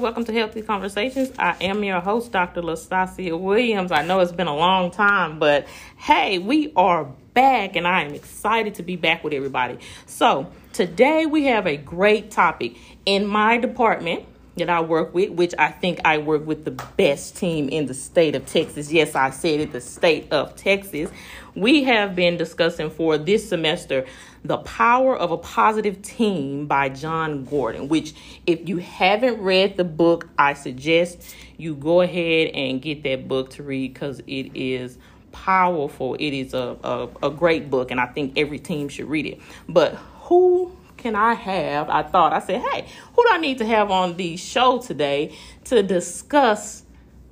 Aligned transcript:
welcome 0.00 0.24
to 0.24 0.32
Healthy 0.32 0.62
Conversations. 0.62 1.30
I 1.38 1.54
am 1.60 1.84
your 1.84 2.00
host, 2.00 2.32
Dr. 2.32 2.62
Lastasia 2.62 3.36
Williams. 3.36 3.92
I 3.92 4.02
know 4.02 4.20
it's 4.20 4.32
been 4.32 4.46
a 4.46 4.56
long 4.56 4.90
time, 4.90 5.38
but 5.38 5.66
hey, 5.98 6.38
we 6.38 6.72
are 6.74 7.04
back 7.34 7.76
and 7.76 7.86
I 7.86 8.04
am 8.04 8.14
excited 8.14 8.76
to 8.76 8.82
be 8.82 8.96
back 8.96 9.22
with 9.22 9.34
everybody. 9.34 9.78
So, 10.06 10.50
today 10.72 11.26
we 11.26 11.44
have 11.44 11.66
a 11.66 11.76
great 11.76 12.30
topic. 12.30 12.76
In 13.04 13.26
my 13.26 13.58
department, 13.58 14.24
that 14.60 14.70
I 14.70 14.80
work 14.80 15.12
with, 15.12 15.30
which 15.30 15.54
I 15.58 15.70
think 15.70 16.00
I 16.04 16.18
work 16.18 16.46
with 16.46 16.64
the 16.64 16.70
best 16.70 17.36
team 17.36 17.68
in 17.68 17.86
the 17.86 17.94
state 17.94 18.34
of 18.34 18.46
Texas. 18.46 18.92
Yes, 18.92 19.14
I 19.14 19.30
said 19.30 19.60
it, 19.60 19.72
the 19.72 19.80
state 19.80 20.32
of 20.32 20.56
Texas. 20.56 21.10
We 21.54 21.84
have 21.84 22.14
been 22.14 22.36
discussing 22.36 22.90
for 22.90 23.18
this 23.18 23.48
semester 23.48 24.06
The 24.44 24.58
Power 24.58 25.16
of 25.16 25.32
a 25.32 25.36
Positive 25.36 26.00
Team 26.00 26.66
by 26.66 26.88
Jon 26.88 27.44
Gordon, 27.44 27.88
which, 27.88 28.14
if 28.46 28.68
you 28.68 28.76
haven't 28.76 29.40
read 29.42 29.76
the 29.76 29.84
book, 29.84 30.28
I 30.38 30.54
suggest 30.54 31.34
you 31.56 31.74
go 31.74 32.00
ahead 32.00 32.48
and 32.54 32.80
get 32.80 33.02
that 33.02 33.26
book 33.26 33.50
to 33.50 33.62
read 33.62 33.92
because 33.92 34.20
it 34.20 34.54
is 34.54 34.96
powerful. 35.32 36.14
It 36.14 36.32
is 36.32 36.54
a, 36.54 36.76
a, 36.84 37.08
a 37.24 37.30
great 37.30 37.70
book, 37.70 37.90
and 37.90 38.00
I 38.00 38.06
think 38.06 38.34
every 38.38 38.58
team 38.58 38.88
should 38.88 39.08
read 39.08 39.26
it. 39.26 39.40
But 39.68 39.94
who 39.94 40.72
can 41.00 41.16
I 41.16 41.34
have? 41.34 41.88
I 41.88 42.02
thought, 42.02 42.32
I 42.32 42.40
said, 42.40 42.60
hey, 42.60 42.86
who 43.14 43.22
do 43.22 43.28
I 43.30 43.38
need 43.38 43.58
to 43.58 43.66
have 43.66 43.90
on 43.90 44.16
the 44.16 44.36
show 44.36 44.78
today 44.78 45.36
to 45.64 45.82
discuss 45.82 46.84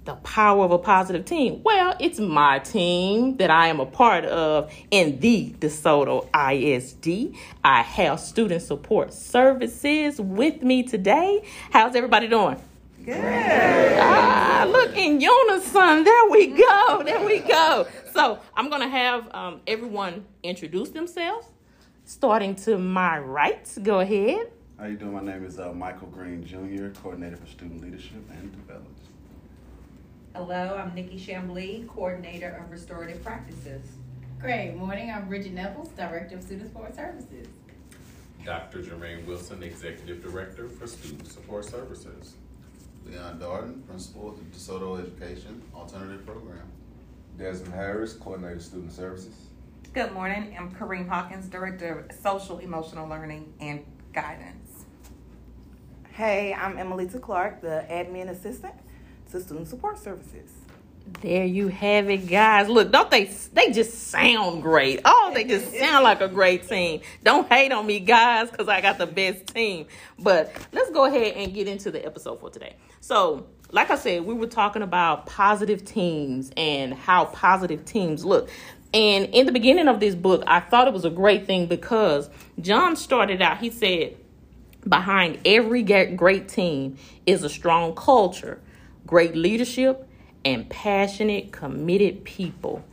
the 0.04 0.14
power 0.14 0.64
of 0.64 0.70
a 0.70 0.78
positive 0.78 1.26
team? 1.26 1.62
Well, 1.62 1.94
it's 2.00 2.18
my 2.18 2.60
team 2.60 3.36
that 3.36 3.50
I 3.50 3.68
am 3.68 3.78
a 3.78 3.86
part 3.86 4.24
of 4.24 4.72
in 4.90 5.20
the 5.20 5.54
DeSoto 5.58 6.26
ISD. 6.34 7.36
I 7.62 7.82
have 7.82 8.18
student 8.18 8.62
support 8.62 9.12
services 9.12 10.18
with 10.18 10.62
me 10.62 10.82
today. 10.82 11.46
How's 11.70 11.94
everybody 11.94 12.26
doing? 12.26 12.60
Good. 13.04 13.98
Ah, 14.00 14.66
look 14.68 14.96
in 14.96 15.20
unison. 15.20 16.04
There 16.04 16.30
we 16.30 16.48
go. 16.48 17.02
There 17.04 17.24
we 17.24 17.40
go. 17.40 17.86
So 18.12 18.38
I'm 18.56 18.70
going 18.70 18.82
to 18.82 18.88
have 18.88 19.34
um, 19.34 19.60
everyone 19.66 20.24
introduce 20.42 20.90
themselves 20.90 21.46
Starting 22.08 22.54
to 22.54 22.78
my 22.78 23.18
right, 23.18 23.68
go 23.82 24.00
ahead. 24.00 24.50
How 24.78 24.86
you 24.86 24.96
doing? 24.96 25.12
My 25.12 25.20
name 25.20 25.44
is 25.44 25.58
uh, 25.58 25.74
Michael 25.74 26.06
Green 26.06 26.42
Jr., 26.42 26.88
Coordinator 26.98 27.36
for 27.36 27.46
Student 27.46 27.82
Leadership 27.82 28.22
and 28.30 28.50
Development. 28.50 28.96
Hello, 30.34 30.80
I'm 30.82 30.94
Nikki 30.94 31.18
Chambly, 31.18 31.86
Coordinator 31.86 32.64
of 32.64 32.70
Restorative 32.70 33.22
Practices. 33.22 33.82
Great 34.40 34.74
morning, 34.74 35.10
I'm 35.10 35.28
Bridget 35.28 35.52
Nevels, 35.52 35.90
Director 35.90 36.36
of 36.36 36.44
Student 36.44 36.72
Support 36.72 36.96
Services. 36.96 37.46
Dr. 38.42 38.78
Jermaine 38.78 39.26
Wilson, 39.26 39.62
Executive 39.62 40.22
Director 40.22 40.66
for 40.66 40.86
Student 40.86 41.30
Support 41.30 41.66
Services. 41.66 42.36
Leon 43.04 43.38
Darden, 43.38 43.86
Principal 43.86 44.30
of 44.30 44.38
the 44.38 44.44
DeSoto 44.56 44.98
Education 44.98 45.60
Alternative 45.74 46.24
Program. 46.24 46.72
Desmond 47.36 47.74
Harris, 47.74 48.14
Coordinator 48.14 48.54
of 48.54 48.62
Student 48.62 48.92
Services. 48.92 49.47
Good 49.94 50.12
morning. 50.12 50.54
I'm 50.56 50.70
Kareem 50.70 51.08
Hawkins, 51.08 51.48
Director 51.48 52.06
of 52.10 52.16
Social 52.16 52.58
Emotional 52.58 53.08
Learning 53.08 53.54
and 53.58 53.86
Guidance. 54.12 54.84
Hey, 56.12 56.52
I'm 56.52 56.76
Emelita 56.76 57.18
Clark, 57.18 57.62
the 57.62 57.86
Admin 57.90 58.28
Assistant 58.28 58.74
to 59.30 59.40
Student 59.40 59.66
Support 59.66 59.98
Services. 59.98 60.50
There 61.22 61.46
you 61.46 61.68
have 61.68 62.10
it, 62.10 62.28
guys. 62.28 62.68
Look, 62.68 62.92
don't 62.92 63.10
they? 63.10 63.24
They 63.54 63.72
just 63.72 64.08
sound 64.08 64.62
great. 64.62 65.00
Oh, 65.06 65.30
they 65.34 65.44
just 65.44 65.72
sound 65.78 66.04
like 66.04 66.20
a 66.20 66.28
great 66.28 66.68
team. 66.68 67.00
Don't 67.24 67.48
hate 67.48 67.72
on 67.72 67.86
me, 67.86 67.98
guys, 67.98 68.50
because 68.50 68.68
I 68.68 68.82
got 68.82 68.98
the 68.98 69.06
best 69.06 69.46
team. 69.46 69.86
But 70.18 70.52
let's 70.70 70.90
go 70.90 71.06
ahead 71.06 71.34
and 71.34 71.54
get 71.54 71.66
into 71.66 71.90
the 71.90 72.04
episode 72.04 72.40
for 72.40 72.50
today. 72.50 72.76
So, 73.00 73.46
like 73.70 73.90
I 73.90 73.96
said, 73.96 74.24
we 74.24 74.34
were 74.34 74.46
talking 74.46 74.82
about 74.82 75.26
positive 75.26 75.84
teams 75.84 76.50
and 76.56 76.94
how 76.94 77.26
positive 77.26 77.84
teams 77.84 78.24
look. 78.24 78.50
And 78.94 79.26
in 79.26 79.46
the 79.46 79.52
beginning 79.52 79.88
of 79.88 80.00
this 80.00 80.14
book, 80.14 80.42
I 80.46 80.60
thought 80.60 80.88
it 80.88 80.94
was 80.94 81.04
a 81.04 81.10
great 81.10 81.46
thing 81.46 81.66
because 81.66 82.30
John 82.60 82.96
started 82.96 83.42
out, 83.42 83.58
he 83.58 83.70
said, 83.70 84.16
behind 84.88 85.40
every 85.44 85.82
great 85.82 86.48
team 86.48 86.96
is 87.26 87.42
a 87.42 87.48
strong 87.48 87.94
culture, 87.94 88.60
great 89.06 89.36
leadership, 89.36 90.08
and 90.44 90.68
passionate, 90.70 91.52
committed 91.52 92.24
people. 92.24 92.84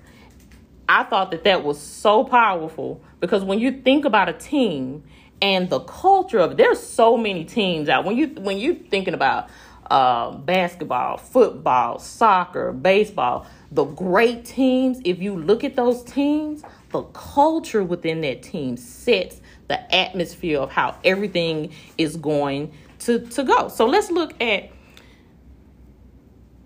I 0.90 1.04
thought 1.04 1.32
that 1.32 1.44
that 1.46 1.64
was 1.64 1.80
so 1.80 2.24
powerful 2.24 3.02
because 3.20 3.44
when 3.44 3.60
you 3.60 3.72
think 3.82 4.06
about 4.06 4.30
a 4.30 4.34
team 4.34 5.04
and 5.42 5.70
the 5.70 5.80
culture 5.80 6.40
of 6.40 6.52
it, 6.52 6.58
there's 6.58 6.82
so 6.82 7.18
many 7.18 7.44
teams 7.46 7.90
out. 7.90 8.06
When 8.06 8.18
you 8.18 8.28
when 8.28 8.58
you 8.58 8.76
thinking 8.76 9.14
about 9.14 9.50
uh, 9.92 10.32
basketball, 10.32 11.18
football, 11.18 12.00
soccer, 12.00 12.72
baseball, 12.72 13.46
the 13.72 13.86
great 13.86 14.46
teams, 14.46 15.00
if 15.04 15.22
you 15.22 15.36
look 15.36 15.64
at 15.64 15.76
those 15.76 16.04
teams, 16.04 16.64
the 16.92 17.04
culture 17.04 17.84
within 17.84 18.22
that 18.22 18.42
team 18.42 18.78
sets 18.78 19.42
the 19.68 19.96
atmosphere 19.96 20.60
of 20.60 20.72
how 20.72 20.98
everything 21.04 21.72
is 21.98 22.16
going 22.18 22.72
to, 23.00 23.20
to 23.20 23.44
go. 23.44 23.68
So 23.68 23.86
let's 23.86 24.10
look 24.12 24.42
at 24.42 24.72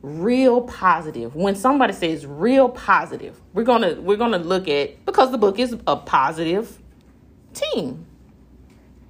real 0.01 0.61
positive. 0.61 1.35
When 1.35 1.55
somebody 1.55 1.93
says 1.93 2.25
real 2.25 2.69
positive, 2.69 3.39
we're 3.53 3.63
gonna 3.63 3.99
we're 3.99 4.17
gonna 4.17 4.37
look 4.37 4.67
at 4.67 5.05
because 5.05 5.31
the 5.31 5.37
book 5.37 5.59
is 5.59 5.75
a 5.87 5.95
positive 5.95 6.79
team. 7.53 8.05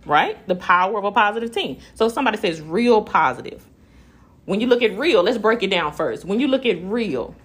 Right? 0.06 0.48
The 0.48 0.56
power 0.56 0.98
of 0.98 1.04
a 1.04 1.12
positive 1.12 1.52
team. 1.52 1.80
So 1.94 2.10
somebody 2.10 2.38
says 2.38 2.62
real 2.62 3.02
positive. 3.02 3.69
When 4.50 4.60
you 4.60 4.66
look 4.66 4.82
at 4.82 4.98
real, 4.98 5.22
let's 5.22 5.38
break 5.38 5.62
it 5.62 5.70
down 5.70 5.94
first. 5.94 6.26
When 6.26 6.40
you 6.40 6.48
look 6.48 6.66
at 6.66 6.82
real, 6.82 7.36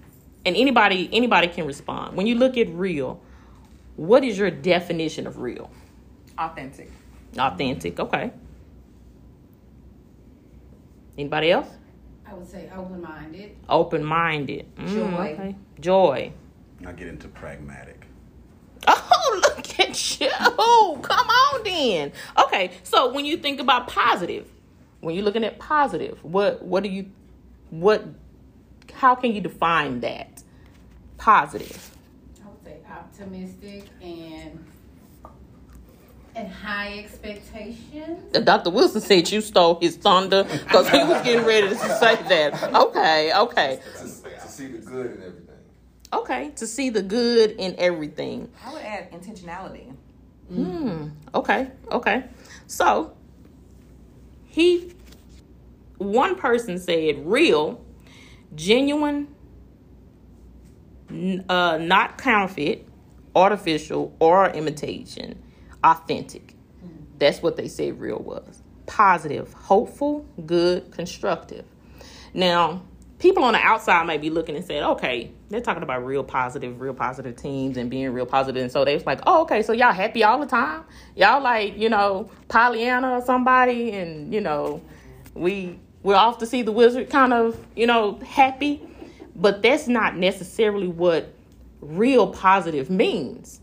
and 0.46 0.56
anybody 0.56 1.10
anybody 1.12 1.48
can 1.48 1.66
respond. 1.66 2.16
When 2.16 2.26
you 2.26 2.34
look 2.34 2.56
at 2.56 2.66
real, 2.70 3.20
what 3.96 4.24
is 4.24 4.38
your 4.38 4.50
definition 4.50 5.26
of 5.26 5.36
real? 5.36 5.70
Authentic. 6.38 6.90
Authentic, 7.36 8.00
okay. 8.00 8.30
Anybody 11.18 11.50
else? 11.50 11.68
I 12.26 12.32
would 12.32 12.48
say 12.48 12.70
open 12.74 13.02
minded. 13.02 13.54
Open 13.68 14.02
minded. 14.02 14.74
Mm, 14.76 14.88
Joy. 14.88 15.32
Okay. 15.34 15.56
Joy. 15.80 16.32
I 16.86 16.92
get 16.92 17.08
into 17.08 17.28
pragmatic. 17.28 18.06
Oh, 18.86 19.40
look 19.42 19.78
at 19.78 20.20
you. 20.20 20.30
Oh, 20.40 20.98
come 21.02 21.28
on 21.28 21.64
then. 21.64 22.12
Okay, 22.46 22.70
so 22.82 23.12
when 23.12 23.26
you 23.26 23.36
think 23.36 23.60
about 23.60 23.88
positive, 23.88 24.50
when 25.04 25.14
you're 25.14 25.24
looking 25.24 25.44
at 25.44 25.58
positive, 25.58 26.22
what 26.24 26.62
what 26.62 26.82
do 26.82 26.88
you 26.88 27.10
what 27.70 28.04
how 28.92 29.14
can 29.14 29.34
you 29.34 29.40
define 29.40 30.00
that? 30.00 30.42
Positive. 31.18 31.90
I 32.44 32.48
would 32.48 32.64
say 32.64 32.78
optimistic 32.90 33.84
and 34.02 34.64
and 36.36 36.48
high 36.48 36.98
expectations. 36.98 38.32
Dr. 38.32 38.70
Wilson 38.70 39.00
said 39.00 39.30
you 39.30 39.40
stole 39.40 39.78
his 39.80 39.96
thunder 39.96 40.44
because 40.44 40.88
he 40.88 40.98
was 40.98 41.22
getting 41.22 41.44
ready 41.44 41.68
to 41.68 41.76
say 41.76 42.16
that. 42.16 42.74
Okay, 42.74 43.32
okay. 43.32 43.80
To, 43.98 44.02
to 44.02 44.48
see 44.48 44.66
the 44.66 44.78
good 44.78 45.06
in 45.06 45.22
everything. 45.22 45.58
Okay, 46.12 46.50
to 46.56 46.66
see 46.66 46.90
the 46.90 47.02
good 47.02 47.52
in 47.52 47.74
everything. 47.78 48.50
I 48.64 48.72
would 48.72 48.82
add 48.82 49.12
intentionality. 49.12 49.94
Hmm. 50.48 51.08
Okay. 51.34 51.70
Okay. 51.90 52.24
So 52.66 53.16
he, 54.44 54.93
one 56.04 56.36
person 56.36 56.78
said 56.78 57.26
real 57.26 57.84
genuine, 58.54 59.28
uh, 61.48 61.78
not 61.78 62.18
counterfeit, 62.18 62.86
artificial, 63.34 64.14
or 64.20 64.48
imitation, 64.50 65.42
authentic. 65.82 66.54
That's 67.18 67.42
what 67.42 67.56
they 67.56 67.68
said 67.68 68.00
real 68.00 68.18
was. 68.18 68.62
Positive, 68.86 69.52
hopeful, 69.52 70.26
good, 70.44 70.90
constructive. 70.90 71.64
Now, 72.32 72.82
people 73.18 73.44
on 73.44 73.52
the 73.54 73.60
outside 73.60 74.06
might 74.06 74.20
be 74.20 74.30
looking 74.30 74.56
and 74.56 74.64
saying, 74.64 74.82
okay, 74.82 75.30
they're 75.48 75.60
talking 75.60 75.82
about 75.82 76.04
real 76.04 76.24
positive, 76.24 76.80
real 76.80 76.94
positive 76.94 77.36
teams 77.36 77.76
and 77.76 77.88
being 77.88 78.12
real 78.12 78.26
positive. 78.26 78.60
And 78.60 78.70
so 78.70 78.84
they 78.84 78.94
was 78.94 79.06
like, 79.06 79.20
oh, 79.26 79.42
okay, 79.42 79.62
so 79.62 79.72
y'all 79.72 79.92
happy 79.92 80.24
all 80.24 80.38
the 80.40 80.46
time? 80.46 80.84
Y'all 81.14 81.42
like, 81.42 81.78
you 81.78 81.88
know, 81.88 82.28
Pollyanna 82.48 83.12
or 83.12 83.24
somebody 83.24 83.92
and, 83.92 84.34
you 84.34 84.40
know, 84.40 84.82
we 85.34 85.78
we're 86.04 86.14
off 86.14 86.38
to 86.38 86.46
see 86.46 86.62
the 86.62 86.70
wizard 86.70 87.10
kind 87.10 87.32
of, 87.32 87.58
you 87.74 87.88
know, 87.88 88.18
happy. 88.18 88.80
But 89.34 89.62
that's 89.62 89.88
not 89.88 90.16
necessarily 90.16 90.86
what 90.86 91.32
real 91.80 92.28
positive 92.28 92.88
means. 92.88 93.60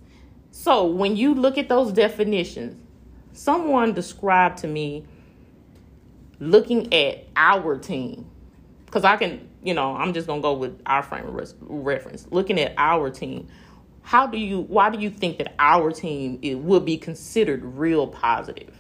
So 0.52 0.86
when 0.86 1.16
you 1.16 1.34
look 1.34 1.58
at 1.58 1.70
those 1.70 1.94
definitions, 1.94 2.76
someone 3.32 3.94
described 3.94 4.58
to 4.60 4.68
me 4.68 5.06
looking 6.40 6.94
at 6.94 7.26
our 7.38 7.78
team, 7.78 8.26
because 8.86 9.06
I 9.06 9.16
can, 9.16 9.48
you 9.64 9.74
know, 9.74 9.96
I'm 9.96 10.14
just 10.14 10.28
gonna 10.28 10.42
go 10.42 10.54
with 10.54 10.82
our 10.86 11.04
frame 11.04 11.28
of 11.28 11.54
reference. 11.62 12.28
Looking 12.32 12.60
at 12.60 12.74
our 12.78 13.10
team, 13.10 13.48
how 14.02 14.28
do 14.28 14.38
you? 14.38 14.62
Why 14.62 14.90
do 14.90 15.00
you 15.00 15.10
think 15.10 15.38
that 15.38 15.54
our 15.60 15.92
team 15.92 16.40
it 16.42 16.56
would 16.56 16.84
be 16.84 16.98
considered 16.98 17.64
real 17.64 18.08
positive? 18.08 18.76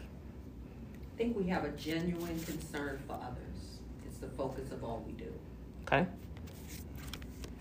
I 1.14 1.18
think 1.18 1.38
we 1.38 1.48
have 1.50 1.64
a 1.64 1.69
genuine 1.69 2.40
concern 2.40 3.00
for 3.07 3.14
others 3.14 3.50
the 4.21 4.27
focus 4.29 4.71
of 4.71 4.83
all 4.83 5.03
we 5.06 5.13
do. 5.13 5.33
Okay. 5.85 6.06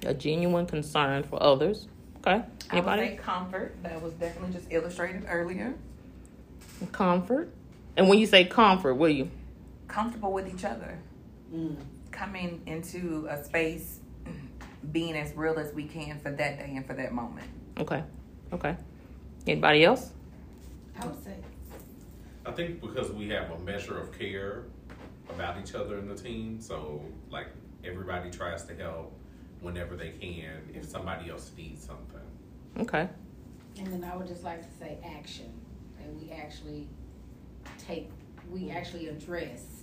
A 0.05 0.15
genuine 0.15 0.67
concern 0.67 1.25
for 1.25 1.43
others. 1.43 1.89
Okay. 2.19 2.33
I 2.33 2.37
would 2.37 2.73
Anybody? 2.73 3.03
say 3.09 3.17
comfort. 3.17 3.75
That 3.83 4.01
was 4.01 4.13
definitely 4.15 4.53
just 4.53 4.67
illustrated 4.71 5.25
earlier. 5.29 5.75
Comfort. 6.93 7.53
And 7.97 8.09
when 8.09 8.19
you 8.19 8.27
say 8.27 8.45
comfort, 8.45 8.95
what 8.95 9.09
do 9.09 9.15
you? 9.15 9.31
Comfortable 9.89 10.33
with 10.33 10.53
each 10.53 10.65
other. 10.65 10.99
Mm. 11.53 11.77
Coming 12.11 12.63
into 12.67 13.27
a 13.29 13.43
space, 13.43 13.99
being 14.93 15.17
as 15.17 15.35
real 15.35 15.59
as 15.59 15.73
we 15.75 15.85
can 15.85 16.19
for 16.21 16.31
that 16.31 16.59
day 16.59 16.73
and 16.77 16.87
for 16.87 16.95
that 16.95 17.13
moment. 17.13 17.49
Okay. 17.79 18.03
Okay. 18.53 18.77
Anybody 19.47 19.85
else? 19.85 20.13
I 21.01 21.07
would 21.07 21.25
say, 21.25 21.35
I 22.45 22.53
think 22.53 22.81
because 22.81 23.11
we 23.11 23.29
have 23.29 23.51
a 23.51 23.59
measure 23.59 23.99
of 23.99 24.17
care 24.19 24.65
about 25.35 25.59
each 25.59 25.75
other 25.75 25.99
in 25.99 26.09
the 26.09 26.15
team, 26.15 26.61
so 26.61 27.03
like 27.31 27.49
everybody 27.85 28.31
tries 28.31 28.65
to 28.65 28.75
help 28.75 29.13
whenever 29.61 29.97
they 29.97 30.11
can 30.11 30.69
if 30.75 30.85
somebody 30.85 31.31
else 31.31 31.51
needs 31.57 31.85
something. 31.85 32.21
Okay. 32.79 33.09
and 33.79 33.93
then 33.93 34.05
I 34.05 34.17
would 34.17 34.29
just 34.29 34.45
like 34.45 34.63
to 34.63 34.79
say 34.79 34.99
action, 35.05 35.53
that 35.99 36.15
we 36.15 36.31
actually 36.31 36.87
take, 37.79 38.11
we 38.51 38.71
actually 38.71 39.09
address 39.09 39.83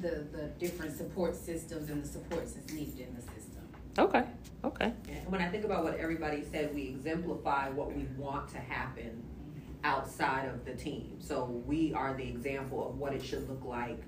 the, 0.00 0.26
the 0.32 0.50
different 0.58 0.96
support 0.96 1.36
systems 1.36 1.88
and 1.88 2.02
the 2.02 2.08
supports 2.08 2.52
that's 2.52 2.72
needed 2.72 3.00
in 3.00 3.14
the 3.14 3.22
system. 3.22 3.62
Okay. 3.98 4.24
Okay. 4.64 4.92
And 5.08 5.30
when 5.30 5.40
I 5.40 5.48
think 5.48 5.64
about 5.64 5.84
what 5.84 5.96
everybody 5.96 6.44
said, 6.50 6.74
we 6.74 6.82
exemplify 6.88 7.68
what 7.70 7.94
we 7.94 8.04
want 8.16 8.48
to 8.50 8.58
happen 8.58 9.22
outside 9.84 10.46
of 10.48 10.64
the 10.64 10.74
team. 10.74 11.16
So 11.18 11.44
we 11.66 11.92
are 11.92 12.14
the 12.14 12.22
example 12.22 12.88
of 12.88 12.98
what 12.98 13.12
it 13.12 13.22
should 13.22 13.48
look 13.48 13.64
like 13.64 14.00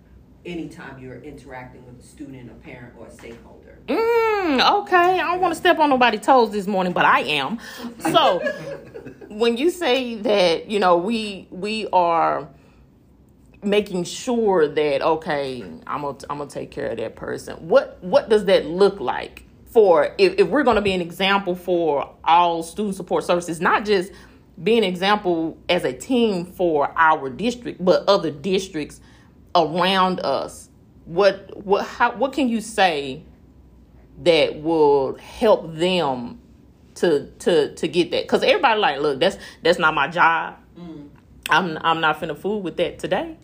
anytime 0.47 0.99
you're 0.99 1.21
interacting 1.23 1.85
with 1.87 2.01
a 2.01 2.03
student, 2.03 2.51
a 2.51 2.55
parent, 2.55 2.95
or 2.99 3.07
a 3.07 3.11
stakeholder. 3.11 3.79
Mm, 3.89 4.83
okay. 4.83 4.97
I 4.97 5.33
don't 5.33 5.41
want 5.41 5.53
to 5.53 5.59
step 5.59 5.79
on 5.79 5.91
nobody's 5.91 6.21
toes 6.21 6.51
this 6.51 6.67
morning, 6.67 6.93
but 6.93 7.05
I 7.05 7.21
am. 7.21 7.59
So 8.01 8.39
when 9.29 9.57
you 9.57 9.71
say 9.71 10.17
that, 10.17 10.71
you 10.71 10.79
know, 10.79 10.97
we 10.97 11.49
we 11.51 11.87
are 11.93 12.49
making 13.63 14.05
sure 14.05 14.69
that 14.69 15.03
okay, 15.03 15.63
I'm 15.87 16.03
gonna 16.03 16.19
I'm 16.31 16.39
gonna 16.39 16.51
take 16.51 16.71
care 16.71 16.91
of 16.91 16.99
that 16.99 17.17
person. 17.17 17.69
What 17.69 17.99
what 18.03 18.29
does 18.29 18.45
that 18.47 18.67
look 18.67 19.01
like 19.01 19.45
for 19.67 20.15
if, 20.19 20.35
if 20.39 20.49
we're 20.49 20.63
gonna 20.63 20.83
be 20.83 20.93
an 20.93 21.01
example 21.01 21.55
for 21.55 22.15
all 22.23 22.63
student 22.63 22.97
support 22.97 23.25
services, 23.25 23.61
not 23.61 23.85
just 23.85 24.13
be 24.63 24.79
an 24.79 24.85
example 24.85 25.59
as 25.69 25.85
a 25.85 25.93
team 25.93 26.45
for 26.45 26.93
our 26.97 27.29
district, 27.29 27.85
but 27.85 28.05
other 28.09 28.31
districts 28.31 29.01
around 29.55 30.21
us. 30.21 30.69
What 31.05 31.65
what 31.65 31.87
how 31.87 32.17
what 32.17 32.33
can 32.33 32.49
you 32.49 32.61
say 32.61 33.23
that 34.23 34.63
will 34.63 35.17
help 35.17 35.75
them 35.75 36.41
to 36.97 37.31
to 37.41 37.75
to 37.75 37.89
get 37.89 38.11
that? 38.13 38.25
Because 38.25 38.43
everybody 38.43 38.81
like 38.81 39.01
look 39.01 39.21
that's 39.21 39.37
that's 39.63 39.79
not 39.79 39.95
my 39.95 40.09
job. 40.09 40.57
Mm. 40.79 41.09
I'm 41.51 41.79
i'm 41.83 42.01
not 42.01 42.21
finna 42.21 42.37
fool 42.37 42.63
with 42.63 42.77
that 42.79 42.99
today. 42.99 43.37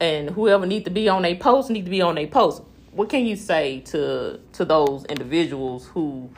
And 0.00 0.30
whoever 0.30 0.66
need 0.66 0.84
to 0.84 0.90
be 0.90 1.08
on 1.08 1.24
a 1.24 1.36
post 1.36 1.70
need 1.70 1.84
to 1.84 1.90
be 1.90 2.02
on 2.02 2.18
a 2.18 2.26
post. 2.26 2.62
What 2.92 3.08
can 3.08 3.26
you 3.26 3.36
say 3.36 3.80
to 3.86 4.38
to 4.52 4.64
those 4.64 5.04
individuals 5.06 5.86
who 5.86 6.30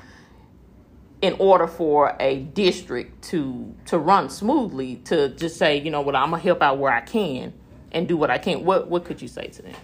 in 1.24 1.34
order 1.38 1.66
for 1.66 2.14
a 2.20 2.40
district 2.40 3.22
to 3.24 3.74
to 3.86 3.98
run 3.98 4.28
smoothly 4.28 4.96
to 4.96 5.30
just 5.30 5.56
say 5.56 5.80
you 5.80 5.90
know 5.90 6.02
what 6.02 6.14
i'm 6.14 6.30
gonna 6.30 6.42
help 6.42 6.60
out 6.60 6.76
where 6.76 6.92
i 6.92 7.00
can 7.00 7.50
and 7.94 8.06
do 8.06 8.16
what 8.16 8.30
i 8.30 8.38
can 8.38 8.64
what 8.64 8.88
what 8.88 9.04
could 9.04 9.20
you 9.22 9.28
say 9.28 9.46
to 9.48 9.62
them 9.62 9.74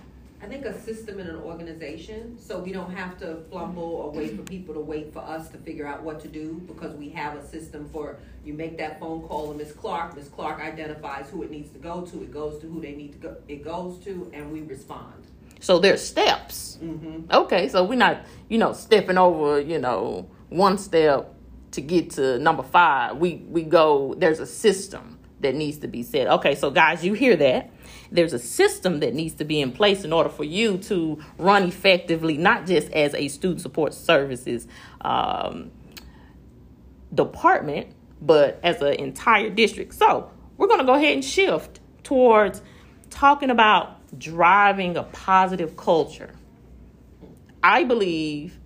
I 0.43 0.47
think 0.47 0.65
a 0.65 0.81
system 0.81 1.21
and 1.21 1.29
an 1.29 1.37
organization, 1.37 2.39
so 2.39 2.61
we 2.61 2.73
don't 2.73 2.91
have 2.97 3.19
to 3.19 3.43
flumble 3.51 3.83
or 3.83 4.11
wait 4.11 4.37
for 4.37 4.43
people 4.43 4.73
to 4.73 4.81
wait 4.81 5.13
for 5.13 5.19
us 5.19 5.51
to 5.51 5.59
figure 5.59 5.87
out 5.87 6.03
what 6.03 6.19
to 6.21 6.29
do 6.29 6.63
because 6.67 6.97
we 6.97 7.11
have 7.11 7.37
a 7.37 7.47
system 7.47 7.87
for 7.93 8.17
you 8.43 8.55
make 8.55 8.79
that 8.79 8.99
phone 8.99 9.21
call 9.29 9.53
to 9.53 9.59
Miss 9.59 9.71
Clark. 9.73 10.17
Miss 10.17 10.29
Clark 10.29 10.61
identifies 10.61 11.29
who 11.29 11.43
it 11.43 11.51
needs 11.51 11.71
to 11.73 11.79
go 11.79 12.01
to. 12.07 12.23
It 12.23 12.33
goes 12.33 12.59
to 12.63 12.67
who 12.67 12.81
they 12.81 12.93
need 12.93 13.13
to 13.13 13.19
go. 13.19 13.37
It 13.49 13.63
goes 13.63 13.99
to, 14.05 14.31
and 14.33 14.51
we 14.51 14.63
respond. 14.63 15.27
so 15.61 15.79
there's 15.79 16.03
steps 16.03 16.71
Mm-hmm. 16.83 17.31
Okay, 17.31 17.69
so 17.69 17.85
we're 17.85 17.97
not, 17.97 18.23
you 18.49 18.59
know, 18.59 18.73
stepping 18.73 19.19
over, 19.19 19.61
you 19.61 19.79
know, 19.79 20.29
one 20.49 20.79
step 20.79 21.35
to 21.73 21.81
get 21.81 22.11
to 22.13 22.39
number 22.39 22.63
five. 22.63 23.19
We 23.19 23.37
we 23.49 23.63
go. 23.63 24.15
There's 24.17 24.41
a 24.41 24.47
system 24.47 25.19
that 25.41 25.55
needs 25.55 25.79
to 25.79 25.89
be 25.89 26.03
set. 26.03 26.29
Okay, 26.29 26.55
so 26.55 26.71
guys, 26.71 27.05
you 27.05 27.15
hear 27.15 27.37
that? 27.37 27.71
There's 28.13 28.33
a 28.33 28.39
system 28.39 29.01
that 29.01 29.15
needs 29.15 29.35
to 29.35 29.45
be 29.45 29.61
in 29.61 29.73
place 29.73 30.05
in 30.05 30.13
order 30.13 30.29
for 30.29 30.45
you 30.45 30.79
to 30.79 31.19
run 31.39 31.65
effectively, 31.65 32.37
not 32.37 32.67
just 32.67 32.91
as 32.93 33.15
a 33.15 33.29
student 33.29 33.61
support 33.61 33.95
services 33.95 34.67
um, 35.01 35.71
department, 37.15 37.89
but 38.21 38.61
as 38.63 38.83
an 38.83 38.95
entire 38.95 39.51
district. 39.51 39.95
So 39.95 40.31
we're 40.57 40.69
going 40.69 40.81
to 40.81 40.87
go 40.87 40.95
ahead 40.95 41.15
and 41.15 41.25
shift 41.25 41.81
towards 42.03 42.63
talking 43.09 43.51
about 43.51 44.19
driving 44.19 44.97
a 44.97 45.05
positive 45.05 45.77
culture. 45.77 46.35
I 47.63 47.85
believe, 47.85 48.59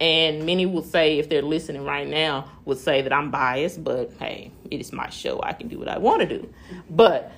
and 0.00 0.46
many 0.46 0.66
will 0.66 0.82
say, 0.82 1.18
if 1.18 1.28
they're 1.28 1.42
listening 1.42 1.84
right 1.84 2.08
now, 2.08 2.50
would 2.64 2.78
say 2.78 3.02
that 3.02 3.12
I'm 3.12 3.30
biased, 3.30 3.82
but 3.82 4.12
hey, 4.18 4.52
it 4.72 4.80
is 4.80 4.92
my 4.92 5.10
show. 5.10 5.40
I 5.42 5.52
can 5.52 5.68
do 5.68 5.78
what 5.78 5.88
I 5.88 5.98
want 5.98 6.22
to 6.22 6.26
do. 6.26 6.48
But 6.88 7.30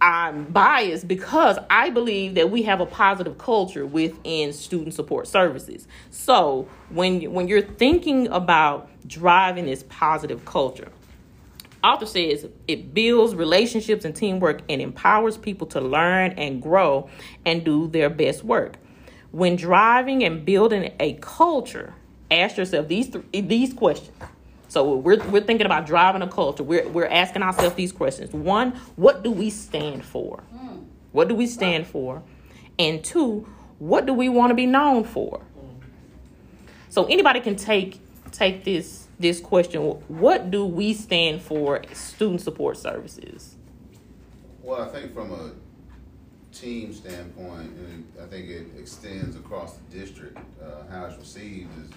I'm 0.00 0.44
biased 0.44 1.06
because 1.06 1.58
I 1.68 1.90
believe 1.90 2.34
that 2.34 2.50
we 2.50 2.62
have 2.62 2.80
a 2.80 2.86
positive 2.86 3.36
culture 3.38 3.84
within 3.84 4.52
student 4.52 4.94
support 4.94 5.28
services. 5.28 5.86
So 6.10 6.68
when 6.88 7.32
when 7.32 7.48
you're 7.48 7.62
thinking 7.62 8.26
about 8.28 8.88
driving 9.06 9.66
this 9.66 9.84
positive 9.88 10.44
culture, 10.44 10.88
author 11.84 12.06
says 12.06 12.46
it 12.66 12.94
builds 12.94 13.34
relationships 13.34 14.04
and 14.04 14.16
teamwork 14.16 14.62
and 14.68 14.80
empowers 14.80 15.36
people 15.36 15.66
to 15.68 15.80
learn 15.80 16.32
and 16.32 16.62
grow 16.62 17.10
and 17.44 17.62
do 17.62 17.86
their 17.86 18.08
best 18.08 18.42
work. 18.42 18.76
When 19.32 19.54
driving 19.54 20.24
and 20.24 20.44
building 20.44 20.92
a 20.98 21.12
culture, 21.20 21.94
ask 22.30 22.56
yourself 22.56 22.88
these 22.88 23.10
th- 23.10 23.24
these 23.32 23.74
questions. 23.74 24.16
So 24.70 24.94
we're 24.94 25.18
we're 25.30 25.42
thinking 25.42 25.66
about 25.66 25.84
driving 25.84 26.22
a 26.22 26.28
culture. 26.28 26.62
We're 26.62 26.88
we're 26.88 27.08
asking 27.08 27.42
ourselves 27.42 27.74
these 27.74 27.90
questions. 27.90 28.32
One, 28.32 28.70
what 28.94 29.24
do 29.24 29.32
we 29.32 29.50
stand 29.50 30.04
for? 30.04 30.44
What 31.10 31.26
do 31.26 31.34
we 31.34 31.48
stand 31.48 31.88
for? 31.88 32.22
And 32.78 33.02
two, 33.02 33.48
what 33.80 34.06
do 34.06 34.14
we 34.14 34.28
want 34.28 34.52
to 34.52 34.54
be 34.54 34.66
known 34.66 35.02
for? 35.02 35.42
So 36.88 37.06
anybody 37.06 37.40
can 37.40 37.56
take 37.56 38.00
take 38.30 38.62
this 38.62 39.08
this 39.18 39.40
question. 39.40 39.80
What 40.06 40.52
do 40.52 40.64
we 40.64 40.94
stand 40.94 41.42
for? 41.42 41.82
Student 41.92 42.40
support 42.40 42.76
services. 42.76 43.56
Well, 44.62 44.82
I 44.82 44.88
think 44.88 45.12
from 45.12 45.32
a 45.32 45.50
team 46.52 46.92
standpoint, 46.92 47.72
and 47.72 48.06
I 48.22 48.26
think 48.26 48.48
it 48.48 48.68
extends 48.78 49.34
across 49.34 49.78
the 49.78 49.98
district, 49.98 50.38
uh, 50.62 50.84
how 50.92 51.06
it's 51.06 51.18
received 51.18 51.70
is, 51.84 51.90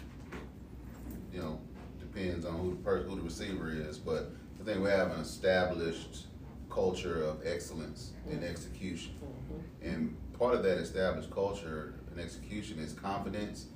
you 1.32 1.39
know, 1.39 1.60
depends 2.13 2.46
on 2.46 2.53
who 2.53 2.72
the 2.72 2.75
person, 2.77 3.10
who 3.10 3.15
the 3.15 3.22
receiver 3.22 3.72
is, 3.72 3.98
but 3.98 4.32
I 4.60 4.63
think 4.63 4.84
we 4.84 4.89
have 4.89 5.12
an 5.12 5.20
established 5.20 6.25
culture 6.70 7.24
of 7.24 7.46
excellence 7.46 8.12
in 8.29 8.43
execution. 8.43 9.13
And 9.82 10.15
part 10.38 10.55
of 10.55 10.63
that 10.63 10.77
established 10.77 11.32
culture 11.32 11.96
and 12.12 12.20
execution 12.20 12.79
is 12.79 12.93
confidence. 12.93 13.67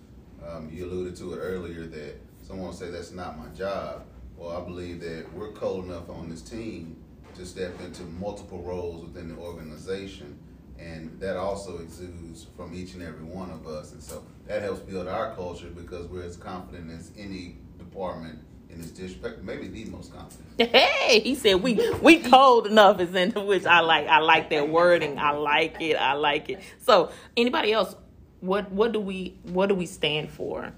Um, 0.47 0.69
you 0.71 0.85
alluded 0.85 1.15
to 1.17 1.33
it 1.33 1.37
earlier 1.37 1.85
that 1.85 2.15
someone 2.41 2.67
will 2.67 2.73
say 2.73 2.89
that's 2.89 3.11
not 3.11 3.37
my 3.37 3.47
job. 3.55 4.05
Well, 4.35 4.55
I 4.55 4.63
believe 4.63 4.99
that 5.01 5.25
we're 5.33 5.51
cold 5.51 5.85
enough 5.85 6.09
on 6.09 6.29
this 6.29 6.41
team 6.41 6.95
to 7.35 7.45
step 7.45 7.79
into 7.81 8.03
multiple 8.03 8.61
roles 8.61 9.03
within 9.03 9.29
the 9.29 9.35
organization. 9.35 10.37
And 10.79 11.19
that 11.19 11.37
also 11.37 11.79
exudes 11.79 12.45
from 12.55 12.73
each 12.75 12.93
and 12.93 13.01
every 13.01 13.25
one 13.25 13.49
of 13.49 13.67
us. 13.67 13.93
And 13.93 14.01
so 14.01 14.23
that 14.45 14.61
helps 14.61 14.81
build 14.81 15.07
our 15.07 15.35
culture 15.35 15.69
because 15.69 16.05
we're 16.07 16.23
as 16.23 16.37
confident 16.37 16.91
as 16.91 17.11
any 17.17 17.57
department 17.97 18.39
in 18.69 18.79
this 18.79 18.91
district, 18.91 19.43
maybe 19.43 19.67
the 19.67 19.85
most 19.85 20.13
confident. 20.13 20.45
Hey, 20.71 21.19
he 21.19 21.35
said 21.35 21.61
we 21.61 21.75
we 22.01 22.19
cold 22.19 22.67
enough 22.67 22.99
is 22.99 23.13
in 23.15 23.31
which 23.31 23.65
I 23.65 23.79
like. 23.79 24.07
I 24.07 24.19
like 24.19 24.49
that 24.49 24.69
wording. 24.69 25.17
I 25.19 25.31
like 25.31 25.81
it. 25.81 25.95
I 25.95 26.13
like 26.13 26.49
it. 26.49 26.61
So 26.79 27.11
anybody 27.35 27.71
else, 27.71 27.95
what 28.39 28.71
what 28.71 28.91
do 28.91 28.99
we 28.99 29.35
what 29.43 29.67
do 29.69 29.75
we 29.75 29.85
stand 29.85 30.29
for? 30.29 30.73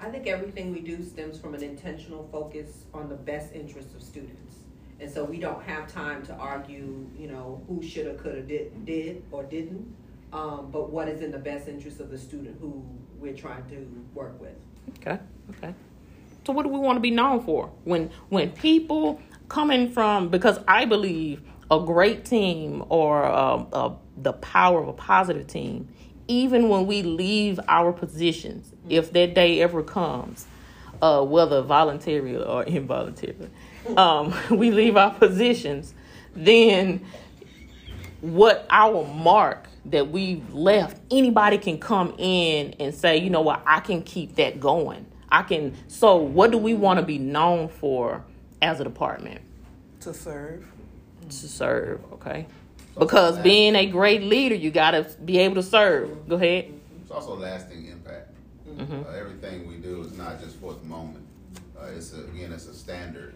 I 0.00 0.10
think 0.10 0.26
everything 0.26 0.72
we 0.72 0.80
do 0.80 1.02
stems 1.02 1.38
from 1.38 1.54
an 1.54 1.62
intentional 1.62 2.28
focus 2.30 2.84
on 2.92 3.08
the 3.08 3.14
best 3.14 3.54
interests 3.54 3.94
of 3.94 4.02
students. 4.02 4.56
And 5.00 5.10
so 5.10 5.24
we 5.24 5.38
don't 5.38 5.62
have 5.64 5.90
time 5.90 6.24
to 6.26 6.34
argue, 6.34 7.06
you 7.18 7.26
know, 7.26 7.62
who 7.66 7.82
shoulda, 7.82 8.14
coulda, 8.14 8.42
did, 8.42 8.84
did 8.84 9.22
or 9.32 9.42
didn't. 9.42 9.94
Um, 10.32 10.68
but 10.70 10.90
what 10.90 11.08
is 11.08 11.22
in 11.22 11.30
the 11.30 11.38
best 11.38 11.68
interest 11.68 12.00
of 12.00 12.10
the 12.10 12.18
student 12.18 12.58
who 12.60 12.84
we're 13.18 13.34
trying 13.34 13.64
to 13.70 13.88
work 14.14 14.38
with. 14.40 14.56
Okay, 15.00 15.18
okay. 15.50 15.74
So 16.46 16.52
what 16.52 16.64
do 16.64 16.68
we 16.68 16.78
want 16.78 16.96
to 16.96 17.00
be 17.00 17.10
known 17.10 17.42
for? 17.42 17.72
When 17.84 18.10
when 18.28 18.50
people 18.50 19.20
coming 19.48 19.90
from 19.90 20.28
because 20.28 20.58
I 20.68 20.84
believe 20.84 21.42
a 21.70 21.80
great 21.80 22.24
team 22.24 22.84
or 22.88 23.24
um, 23.24 23.68
uh, 23.72 23.90
the 24.16 24.34
power 24.34 24.80
of 24.80 24.88
a 24.88 24.92
positive 24.92 25.46
team, 25.46 25.88
even 26.28 26.68
when 26.68 26.86
we 26.86 27.02
leave 27.02 27.58
our 27.68 27.92
positions, 27.92 28.72
if 28.88 29.12
that 29.12 29.34
day 29.34 29.60
ever 29.62 29.82
comes, 29.82 30.46
uh, 31.00 31.22
whether 31.22 31.62
voluntary 31.62 32.36
or 32.36 32.62
involuntary, 32.64 33.50
um, 33.96 34.34
we 34.50 34.70
leave 34.70 34.96
our 34.96 35.14
positions, 35.14 35.94
then 36.34 37.04
what 38.20 38.66
our 38.70 39.06
mark 39.06 39.68
that 39.86 40.10
we've 40.10 40.52
left, 40.54 40.98
anybody 41.10 41.58
can 41.58 41.78
come 41.78 42.14
in 42.18 42.74
and 42.80 42.94
say, 42.94 43.18
you 43.18 43.28
know 43.28 43.42
what, 43.42 43.62
I 43.66 43.80
can 43.80 44.02
keep 44.02 44.36
that 44.36 44.60
going. 44.60 45.06
I 45.34 45.42
can. 45.42 45.74
So, 45.88 46.14
what 46.16 46.52
do 46.52 46.58
we 46.58 46.74
want 46.74 47.00
to 47.00 47.04
be 47.04 47.18
known 47.18 47.68
for 47.68 48.24
as 48.62 48.78
a 48.78 48.84
department? 48.84 49.40
To 50.00 50.14
serve. 50.14 50.64
To 51.28 51.34
serve, 51.34 52.00
okay? 52.12 52.46
Because 52.96 53.38
being 53.38 53.74
a 53.74 53.86
great 53.86 54.22
leader, 54.22 54.54
you 54.54 54.70
got 54.70 54.92
to 54.92 55.02
be 55.24 55.38
able 55.38 55.56
to 55.56 55.62
serve. 55.64 56.28
Go 56.28 56.36
ahead. 56.36 56.72
It's 57.02 57.10
also 57.10 57.34
lasting 57.34 57.86
impact. 57.88 58.28
Mhm. 58.68 59.04
Uh, 59.04 59.10
everything 59.10 59.66
we 59.66 59.78
do 59.78 60.02
is 60.02 60.16
not 60.16 60.40
just 60.40 60.56
for 60.60 60.74
the 60.74 60.86
moment. 60.86 61.26
Uh, 61.76 61.86
it's 61.96 62.12
a, 62.12 62.20
again, 62.26 62.52
it's 62.52 62.68
a 62.68 62.74
standard. 62.74 63.34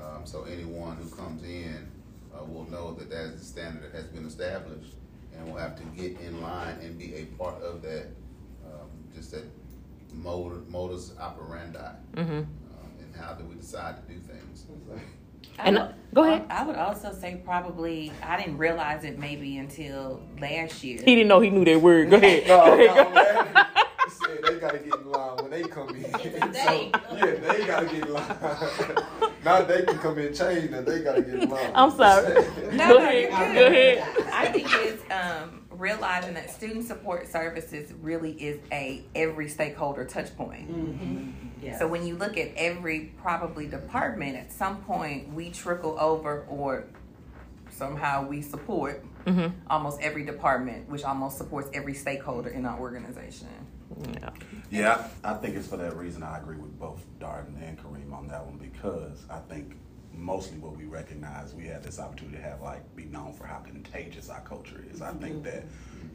Um, 0.00 0.26
so 0.26 0.44
anyone 0.44 0.96
who 0.96 1.08
comes 1.14 1.44
in 1.44 1.86
uh, 2.34 2.44
will 2.44 2.68
know 2.70 2.92
that 2.94 3.08
that 3.10 3.24
is 3.26 3.38
the 3.38 3.46
standard 3.46 3.84
that 3.84 3.92
has 3.94 4.06
been 4.06 4.26
established, 4.26 4.94
and 5.32 5.46
will 5.46 5.58
have 5.58 5.76
to 5.76 5.84
get 5.96 6.20
in 6.20 6.42
line 6.42 6.76
and 6.82 6.98
be 6.98 7.14
a 7.14 7.24
part 7.38 7.62
of 7.62 7.82
that. 7.82 8.06
Um, 8.66 8.88
just 9.14 9.30
that 9.30 9.44
mode, 10.16 10.68
modus 10.68 11.12
operandi, 11.20 11.78
Mm-hmm. 12.16 12.32
um, 12.32 12.46
and 13.00 13.16
how 13.16 13.34
do 13.34 13.44
we 13.44 13.54
decide 13.56 13.96
to 13.96 14.12
do 14.12 14.18
things. 14.20 14.64
And 15.58 15.76
would- 15.76 15.94
go 16.14 16.24
ahead. 16.24 16.44
I 16.50 16.64
would 16.66 16.76
also 16.76 17.12
say 17.12 17.40
probably 17.44 18.12
I 18.22 18.36
didn't 18.36 18.58
realize 18.58 19.04
it 19.04 19.18
maybe 19.18 19.56
until 19.58 20.20
last 20.40 20.82
year. 20.84 20.98
He 21.04 21.14
didn't 21.14 21.28
know 21.28 21.40
he 21.40 21.50
knew 21.50 21.64
that 21.64 21.80
word. 21.80 22.10
Go 22.10 22.16
ahead. 22.16 22.44
No, 22.48 22.64
Go 22.76 22.82
ahead. 22.82 23.54
no, 23.54 23.64
said 24.08 24.38
they 24.44 24.58
gotta 24.60 24.78
get 24.78 24.94
in 24.94 25.10
line 25.10 25.36
when 25.38 25.50
they 25.50 25.62
come 25.62 25.88
in. 25.90 26.04
It's 26.04 26.12
so, 26.22 26.50
they. 26.52 26.90
yeah, 27.12 27.52
they 27.52 27.66
gotta 27.66 27.86
get 27.86 28.06
in 28.06 28.12
line. 28.12 28.36
now 29.44 29.62
they 29.62 29.82
can 29.82 29.98
come 29.98 30.18
in 30.18 30.32
change, 30.34 30.72
and 30.72 30.86
they 30.86 31.00
gotta 31.02 31.22
get 31.22 31.34
in 31.42 31.48
line. 31.50 31.72
I'm 31.74 31.90
sorry. 31.90 32.34
No, 32.72 32.76
Go 32.76 32.76
no, 32.76 32.96
ahead. 32.98 33.30
Go 33.54 33.66
ahead. 33.66 34.26
I 34.32 34.46
think 34.52 34.68
it's 34.72 35.02
um, 35.10 35.62
realizing 35.78 36.34
that 36.34 36.50
student 36.50 36.84
support 36.86 37.28
services 37.28 37.92
really 38.00 38.32
is 38.32 38.60
a 38.72 39.04
every 39.14 39.48
stakeholder 39.48 40.04
touch 40.04 40.34
point. 40.36 40.70
Yeah. 41.62 41.78
So 41.78 41.86
when 41.88 42.06
you 42.06 42.16
look 42.16 42.36
at 42.36 42.52
every 42.56 43.12
probably 43.22 43.66
department, 43.66 44.36
at 44.36 44.52
some 44.52 44.82
point 44.82 45.32
we 45.32 45.50
trickle 45.50 45.96
over 45.98 46.46
or 46.48 46.84
somehow 47.70 48.26
we 48.26 48.42
support 48.42 49.04
Mhm. 49.26 49.52
almost 49.68 50.00
every 50.00 50.24
department, 50.24 50.88
which 50.88 51.04
almost 51.04 51.36
supports 51.36 51.68
every 51.74 51.94
stakeholder 51.94 52.48
in 52.50 52.64
our 52.64 52.78
organization. 52.78 53.48
Yeah. 54.12 54.30
Yeah, 54.70 55.08
I 55.24 55.32
I 55.32 55.34
think 55.34 55.56
it's 55.56 55.68
for 55.68 55.76
that 55.76 55.96
reason 55.96 56.22
I 56.22 56.38
agree 56.38 56.56
with 56.56 56.78
both 56.78 57.04
Darden 57.20 57.60
and 57.62 57.78
Kareem 57.78 58.12
on 58.12 58.28
that 58.28 58.44
one 58.44 58.56
because 58.58 59.24
I 59.30 59.38
think 59.48 59.76
mostly 60.16 60.58
what 60.58 60.76
we 60.76 60.84
recognize 60.84 61.54
we 61.54 61.66
have 61.66 61.82
this 61.82 61.98
opportunity 61.98 62.36
to 62.36 62.42
have 62.42 62.60
like 62.62 62.96
be 62.96 63.04
known 63.04 63.32
for 63.32 63.46
how 63.46 63.58
contagious 63.58 64.30
our 64.30 64.40
culture 64.40 64.84
is. 64.90 65.02
I 65.02 65.12
think 65.12 65.36
mm-hmm. 65.36 65.44
that 65.44 65.64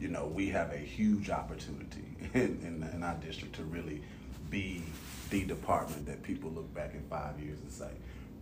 you 0.00 0.08
know 0.08 0.26
we 0.26 0.48
have 0.48 0.72
a 0.72 0.78
huge 0.78 1.30
opportunity 1.30 2.04
in, 2.34 2.60
in, 2.62 2.90
in 2.94 3.02
our 3.02 3.14
district 3.16 3.54
to 3.56 3.64
really 3.64 4.02
be 4.50 4.82
the 5.30 5.44
department 5.44 6.06
that 6.06 6.22
people 6.22 6.50
look 6.50 6.72
back 6.74 6.94
in 6.94 7.02
five 7.08 7.40
years 7.40 7.58
and 7.60 7.72
say, 7.72 7.90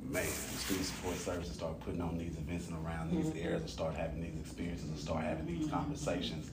man, 0.08 0.26
student 0.26 0.86
support 0.86 1.16
services 1.16 1.54
start 1.54 1.78
putting 1.80 2.00
on 2.00 2.18
these 2.18 2.36
events 2.36 2.68
and 2.68 2.84
around 2.84 3.12
these 3.12 3.26
mm-hmm. 3.26 3.46
areas 3.46 3.60
and 3.60 3.70
start 3.70 3.94
having 3.94 4.20
these 4.20 4.34
experiences 4.40 4.88
and 4.88 4.98
start 4.98 5.22
having 5.22 5.46
these 5.46 5.66
mm-hmm. 5.66 5.76
conversations. 5.76 6.50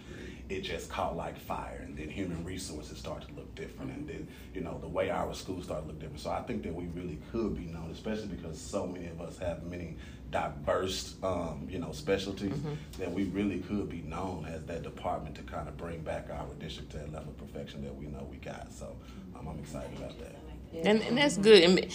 It 0.50 0.62
just 0.62 0.90
caught 0.90 1.18
like 1.18 1.38
fire, 1.38 1.82
and 1.84 1.98
then 1.98 2.10
human 2.10 2.44
resources 2.46 2.98
start 2.98 3.28
to 3.28 3.34
look 3.36 3.54
different, 3.56 3.92
and 3.92 4.08
then 4.08 4.28
you 4.54 4.62
know 4.62 4.78
the 4.80 4.88
way 4.88 5.10
our 5.10 5.34
schools 5.34 5.66
start 5.66 5.82
to 5.82 5.88
look 5.88 6.00
different. 6.00 6.22
So 6.22 6.30
I 6.30 6.42
think 6.42 6.64
that 6.64 6.74
we 6.74 6.86
really 6.88 7.20
could 7.32 7.58
be 7.58 7.66
known, 7.66 7.90
especially 7.92 8.28
because 8.28 8.60
so 8.60 8.88
many 8.88 9.08
of 9.08 9.20
us 9.20 9.38
have 9.40 9.64
many 9.64 9.98
diverse, 10.32 11.16
um, 11.24 11.68
you 11.70 11.80
know, 11.80 11.92
specialties 11.92 12.54
that 12.98 13.12
we 13.12 13.26
really 13.26 13.60
could 13.60 13.90
be 13.90 14.02
known 14.02 14.46
as 14.46 14.64
that 14.66 14.84
department 14.84 15.36
to 15.36 15.42
kind 15.44 15.68
of 15.68 15.78
bring 15.78 16.02
back 16.02 16.28
our 16.32 16.54
district 16.60 16.92
to 16.92 16.98
that 16.98 17.14
level 17.14 17.30
of 17.30 17.38
perfection 17.38 17.84
that 17.84 17.96
we 17.96 18.08
know 18.08 18.28
we 18.30 18.38
got. 18.38 18.72
So 18.72 18.96
um, 19.38 19.48
I'm 19.48 19.60
excited 19.60 19.98
about 19.98 20.18
that. 20.20 20.36
And, 20.84 21.02
and 21.02 21.18
that's 21.18 21.38
good. 21.38 21.92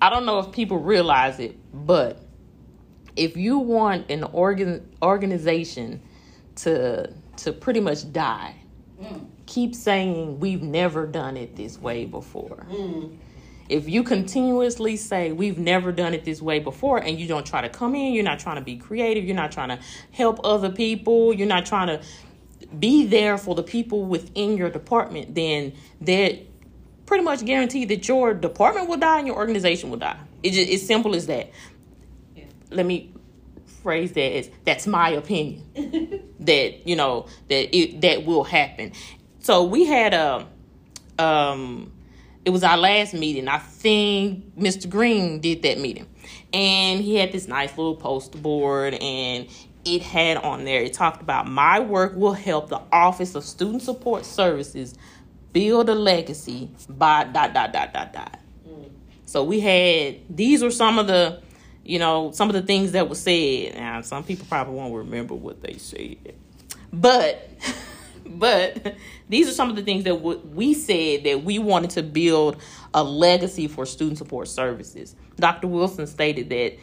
I, 0.00 0.06
I 0.06 0.10
don't 0.10 0.26
know 0.26 0.38
if 0.38 0.52
people 0.52 0.78
realize 0.78 1.40
it, 1.40 1.56
but 1.72 2.20
if 3.16 3.36
you 3.36 3.58
want 3.58 4.10
an 4.10 4.24
organ 4.24 4.88
organization 5.02 6.02
to 6.56 7.12
to 7.38 7.52
pretty 7.52 7.80
much 7.80 8.12
die, 8.12 8.54
mm. 9.00 9.26
keep 9.46 9.74
saying 9.74 10.40
we've 10.40 10.62
never 10.62 11.06
done 11.06 11.36
it 11.36 11.56
this 11.56 11.78
way 11.78 12.04
before. 12.04 12.66
Mm. 12.70 13.16
If 13.68 13.88
you 13.88 14.04
continuously 14.04 14.96
say 14.96 15.32
we've 15.32 15.58
never 15.58 15.90
done 15.90 16.14
it 16.14 16.24
this 16.24 16.40
way 16.40 16.60
before 16.60 16.98
and 16.98 17.18
you 17.18 17.26
don't 17.26 17.44
try 17.44 17.60
to 17.60 17.68
come 17.68 17.94
in, 17.96 18.12
you're 18.12 18.24
not 18.24 18.38
trying 18.38 18.56
to 18.56 18.62
be 18.62 18.76
creative, 18.76 19.24
you're 19.24 19.34
not 19.34 19.50
trying 19.50 19.70
to 19.70 19.80
help 20.12 20.38
other 20.44 20.70
people, 20.70 21.32
you're 21.32 21.48
not 21.48 21.66
trying 21.66 21.88
to 21.88 22.00
be 22.78 23.06
there 23.06 23.36
for 23.38 23.54
the 23.54 23.62
people 23.62 24.04
within 24.04 24.56
your 24.56 24.70
department, 24.70 25.34
then 25.34 25.72
that 26.00 26.38
pretty 27.06 27.24
much 27.24 27.44
guaranteed 27.44 27.88
that 27.88 28.06
your 28.06 28.34
department 28.34 28.88
will 28.88 28.96
die 28.96 29.18
and 29.18 29.26
your 29.26 29.36
organization 29.36 29.90
will 29.90 29.98
die. 29.98 30.18
It 30.42 30.50
just, 30.50 30.70
it's 30.70 30.86
simple 30.86 31.14
as 31.14 31.26
that. 31.26 31.50
Yeah. 32.36 32.44
Let 32.70 32.86
me 32.86 33.12
phrase 33.86 34.10
that 34.10 34.36
as 34.36 34.50
that's 34.64 34.84
my 34.84 35.10
opinion. 35.10 35.62
that 36.40 36.88
you 36.88 36.96
know 36.96 37.26
that 37.48 37.76
it 37.76 38.00
that 38.00 38.24
will 38.24 38.42
happen. 38.42 38.90
So 39.38 39.62
we 39.62 39.84
had 39.84 40.12
a 40.12 40.44
um 41.20 41.92
it 42.44 42.50
was 42.50 42.64
our 42.64 42.76
last 42.76 43.14
meeting. 43.14 43.46
I 43.46 43.58
think 43.58 44.56
Mr. 44.56 44.90
Green 44.90 45.40
did 45.40 45.62
that 45.62 45.78
meeting. 45.78 46.08
And 46.52 47.00
he 47.00 47.14
had 47.14 47.30
this 47.30 47.46
nice 47.46 47.78
little 47.78 47.94
poster 47.94 48.38
board 48.38 48.94
and 48.94 49.48
it 49.84 50.02
had 50.02 50.38
on 50.38 50.64
there, 50.64 50.82
it 50.82 50.92
talked 50.92 51.22
about 51.22 51.46
my 51.46 51.78
work 51.78 52.16
will 52.16 52.32
help 52.32 52.68
the 52.68 52.82
Office 52.90 53.36
of 53.36 53.44
Student 53.44 53.82
Support 53.82 54.24
Services 54.24 54.96
build 55.52 55.88
a 55.88 55.94
legacy 55.94 56.70
by 56.88 57.22
dot 57.22 57.54
dot 57.54 57.72
dot 57.72 57.92
dot 57.92 58.12
dot. 58.12 58.40
So 59.26 59.44
we 59.44 59.60
had 59.60 60.16
these 60.28 60.64
were 60.64 60.72
some 60.72 60.98
of 60.98 61.06
the 61.06 61.40
you 61.88 61.98
know, 61.98 62.32
some 62.32 62.48
of 62.48 62.54
the 62.54 62.62
things 62.62 62.92
that 62.92 63.08
were 63.08 63.14
said. 63.14 63.74
Now 63.76 64.00
some 64.02 64.24
people 64.24 64.46
probably 64.48 64.74
won't 64.74 64.94
remember 64.94 65.34
what 65.34 65.62
they 65.62 65.74
said. 65.74 66.34
But 66.92 67.50
but 68.26 68.96
these 69.28 69.48
are 69.48 69.52
some 69.52 69.70
of 69.70 69.76
the 69.76 69.82
things 69.82 70.04
that 70.04 70.14
w- 70.14 70.40
we 70.52 70.74
said 70.74 71.24
that 71.24 71.44
we 71.44 71.58
wanted 71.58 71.90
to 71.90 72.02
build 72.02 72.56
a 72.94 73.02
legacy 73.04 73.68
for 73.68 73.86
student 73.86 74.18
support 74.18 74.48
services. 74.48 75.14
Dr. 75.36 75.68
Wilson 75.68 76.06
stated 76.06 76.50
that 76.50 76.78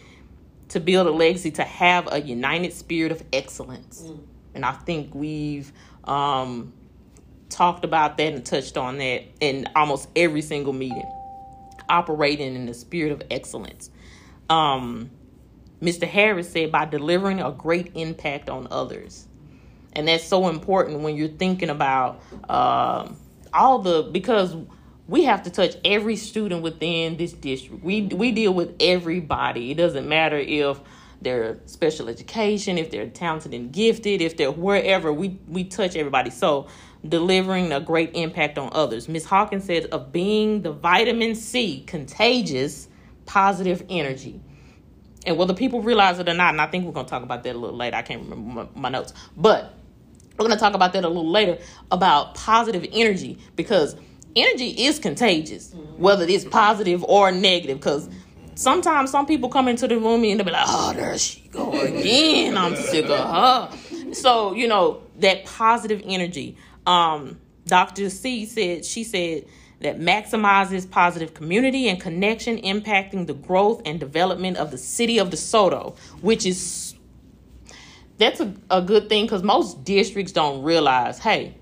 to 0.70 0.80
build 0.80 1.08
a 1.08 1.12
legacy, 1.12 1.52
to 1.52 1.64
have 1.64 2.12
a 2.12 2.22
united 2.22 2.74
spirit 2.74 3.12
of 3.12 3.24
excellence. 3.34 4.12
And 4.56 4.66
I 4.66 4.72
think 4.72 5.14
we've 5.14 5.72
um, 6.06 6.74
talked 7.50 7.86
about 7.86 8.18
that 8.18 8.34
and 8.34 8.46
touched 8.46 8.78
on 8.78 8.98
that 9.00 9.24
in 9.40 9.68
almost 9.76 10.10
every 10.16 10.42
single 10.42 10.74
meeting. 10.74 11.10
Operating 11.90 12.56
in 12.56 12.66
the 12.66 12.74
spirit 12.74 13.12
of 13.12 13.22
excellence. 13.30 13.90
Um, 14.54 15.12
Mr. 15.82 16.08
Harris 16.08 16.52
said 16.52 16.72
by 16.72 16.86
delivering 16.86 17.42
a 17.42 17.52
great 17.52 17.92
impact 17.96 18.50
on 18.50 18.68
others 18.72 19.28
and 19.94 20.08
that's 20.08 20.26
so 20.26 20.50
important 20.50 21.02
when 21.02 21.16
you're 21.16 21.28
thinking 21.30 21.70
about 21.70 22.22
um, 22.50 23.18
all 23.54 23.80
the 23.80 24.04
because 24.12 24.56
we 25.08 25.26
have 25.26 25.44
to 25.44 25.50
touch 25.52 25.76
every 25.86 26.16
student 26.16 26.64
within 26.64 27.18
this 27.18 27.34
district. 27.34 27.84
We 27.84 28.04
we 28.04 28.32
deal 28.32 28.54
with 28.54 28.76
everybody. 28.80 29.72
It 29.72 29.76
doesn't 29.76 30.08
matter 30.08 30.38
if 30.38 30.80
they're 31.22 31.60
special 31.66 32.10
education, 32.10 32.78
if 32.78 32.92
they're 32.92 33.08
talented 33.08 33.54
and 33.54 33.72
gifted, 33.72 34.22
if 34.22 34.38
they're 34.38 34.52
wherever. 34.52 35.14
We 35.14 35.40
we 35.48 35.64
touch 35.66 35.96
everybody. 35.96 36.32
So 36.32 36.68
delivering 37.08 37.72
a 37.72 37.80
great 37.80 38.12
impact 38.16 38.58
on 38.58 38.70
others. 38.74 39.10
Miss 39.10 39.26
Hawkins 39.26 39.66
said 39.66 39.86
of 39.88 40.12
being 40.12 40.64
the 40.64 40.72
vitamin 40.72 41.36
C, 41.36 41.84
contagious, 41.86 42.88
positive 43.26 43.84
energy. 43.90 44.40
And 45.26 45.38
whether 45.38 45.54
people 45.54 45.82
realize 45.82 46.20
it 46.20 46.28
or 46.28 46.34
not, 46.34 46.54
and 46.54 46.62
I 46.62 46.68
think 46.68 46.86
we're 46.86 46.92
gonna 46.92 47.08
talk 47.08 47.24
about 47.24 47.44
that 47.44 47.56
a 47.56 47.60
little 47.60 47.76
later. 47.78 47.96
I 47.96 48.02
can't 48.02 48.24
remember 48.24 48.66
my, 48.76 48.82
my 48.82 48.90
notes, 48.90 49.14
but 49.38 49.74
we're 50.38 50.48
going 50.48 50.58
to 50.58 50.60
talk 50.60 50.74
about 50.74 50.94
that 50.94 51.04
a 51.04 51.08
little 51.08 51.30
later 51.30 51.60
about 51.92 52.34
positive 52.36 52.86
energy 52.92 53.38
because 53.56 53.96
energy 54.36 54.70
is 54.70 54.98
contagious, 55.00 55.74
whether 55.98 56.26
it's 56.26 56.46
positive 56.46 57.04
or 57.04 57.32
negative. 57.32 57.78
Because 57.78 58.10
sometimes 58.56 59.12
some 59.12 59.26
people 59.26 59.50
come 59.50 59.68
into 59.68 59.88
the 59.88 59.98
room 59.98 60.24
and 60.24 60.40
they'll 60.40 60.46
be 60.46 60.52
like, 60.52 60.66
oh, 60.68 60.94
there 60.94 61.18
she 61.18 61.48
go 61.50 61.72
again. 61.80 62.58
I'm 62.58 62.76
sick 62.76 63.06
of 63.10 63.20
her. 63.20 64.14
So, 64.14 64.54
you 64.54 64.68
know, 64.68 65.04
that 65.20 65.46
positive 65.46 66.02
energy. 66.04 66.58
Um, 66.86 67.40
Dr. 67.66 68.10
C 68.10 68.46
said, 68.46 68.86
she 68.86 69.04
said, 69.04 69.46
that 69.84 70.00
maximizes 70.00 70.90
positive 70.90 71.34
community 71.34 71.88
and 71.88 72.00
connection, 72.00 72.58
impacting 72.58 73.28
the 73.28 73.34
growth 73.34 73.82
and 73.86 74.00
development 74.00 74.58
of 74.58 74.72
the 74.72 74.78
city 74.78 75.18
of 75.20 75.30
DeSoto, 75.30 75.96
which 76.22 76.46
is 76.46 76.96
that's 78.18 78.40
a, 78.40 78.54
a 78.70 78.82
good 78.82 79.10
thing 79.10 79.26
because 79.26 79.44
most 79.44 79.84
districts 79.84 80.32
don't 80.32 80.64
realize, 80.64 81.20
hey, 81.20 81.56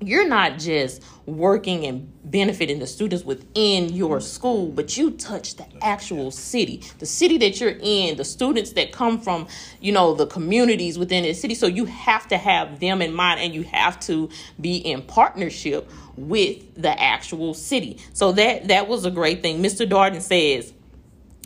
you're 0.00 0.28
not 0.28 0.58
just 0.58 1.02
working 1.26 1.86
and 1.86 2.10
benefiting 2.24 2.78
the 2.78 2.86
students 2.86 3.24
within 3.24 3.92
your 3.92 4.20
school, 4.20 4.68
but 4.68 4.96
you 4.96 5.10
touch 5.12 5.56
the 5.56 5.66
actual 5.82 6.30
city, 6.30 6.82
the 6.98 7.06
city 7.06 7.38
that 7.38 7.60
you're 7.60 7.76
in, 7.80 8.16
the 8.16 8.24
students 8.24 8.72
that 8.72 8.92
come 8.92 9.18
from, 9.18 9.46
you 9.80 9.92
know, 9.92 10.14
the 10.14 10.26
communities 10.26 10.98
within 10.98 11.22
the 11.22 11.32
city. 11.32 11.54
So 11.54 11.66
you 11.66 11.86
have 11.86 12.28
to 12.28 12.36
have 12.36 12.80
them 12.80 13.00
in 13.00 13.14
mind 13.14 13.40
and 13.40 13.54
you 13.54 13.62
have 13.64 13.98
to 14.00 14.28
be 14.60 14.76
in 14.76 15.02
partnership 15.02 15.90
with 16.16 16.80
the 16.80 17.00
actual 17.00 17.54
city. 17.54 17.98
So 18.12 18.32
that 18.32 18.68
that 18.68 18.88
was 18.88 19.04
a 19.04 19.10
great 19.10 19.42
thing. 19.42 19.62
Mr. 19.62 19.88
Darden 19.88 20.20
says, 20.20 20.72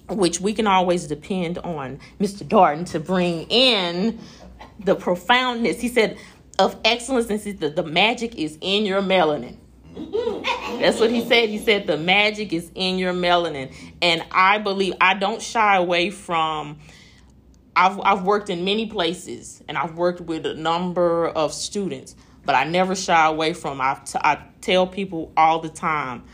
which 0.09 0.41
we 0.41 0.53
can 0.55 0.67
always 0.67 1.07
depend 1.07 1.59
on 1.59 2.01
Mr. 2.19 2.47
Darden 2.47 2.89
to 2.91 3.01
bring 3.01 3.43
in 3.51 4.19
the 4.85 4.95
profoundness. 4.95 5.81
He 5.81 5.89
said, 5.89 6.19
of 6.59 6.77
excellence 6.85 7.31
and 7.31 7.41
the, 7.61 7.71
the 7.71 7.85
magic 7.85 8.35
is 8.35 8.59
in 8.61 8.85
your 8.85 9.01
melanin. 9.01 9.57
That's 10.81 11.01
what 11.01 11.11
he 11.11 11.25
said. 11.25 11.49
He 11.49 11.59
said 11.59 11.87
the 11.87 11.97
magic 11.97 12.53
is 12.53 12.71
in 12.75 12.99
your 12.99 13.13
melanin. 13.13 13.75
And 14.03 14.25
I 14.31 14.59
believe 14.59 14.95
I 15.01 15.15
don't 15.15 15.43
shy 15.43 15.77
away 15.77 16.11
from 16.11 16.79
I've 17.75 18.01
I've 18.01 18.23
worked 18.25 18.51
in 18.51 18.65
many 18.65 18.87
places 18.87 19.63
and 19.69 19.79
I've 19.79 19.95
worked 19.95 20.21
with 20.21 20.47
a 20.47 20.55
number 20.55 21.29
of 21.29 21.53
students, 21.53 22.17
but 22.49 22.55
I 22.55 22.65
never 22.65 22.97
shy 22.97 23.27
away 23.27 23.53
from 23.53 23.79
I, 23.79 24.01
t- 24.07 24.19
I 24.19 24.43
tell 24.63 24.87
people 24.87 25.31
all 25.37 25.59
the 25.61 25.69
time 25.69 26.25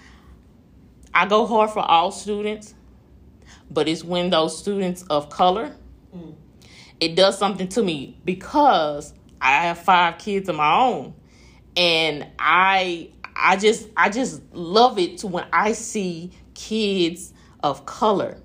I 1.13 1.27
go 1.27 1.45
hard 1.45 1.71
for 1.71 1.81
all 1.81 2.13
students, 2.13 2.73
but 3.69 3.89
it's 3.89 4.05
when 4.05 4.31
those 4.31 4.57
students 4.57 5.03
of 5.11 5.29
color 5.29 5.75
mm. 6.17 6.37
it 7.01 7.17
does 7.17 7.37
something 7.37 7.67
to 7.71 7.83
me 7.83 8.17
because 8.25 9.13
I 9.41 9.65
have 9.65 9.79
five 9.79 10.19
kids 10.19 10.49
of 10.49 10.55
my 10.55 10.77
own, 10.77 11.15
and 11.77 12.29
I 12.39 13.11
I 13.35 13.57
just 13.57 13.89
I 13.97 14.09
just 14.09 14.41
love 14.55 15.01
it 15.01 15.19
to 15.19 15.27
when 15.27 15.47
I 15.53 15.73
see 15.73 16.31
kids 16.55 17.35
of 17.61 17.87
color, 17.87 18.41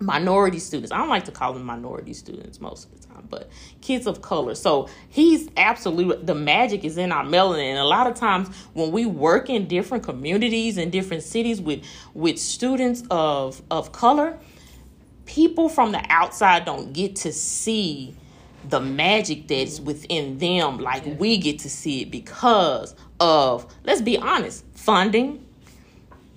minority 0.00 0.58
students. 0.58 0.90
I 0.90 0.96
don't 0.96 1.10
like 1.10 1.26
to 1.26 1.32
call 1.32 1.52
them 1.52 1.66
minority 1.66 2.14
students 2.14 2.62
most 2.62 2.86
of 2.86 2.92
the 2.92 2.96
time, 2.96 2.97
but 3.28 3.50
kids 3.80 4.06
of 4.06 4.22
color. 4.22 4.54
So 4.54 4.88
he's 5.08 5.48
absolutely 5.56 6.24
the 6.24 6.34
magic 6.34 6.84
is 6.84 6.98
in 6.98 7.12
our 7.12 7.24
melanin. 7.24 7.70
And 7.70 7.78
a 7.78 7.84
lot 7.84 8.06
of 8.06 8.14
times 8.14 8.48
when 8.74 8.90
we 8.92 9.06
work 9.06 9.50
in 9.50 9.66
different 9.66 10.04
communities 10.04 10.78
and 10.78 10.90
different 10.92 11.22
cities 11.22 11.60
with 11.60 11.84
with 12.14 12.38
students 12.38 13.02
of 13.10 13.62
of 13.70 13.92
color, 13.92 14.38
people 15.26 15.68
from 15.68 15.92
the 15.92 16.04
outside 16.08 16.64
don't 16.64 16.92
get 16.92 17.16
to 17.16 17.32
see 17.32 18.14
the 18.68 18.80
magic 18.80 19.48
that's 19.48 19.80
within 19.80 20.38
them 20.38 20.78
like 20.78 21.04
we 21.18 21.38
get 21.38 21.60
to 21.60 21.70
see 21.70 22.02
it 22.02 22.10
because 22.10 22.94
of 23.20 23.72
let's 23.84 24.02
be 24.02 24.18
honest 24.18 24.64
funding 24.74 25.44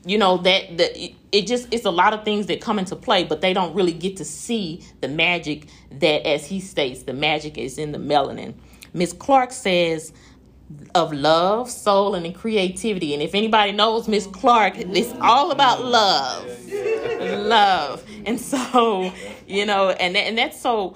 you 0.06 0.18
know 0.18 0.38
that 0.38 0.78
the 0.78 1.04
it, 1.04 1.16
it 1.32 1.48
just 1.48 1.68
it's 1.72 1.86
a 1.86 1.92
lot 1.92 2.14
of 2.14 2.24
things 2.24 2.48
that 2.48 2.62
come 2.62 2.80
into 2.80 2.96
play 2.96 3.24
but 3.24 3.42
they 3.42 3.54
don't 3.54 3.74
really 3.76 3.94
get 3.94 4.18
to 4.18 4.26
see 4.26 4.84
the 5.02 5.08
magic 5.08 5.68
that 5.92 6.26
as 6.28 6.46
he 6.46 6.60
states 6.60 7.04
the 7.04 7.14
magic 7.14 7.58
is 7.58 7.78
in 7.78 7.92
the 7.92 7.98
melanin. 7.98 8.54
Miss 8.94 9.14
clark 9.14 9.52
says 9.52 10.12
of 10.96 11.12
love 11.12 11.70
soul 11.70 12.16
and 12.16 12.34
creativity. 12.34 13.14
And 13.14 13.22
if 13.22 13.36
anybody 13.36 13.74
knows 13.74 14.08
miss 14.08 14.26
clark 14.28 14.74
it's 14.78 15.14
all 15.22 15.52
about 15.52 15.84
love. 15.84 16.48
Love. 17.22 18.04
And 18.26 18.40
so 18.40 19.12
you 19.48 19.66
know 19.66 19.92
and 19.92 20.16
that, 20.16 20.22
and 20.22 20.38
that's 20.38 20.60
so 20.60 20.96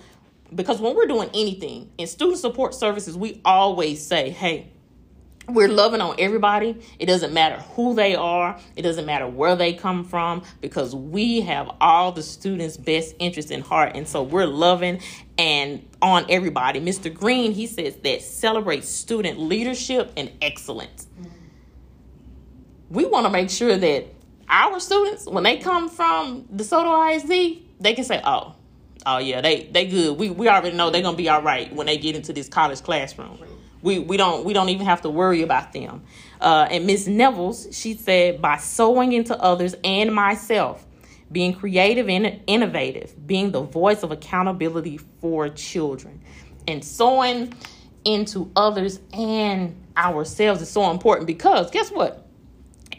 because 0.53 0.79
when 0.79 0.95
we're 0.95 1.07
doing 1.07 1.29
anything 1.33 1.91
in 1.97 2.07
student 2.07 2.39
support 2.39 2.73
services, 2.75 3.17
we 3.17 3.41
always 3.43 4.05
say, 4.05 4.29
hey, 4.29 4.71
we're 5.47 5.67
loving 5.67 6.01
on 6.01 6.15
everybody. 6.19 6.81
It 6.99 7.05
doesn't 7.05 7.33
matter 7.33 7.61
who 7.75 7.93
they 7.93 8.15
are, 8.15 8.59
it 8.75 8.81
doesn't 8.81 9.05
matter 9.05 9.27
where 9.27 9.55
they 9.55 9.73
come 9.73 10.03
from, 10.03 10.43
because 10.61 10.95
we 10.95 11.41
have 11.41 11.69
all 11.81 12.11
the 12.11 12.23
students' 12.23 12.77
best 12.77 13.15
interest 13.19 13.51
in 13.51 13.61
heart. 13.61 13.91
And 13.95 14.07
so 14.07 14.23
we're 14.23 14.47
loving 14.47 15.01
and 15.37 15.87
on 16.01 16.25
everybody. 16.29 16.79
Mr. 16.79 17.13
Green, 17.13 17.51
he 17.51 17.67
says 17.67 17.95
that 17.97 18.21
celebrates 18.21 18.89
student 18.89 19.39
leadership 19.39 20.11
and 20.17 20.31
excellence. 20.41 21.07
We 22.89 23.05
want 23.05 23.25
to 23.25 23.31
make 23.31 23.49
sure 23.49 23.75
that 23.75 24.05
our 24.47 24.79
students, 24.79 25.25
when 25.25 25.43
they 25.43 25.57
come 25.57 25.89
from 25.89 26.43
DeSoto 26.43 27.15
ISD, 27.15 27.63
they 27.79 27.93
can 27.93 28.03
say, 28.03 28.21
oh, 28.23 28.55
oh 29.05 29.17
yeah, 29.17 29.41
they 29.41 29.63
they 29.71 29.85
good. 29.87 30.17
We 30.17 30.29
we 30.29 30.47
already 30.47 30.75
know 30.75 30.89
they're 30.89 31.01
gonna 31.01 31.17
be 31.17 31.29
all 31.29 31.41
right 31.41 31.73
when 31.73 31.87
they 31.87 31.97
get 31.97 32.15
into 32.15 32.33
this 32.33 32.47
college 32.47 32.81
classroom. 32.83 33.39
We 33.85 33.99
we 33.99 34.17
don't 34.17 34.43
we 34.43 34.53
don't 34.53 34.69
even 34.69 34.87
have 34.87 35.01
to 35.01 35.09
worry 35.11 35.43
about 35.43 35.71
them. 35.71 36.01
Uh, 36.41 36.67
and 36.71 36.87
Miss 36.87 37.05
Nevels, 37.05 37.67
she 37.71 37.93
said, 37.93 38.41
by 38.41 38.57
sowing 38.57 39.13
into 39.13 39.39
others 39.39 39.75
and 39.83 40.13
myself, 40.13 40.83
being 41.31 41.53
creative 41.53 42.09
and 42.09 42.41
innovative, 42.47 43.13
being 43.27 43.51
the 43.51 43.61
voice 43.61 44.01
of 44.01 44.11
accountability 44.11 44.97
for 45.21 45.49
children, 45.49 46.19
and 46.67 46.83
sowing 46.83 47.53
into 48.03 48.51
others 48.55 48.99
and 49.13 49.79
ourselves 49.95 50.63
is 50.63 50.69
so 50.69 50.89
important 50.89 51.27
because 51.27 51.69
guess 51.69 51.91
what? 51.91 52.25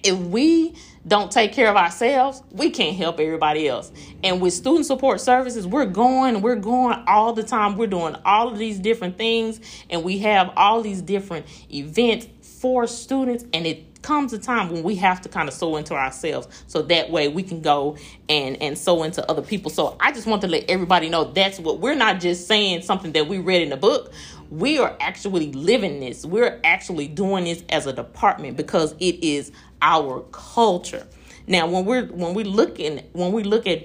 If 0.04 0.16
we 0.16 0.76
don't 1.06 1.30
take 1.30 1.52
care 1.52 1.68
of 1.68 1.76
ourselves, 1.76 2.42
we 2.50 2.70
can't 2.70 2.96
help 2.96 3.20
everybody 3.20 3.68
else. 3.68 3.92
And 4.24 4.40
with 4.40 4.52
student 4.52 4.86
support 4.86 5.20
services, 5.20 5.66
we're 5.66 5.86
going, 5.86 6.40
we're 6.42 6.56
going 6.56 7.02
all 7.06 7.32
the 7.32 7.44
time. 7.44 7.76
We're 7.76 7.86
doing 7.86 8.16
all 8.24 8.48
of 8.48 8.58
these 8.58 8.78
different 8.78 9.16
things, 9.16 9.60
and 9.88 10.02
we 10.02 10.18
have 10.18 10.52
all 10.56 10.82
these 10.82 11.02
different 11.02 11.46
events 11.72 12.26
for 12.60 12.86
students. 12.86 13.44
And 13.52 13.66
it 13.66 14.02
comes 14.02 14.32
a 14.32 14.38
time 14.38 14.70
when 14.70 14.82
we 14.82 14.96
have 14.96 15.20
to 15.20 15.28
kind 15.28 15.48
of 15.48 15.54
sow 15.54 15.76
into 15.76 15.94
ourselves, 15.94 16.48
so 16.66 16.82
that 16.82 17.10
way 17.10 17.28
we 17.28 17.42
can 17.42 17.60
go 17.60 17.96
and 18.28 18.60
and 18.60 18.76
sow 18.76 19.02
into 19.04 19.28
other 19.30 19.42
people. 19.42 19.70
So 19.70 19.96
I 20.00 20.12
just 20.12 20.26
want 20.26 20.42
to 20.42 20.48
let 20.48 20.68
everybody 20.68 21.08
know 21.08 21.24
that's 21.24 21.60
what 21.60 21.78
we're 21.78 21.94
not 21.94 22.20
just 22.20 22.48
saying 22.48 22.82
something 22.82 23.12
that 23.12 23.28
we 23.28 23.38
read 23.38 23.62
in 23.62 23.70
the 23.70 23.76
book 23.76 24.12
we 24.50 24.78
are 24.78 24.96
actually 25.00 25.52
living 25.52 26.00
this. 26.00 26.24
We're 26.24 26.60
actually 26.64 27.08
doing 27.08 27.44
this 27.44 27.64
as 27.68 27.86
a 27.86 27.92
department 27.92 28.56
because 28.56 28.94
it 29.00 29.22
is 29.24 29.52
our 29.82 30.20
culture. 30.32 31.06
Now, 31.46 31.66
when 31.68 31.84
we're 31.84 32.06
when 32.06 32.34
we 32.34 32.44
look 32.44 32.80
in 32.80 33.04
when 33.12 33.32
we 33.32 33.44
look 33.44 33.66
at 33.66 33.84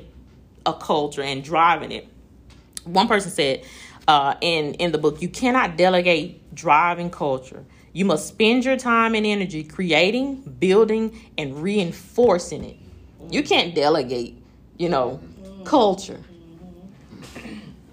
a 0.65 0.73
culture 0.73 1.21
and 1.21 1.43
driving 1.43 1.91
it, 1.91 2.07
one 2.83 3.07
person 3.07 3.31
said 3.31 3.63
uh, 4.07 4.35
in 4.41 4.73
in 4.75 4.91
the 4.91 4.97
book, 4.97 5.21
you 5.21 5.29
cannot 5.29 5.77
delegate 5.77 6.55
driving 6.55 7.09
culture. 7.09 7.63
You 7.93 8.05
must 8.05 8.27
spend 8.27 8.63
your 8.63 8.77
time 8.77 9.15
and 9.15 9.25
energy 9.25 9.63
creating, 9.63 10.55
building, 10.59 11.19
and 11.37 11.61
reinforcing 11.61 12.63
it. 12.63 12.77
You 13.29 13.43
can't 13.43 13.75
delegate, 13.75 14.41
you 14.77 14.89
know, 14.89 15.19
culture. 15.65 16.21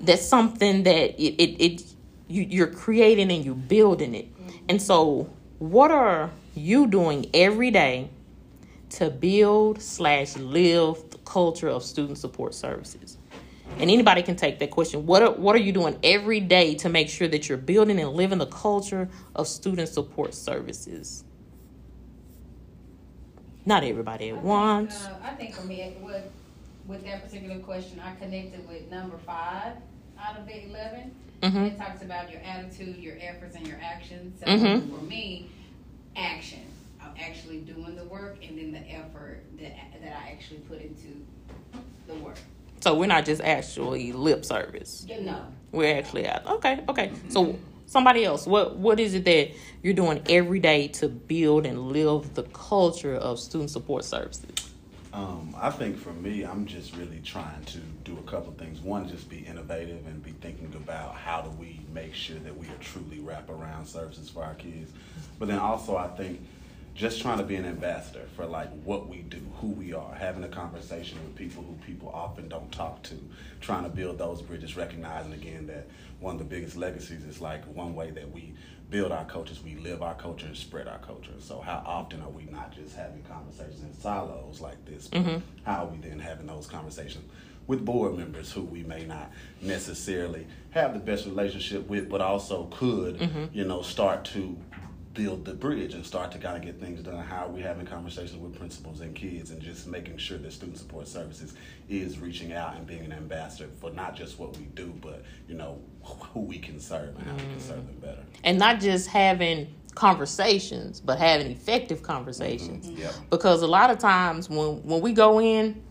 That's 0.01 0.25
something 0.25 0.85
that 0.85 1.21
it, 1.21 1.43
it, 1.43 1.61
it 1.61 1.83
you, 2.29 2.43
you're 2.43 2.69
creating 2.69 3.33
and 3.33 3.45
you're 3.45 3.55
building 3.55 4.15
it. 4.15 4.29
And 4.69 4.81
so, 4.81 5.29
what 5.59 5.91
are 5.91 6.31
you 6.59 6.87
doing 6.87 7.31
every 7.35 7.71
day 7.71 8.11
to 8.91 9.11
build 9.11 9.83
slash 9.83 10.37
live 10.37 11.11
the 11.11 11.19
culture 11.19 11.69
of 11.69 11.83
student 11.85 12.19
support 12.19 12.55
services? 12.55 13.19
And 13.79 13.91
anybody 13.91 14.23
can 14.23 14.37
take 14.37 14.59
that 14.61 14.71
question. 14.71 15.07
What 15.07 15.23
are, 15.23 15.33
what 15.33 15.55
are 15.55 15.61
you 15.61 15.73
doing 15.73 15.99
every 16.03 16.41
day 16.41 16.75
to 16.77 16.89
make 16.89 17.09
sure 17.09 17.29
that 17.29 17.49
you're 17.49 17.59
building 17.59 18.01
and 18.01 18.11
living 18.11 18.39
the 18.39 18.47
culture 18.47 19.09
of 19.35 19.47
student 19.47 19.89
support 19.89 20.35
services? 20.35 21.25
Not 23.67 23.85
everybody 23.85 24.31
at 24.31 24.39
once. 24.41 25.11
Uh, 25.13 25.29
I 25.31 25.35
think 25.35 25.55
for 25.55 25.63
me, 25.63 25.95
with, 26.03 26.25
with 26.87 27.05
that 27.05 27.25
particular 27.25 27.59
question, 27.61 28.01
I 28.01 28.15
connected 28.17 28.67
with 28.67 28.91
number 28.91 29.19
five 29.27 29.75
out 30.19 30.39
of 30.39 30.47
the 30.47 30.65
eleven. 30.65 31.15
Mhm. 31.43 31.67
It 31.67 31.79
talks 31.79 32.03
about 32.03 32.33
your 32.33 32.41
attitude, 32.43 32.97
your 32.97 33.17
efforts, 33.21 33.55
and 33.57 33.67
your 33.67 33.79
actions. 33.83 34.41
So 34.41 34.47
Mhm. 34.47 34.91
for 34.91 35.03
me, 35.03 35.51
action. 36.19 36.61
I'm 37.01 37.13
actually 37.19 37.59
doing 37.61 37.97
the 37.97 38.05
work, 38.05 38.39
and 38.43 38.59
then 38.59 38.73
the 38.73 38.91
effort 38.91 39.43
that 39.61 39.73
that 40.03 40.17
I 40.25 40.31
actually 40.33 40.59
put 40.61 40.83
into 40.83 41.25
the 42.07 42.15
work. 42.15 42.39
So 42.81 42.95
we're 42.95 43.07
not 43.07 43.25
just 43.25 43.41
actually 43.43 44.13
lip 44.13 44.45
service. 44.45 45.07
Know, 45.09 45.45
We're 45.73 45.97
actually 45.97 46.27
out. 46.29 46.47
Okay, 46.47 46.85
okay. 46.89 47.13
So 47.29 47.59
somebody 47.87 48.25
else, 48.25 48.47
what 48.47 48.77
what 48.77 49.01
is 49.01 49.15
it 49.15 49.25
that 49.25 49.51
you're 49.83 49.95
doing 49.95 50.23
every 50.29 50.61
day 50.61 50.89
to 50.89 51.09
build 51.09 51.67
and 51.67 51.89
live 51.93 52.35
the 52.35 52.45
culture 52.45 53.15
of 53.15 53.39
student 53.39 53.71
support 53.71 54.05
services? 54.05 54.68
Um, 55.13 55.55
I 55.59 55.71
think 55.71 55.99
for 55.99 56.13
me, 56.13 56.43
I'm 56.45 56.67
just 56.67 56.95
really 56.95 57.21
trying 57.25 57.65
to 57.67 57.79
do 58.05 58.19
a 58.19 58.31
couple 58.31 58.53
things. 58.53 58.81
One, 58.81 59.09
just 59.09 59.31
be 59.31 59.39
innovative 59.39 60.07
and 60.07 60.23
be 60.23 60.33
thinking 60.33 60.73
about 60.77 61.15
how 61.15 61.41
do 61.41 61.51
we 61.51 61.81
make 61.95 62.15
sure 62.15 62.39
that 62.41 62.57
we 62.57 62.67
are 62.67 62.79
truly 62.81 63.19
wraparound 63.19 63.87
services 63.87 64.29
for 64.29 64.45
our 64.45 64.55
kids. 64.55 64.93
But 65.39 65.49
then 65.49 65.59
also, 65.59 65.97
I 65.97 66.09
think 66.09 66.41
just 66.99 67.23
trying 67.23 67.39
to 67.39 67.45
be 67.45 67.55
an 67.55 67.65
ambassador 67.65 68.25
for 68.35 68.45
like 68.45 68.69
what 68.83 69.09
we 69.09 69.19
do, 69.19 69.41
who 69.61 69.69
we 69.69 69.95
are, 69.95 70.13
having 70.17 70.43
a 70.43 70.49
conversation 70.49 71.17
with 71.23 71.37
people 71.37 71.63
who 71.63 71.75
people 71.87 72.11
often 72.13 72.49
don't 72.49 72.71
talk 72.73 73.01
to, 73.05 73.15
trying 73.61 73.85
to 73.85 73.89
build 73.89 74.19
those 74.19 74.43
bridges, 74.43 74.77
recognizing 74.77 75.33
again 75.33 75.69
that 75.69 75.87
one 76.19 76.35
of 76.35 76.39
the 76.41 76.45
biggest 76.45 76.77
legacies 76.77 77.23
is 77.23 77.41
like 77.41 77.65
one 77.73 77.95
way 77.95 78.11
that 78.11 78.29
we 78.33 78.53
build 78.91 79.13
our 79.13 79.25
cultures, 79.27 79.63
we 79.63 79.77
live 79.77 80.03
our 80.03 80.15
culture 80.17 80.47
and 80.47 80.57
spread 80.57 80.89
our 80.89 80.99
culture. 80.99 81.31
So 81.39 81.61
how 81.61 81.85
often 81.87 82.21
are 82.21 82.31
we 82.31 82.45
not 82.51 82.73
just 82.75 82.97
having 82.97 83.23
conversations 83.23 83.85
in 83.85 83.95
silos 83.95 84.61
like 84.61 84.85
this? 84.85 85.07
But 85.07 85.21
Mhm. 85.25 85.43
How 85.63 85.85
are 85.85 85.87
we 85.87 85.99
then 85.99 86.19
having 86.19 86.47
those 86.49 86.67
conversations 86.67 87.25
with 87.69 87.85
board 87.85 88.17
members 88.19 88.51
who 88.51 88.63
we 88.63 88.83
may 88.83 89.05
not 89.05 89.31
necessarily 89.61 90.47
have 90.71 90.95
the 90.95 90.99
best 91.01 91.27
relationship 91.27 91.89
with, 91.89 92.09
but 92.09 92.21
also 92.21 92.65
could, 92.73 93.19
Mhm. 93.21 93.51
you 93.53 93.65
know, 93.65 93.83
start 93.83 94.25
to 94.25 94.57
build 95.19 95.45
the 95.45 95.53
bridge 95.53 95.95
and 95.95 96.07
start 96.07 96.31
to 96.31 96.39
kind 96.39 96.57
of 96.57 96.63
get 96.63 96.79
things 96.79 97.03
done. 97.03 97.19
How 97.19 97.47
are 97.47 97.49
we 97.49 97.61
having 97.61 97.85
conversations 97.85 98.37
with 98.41 98.57
principals 98.57 99.01
and 99.01 99.17
kids 99.17 99.51
and 99.51 99.61
just 99.61 99.89
making 99.89 100.17
sure 100.19 100.39
that 100.39 100.53
student 100.53 100.79
support 100.79 101.09
services 101.09 101.55
is 101.89 102.21
reaching 102.21 102.53
out 102.53 102.77
and 102.77 102.87
being 102.87 103.05
an 103.05 103.13
ambassador 103.13 103.69
for 103.81 103.91
not 103.91 104.15
just 104.15 104.39
what 104.39 104.57
we 104.57 104.67
do, 104.77 104.95
but 105.03 105.25
you 105.49 105.57
know 105.57 105.81
who 106.05 106.41
we 106.41 106.57
can 106.57 106.79
serve 106.79 107.17
and 107.17 107.27
how 107.27 107.35
we 107.35 107.43
can 107.43 107.61
serve 107.61 107.85
them 107.85 107.97
better. 108.01 108.23
and 108.45 108.61
not 108.61 108.79
just 108.79 109.09
having 109.09 109.67
conversations, 109.97 111.01
but 111.01 111.19
having 111.19 111.51
effective 111.51 112.01
conversations. 112.01 112.89
Yep. 112.89 113.13
Because 113.29 113.63
a 113.63 113.67
lot 113.67 113.91
of 113.91 113.99
times 113.99 114.49
when 114.49 114.85
when 114.85 115.01
we 115.01 115.13
go 115.13 115.41
in, 115.41 115.83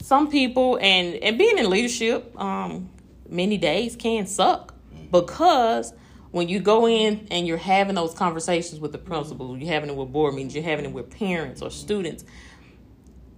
some 0.00 0.28
people 0.28 0.76
and 0.82 1.14
and 1.14 1.38
being 1.38 1.56
in 1.56 1.70
leadership, 1.70 2.36
um, 2.36 2.90
many 3.28 3.58
days 3.58 3.94
can 3.94 4.26
suck 4.26 4.74
because 5.12 5.92
when 6.32 6.48
you 6.48 6.60
go 6.60 6.88
in 6.88 7.28
and 7.30 7.46
you're 7.46 7.56
having 7.58 7.94
those 7.94 8.14
conversations 8.14 8.80
with 8.80 8.92
the 8.92 8.98
principal, 8.98 9.56
you're 9.56 9.72
having 9.72 9.90
it 9.90 9.96
with 9.96 10.12
board 10.12 10.34
meetings, 10.34 10.54
you're 10.54 10.64
having 10.64 10.86
it 10.86 10.92
with 10.92 11.10
parents 11.10 11.62
or 11.62 11.70
students. 11.70 12.24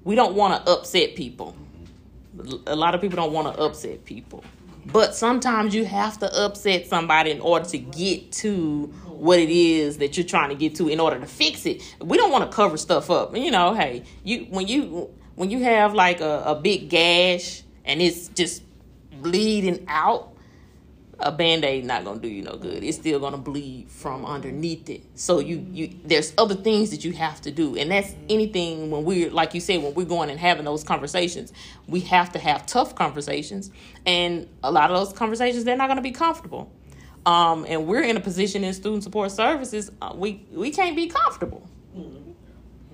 We 0.04 0.14
don't 0.14 0.34
want 0.34 0.64
to 0.64 0.72
upset 0.72 1.14
people. 1.16 1.56
A 2.66 2.76
lot 2.76 2.94
of 2.94 3.00
people 3.00 3.16
don't 3.16 3.32
want 3.32 3.54
to 3.54 3.62
upset 3.62 4.04
people. 4.04 4.44
But 4.86 5.14
sometimes 5.14 5.74
you 5.74 5.84
have 5.84 6.18
to 6.18 6.44
upset 6.44 6.86
somebody 6.86 7.30
in 7.30 7.40
order 7.40 7.64
to 7.70 7.78
get 7.78 8.30
to 8.32 8.86
what 9.06 9.38
it 9.38 9.50
is 9.50 9.98
that 9.98 10.16
you're 10.16 10.26
trying 10.26 10.50
to 10.50 10.54
get 10.54 10.74
to 10.76 10.88
in 10.88 11.00
order 11.00 11.18
to 11.18 11.26
fix 11.26 11.64
it. 11.66 11.82
We 12.00 12.16
don't 12.16 12.30
want 12.30 12.50
to 12.50 12.54
cover 12.54 12.76
stuff 12.76 13.10
up. 13.10 13.36
You 13.36 13.50
know, 13.50 13.74
hey, 13.74 14.04
you 14.22 14.46
when 14.50 14.68
you 14.68 15.10
when 15.36 15.50
you 15.50 15.62
have 15.64 15.94
like 15.94 16.20
a, 16.20 16.42
a 16.46 16.54
big 16.54 16.90
gash 16.90 17.62
and 17.84 18.02
it's 18.02 18.28
just 18.28 18.62
bleeding 19.22 19.86
out, 19.88 20.33
a 21.20 21.32
band-aid 21.32 21.84
not 21.84 22.04
gonna 22.04 22.20
do 22.20 22.28
you 22.28 22.42
no 22.42 22.56
good. 22.56 22.82
It's 22.82 22.98
still 22.98 23.20
gonna 23.20 23.38
bleed 23.38 23.88
from 23.88 24.24
underneath 24.24 24.88
it. 24.90 25.02
So 25.14 25.38
you 25.38 25.66
you 25.70 25.94
there's 26.04 26.32
other 26.38 26.54
things 26.54 26.90
that 26.90 27.04
you 27.04 27.12
have 27.12 27.40
to 27.42 27.50
do. 27.50 27.76
And 27.76 27.90
that's 27.90 28.14
anything 28.28 28.90
when 28.90 29.04
we're 29.04 29.30
like 29.30 29.54
you 29.54 29.60
said, 29.60 29.82
when 29.82 29.94
we're 29.94 30.06
going 30.06 30.30
and 30.30 30.38
having 30.38 30.64
those 30.64 30.84
conversations, 30.84 31.52
we 31.86 32.00
have 32.00 32.32
to 32.32 32.38
have 32.38 32.66
tough 32.66 32.94
conversations. 32.94 33.70
And 34.06 34.48
a 34.62 34.70
lot 34.70 34.90
of 34.90 34.96
those 34.98 35.16
conversations 35.16 35.64
they're 35.64 35.76
not 35.76 35.88
gonna 35.88 36.02
be 36.02 36.12
comfortable. 36.12 36.72
Um, 37.26 37.64
and 37.68 37.86
we're 37.86 38.02
in 38.02 38.16
a 38.16 38.20
position 38.20 38.64
in 38.64 38.74
student 38.74 39.02
support 39.02 39.30
services, 39.32 39.90
uh, 40.02 40.12
we 40.14 40.46
we 40.52 40.70
can't 40.70 40.96
be 40.96 41.08
comfortable. 41.08 41.68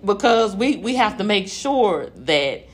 Because 0.04 0.56
we, 0.56 0.78
we 0.78 0.94
have 0.94 1.18
to 1.18 1.24
make 1.24 1.46
sure 1.46 2.08
that 2.16 2.66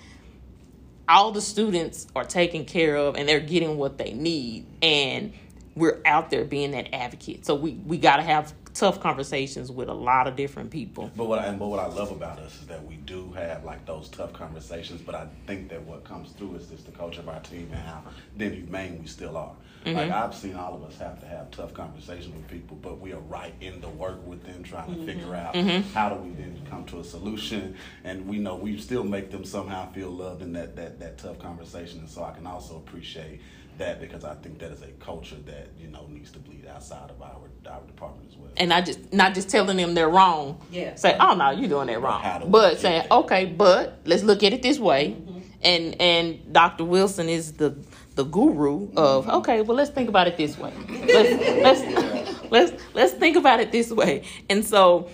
all 1.09 1.33
the 1.33 1.40
students 1.40 2.07
are 2.16 2.25
taken 2.25 2.64
care 2.64 2.97
of 2.97 3.16
and 3.16 3.29
they're 3.29 3.40
getting 3.40 3.77
what 3.77 3.99
they 3.99 4.12
need 4.12 4.66
and 4.83 5.33
we're 5.75 6.01
out 6.07 6.31
there 6.31 6.45
being 6.45 6.71
that 6.73 6.95
advocate 6.95 7.45
so 7.47 7.55
we, 7.55 7.73
we 7.87 7.99
got 7.99 8.16
to 8.16 8.23
have 8.23 8.53
tough 8.75 9.01
conversations 9.01 9.73
with 9.73 9.88
a 9.88 9.95
lot 9.95 10.27
of 10.27 10.37
different 10.37 10.71
people 10.71 11.11
But 11.16 11.27
what 11.27 11.38
I, 11.38 11.51
but 11.53 11.66
what 11.66 11.81
I 11.81 11.87
love 11.87 12.11
about 12.12 12.38
us 12.38 12.61
is 12.61 12.66
that 12.66 12.85
we 12.85 12.97
do 12.97 13.33
have 13.33 13.64
like 13.64 13.87
those 13.87 14.09
tough 14.09 14.33
conversations. 14.35 15.01
But 15.01 15.14
I 15.14 15.29
think 15.47 15.71
that 15.71 15.83
what 15.83 16.05
comes 16.05 16.31
through 16.33 16.57
is 16.57 16.66
just 16.66 16.85
the 16.85 16.92
culture 16.92 17.21
of 17.21 17.29
our 17.29 17.40
team 17.40 17.71
and 17.73 17.81
how 17.81 18.03
then 18.37 18.53
humane 18.53 18.99
we 19.01 19.07
still 19.07 19.37
are. 19.37 19.53
Like 19.87 19.96
mm-hmm. 20.09 20.12
I've 20.12 20.35
seen 20.35 20.57
all 20.57 20.75
of 20.75 20.83
us 20.83 20.99
have 20.99 21.20
to 21.20 21.27
have 21.27 21.51
tough 21.53 21.72
conversations 21.72 22.35
with 22.35 22.49
people, 22.49 22.77
but 22.77 23.01
we 23.01 23.12
are 23.12 23.20
right 23.20 23.55
in 23.61 23.81
the 23.81 23.88
work 23.88 24.27
with 24.27 24.44
them, 24.44 24.64
trying 24.64 24.88
to 24.88 24.96
mm-hmm. 24.96 25.07
figure 25.07 25.35
out 25.35 25.55
mm-hmm. 25.55 25.88
how 25.92 26.09
do 26.09 26.16
we 26.16 26.31
then 26.31 26.61
come 26.68 26.85
to 26.87 26.99
a 26.99 27.05
solution. 27.05 27.77
And 28.03 28.27
we 28.27 28.38
know 28.38 28.57
we 28.57 28.79
still 28.79 29.05
make 29.05 29.31
them 29.31 29.44
somehow 29.44 29.92
feel 29.92 30.11
loved 30.11 30.42
in 30.42 30.53
that 30.55 30.75
that 30.77 30.99
that 30.99 31.18
tough 31.18 31.38
conversation. 31.38 32.01
And 32.01 32.09
so 32.09 32.25
I 32.25 32.33
can 32.33 32.46
also 32.46 32.77
appreciate 32.77 33.40
that 33.79 34.01
because 34.01 34.25
I 34.25 34.35
think 34.35 34.59
that 34.59 34.70
is 34.70 34.83
a 34.83 34.88
culture 34.99 35.37
that 35.46 35.68
you 35.79 35.88
know 35.88 36.07
needs 36.09 36.31
to 36.33 36.38
bleed 36.38 36.66
outside 36.66 37.11
of 37.11 37.20
our 37.20 37.49
our 37.70 37.81
department 37.83 38.31
as 38.31 38.37
well. 38.37 38.51
and 38.57 38.68
not 38.68 38.87
just 38.87 39.12
not 39.12 39.35
just 39.35 39.49
telling 39.51 39.77
them 39.77 39.94
they're 39.94 40.09
wrong 40.09 40.61
Yeah. 40.70 40.94
say 40.94 41.16
oh 41.18 41.35
no 41.35 41.51
you're 41.51 41.68
doing 41.68 41.88
that 41.88 42.01
wrong 42.01 42.40
do 42.40 42.46
but 42.46 42.79
saying 42.79 43.07
there? 43.09 43.18
okay 43.18 43.44
but 43.44 44.01
let's 44.05 44.22
look 44.22 44.42
at 44.42 44.53
it 44.53 44.62
this 44.62 44.79
way 44.79 45.16
and 45.62 46.01
and 46.01 46.53
dr 46.53 46.83
wilson 46.85 47.29
is 47.29 47.55
the 47.55 47.77
the 48.16 48.24
guru 48.24 48.88
of 48.96 49.29
okay 49.29 49.62
well 49.62 49.76
let's 49.76 49.90
think 49.90 50.09
about 50.09 50.26
it 50.26 50.37
this 50.37 50.59
way 50.59 50.72
let's 50.88 51.31
let's 51.62 52.42
let's 52.50 52.83
let's 52.94 53.12
think 53.12 53.37
about 53.37 53.61
it 53.61 53.70
this 53.72 53.90
way 53.92 54.22
and 54.50 54.64
so 54.64 55.09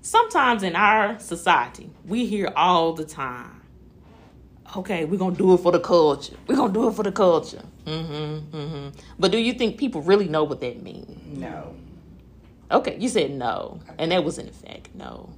sometimes 0.00 0.62
in 0.62 0.76
our 0.76 1.18
society 1.18 1.88
we 2.06 2.26
hear 2.26 2.52
all 2.56 2.92
the 2.92 3.04
time 3.04 3.62
okay 4.76 5.04
we're 5.04 5.18
gonna 5.18 5.36
do 5.36 5.54
it 5.54 5.58
for 5.58 5.72
the 5.72 5.80
culture 5.80 6.36
we're 6.46 6.56
gonna 6.56 6.72
do 6.72 6.88
it 6.88 6.94
for 6.94 7.04
the 7.04 7.12
culture 7.12 7.62
mm-hmm, 7.86 8.56
mm-hmm. 8.56 8.88
but 9.18 9.30
do 9.30 9.38
you 9.38 9.52
think 9.52 9.78
people 9.78 10.02
really 10.02 10.28
know 10.28 10.44
what 10.44 10.60
that 10.60 10.82
means 10.82 11.38
No, 11.38 11.74
okay 12.70 12.96
you 12.98 13.08
said 13.08 13.30
no 13.30 13.80
and 13.98 14.10
that 14.12 14.24
was 14.24 14.38
in 14.38 14.48
effect 14.48 14.94
no 14.94 15.30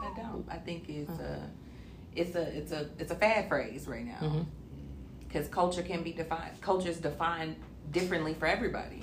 I 0.00 0.20
don't. 0.20 0.46
I 0.48 0.56
think 0.56 0.88
it's 0.88 1.10
a, 1.18 1.50
it's 2.14 2.34
a, 2.36 2.56
it's 2.56 2.72
a, 2.72 2.88
it's 2.98 3.10
a 3.10 3.14
fad 3.14 3.48
phrase 3.48 3.86
right 3.88 4.04
now. 4.04 4.18
Mhm. 4.20 4.46
Because 5.36 5.50
culture 5.50 5.82
can 5.82 6.02
be 6.02 6.12
defined. 6.12 6.58
Culture 6.62 6.88
is 6.88 6.96
defined 6.96 7.56
differently 7.90 8.32
for 8.32 8.46
everybody. 8.46 9.02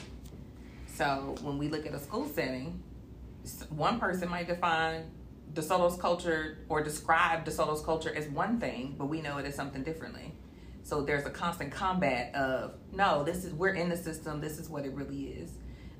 So 0.87 1.35
when 1.43 1.59
we 1.59 1.67
look 1.67 1.85
at 1.85 1.93
a 1.93 1.99
school 1.99 2.27
setting, 2.27 2.81
one 3.69 3.99
person 3.99 4.29
might 4.29 4.47
define 4.47 5.11
DeSoto's 5.53 5.95
culture 5.95 6.57
or 6.69 6.81
describe 6.81 7.45
DeSoto's 7.45 7.83
culture 7.83 8.11
as 8.15 8.27
one 8.29 8.59
thing, 8.59 8.95
but 8.97 9.09
we 9.09 9.21
know 9.21 9.37
it 9.37 9.45
as 9.45 9.53
something 9.53 9.83
differently. 9.83 10.33
So 10.81 11.03
there's 11.03 11.27
a 11.27 11.29
constant 11.29 11.71
combat 11.71 12.33
of 12.33 12.77
no, 12.91 13.23
this 13.23 13.45
is 13.45 13.53
we're 13.53 13.75
in 13.75 13.89
the 13.89 13.97
system. 13.97 14.41
This 14.41 14.57
is 14.57 14.69
what 14.69 14.87
it 14.87 14.93
really 14.93 15.25
is. 15.25 15.51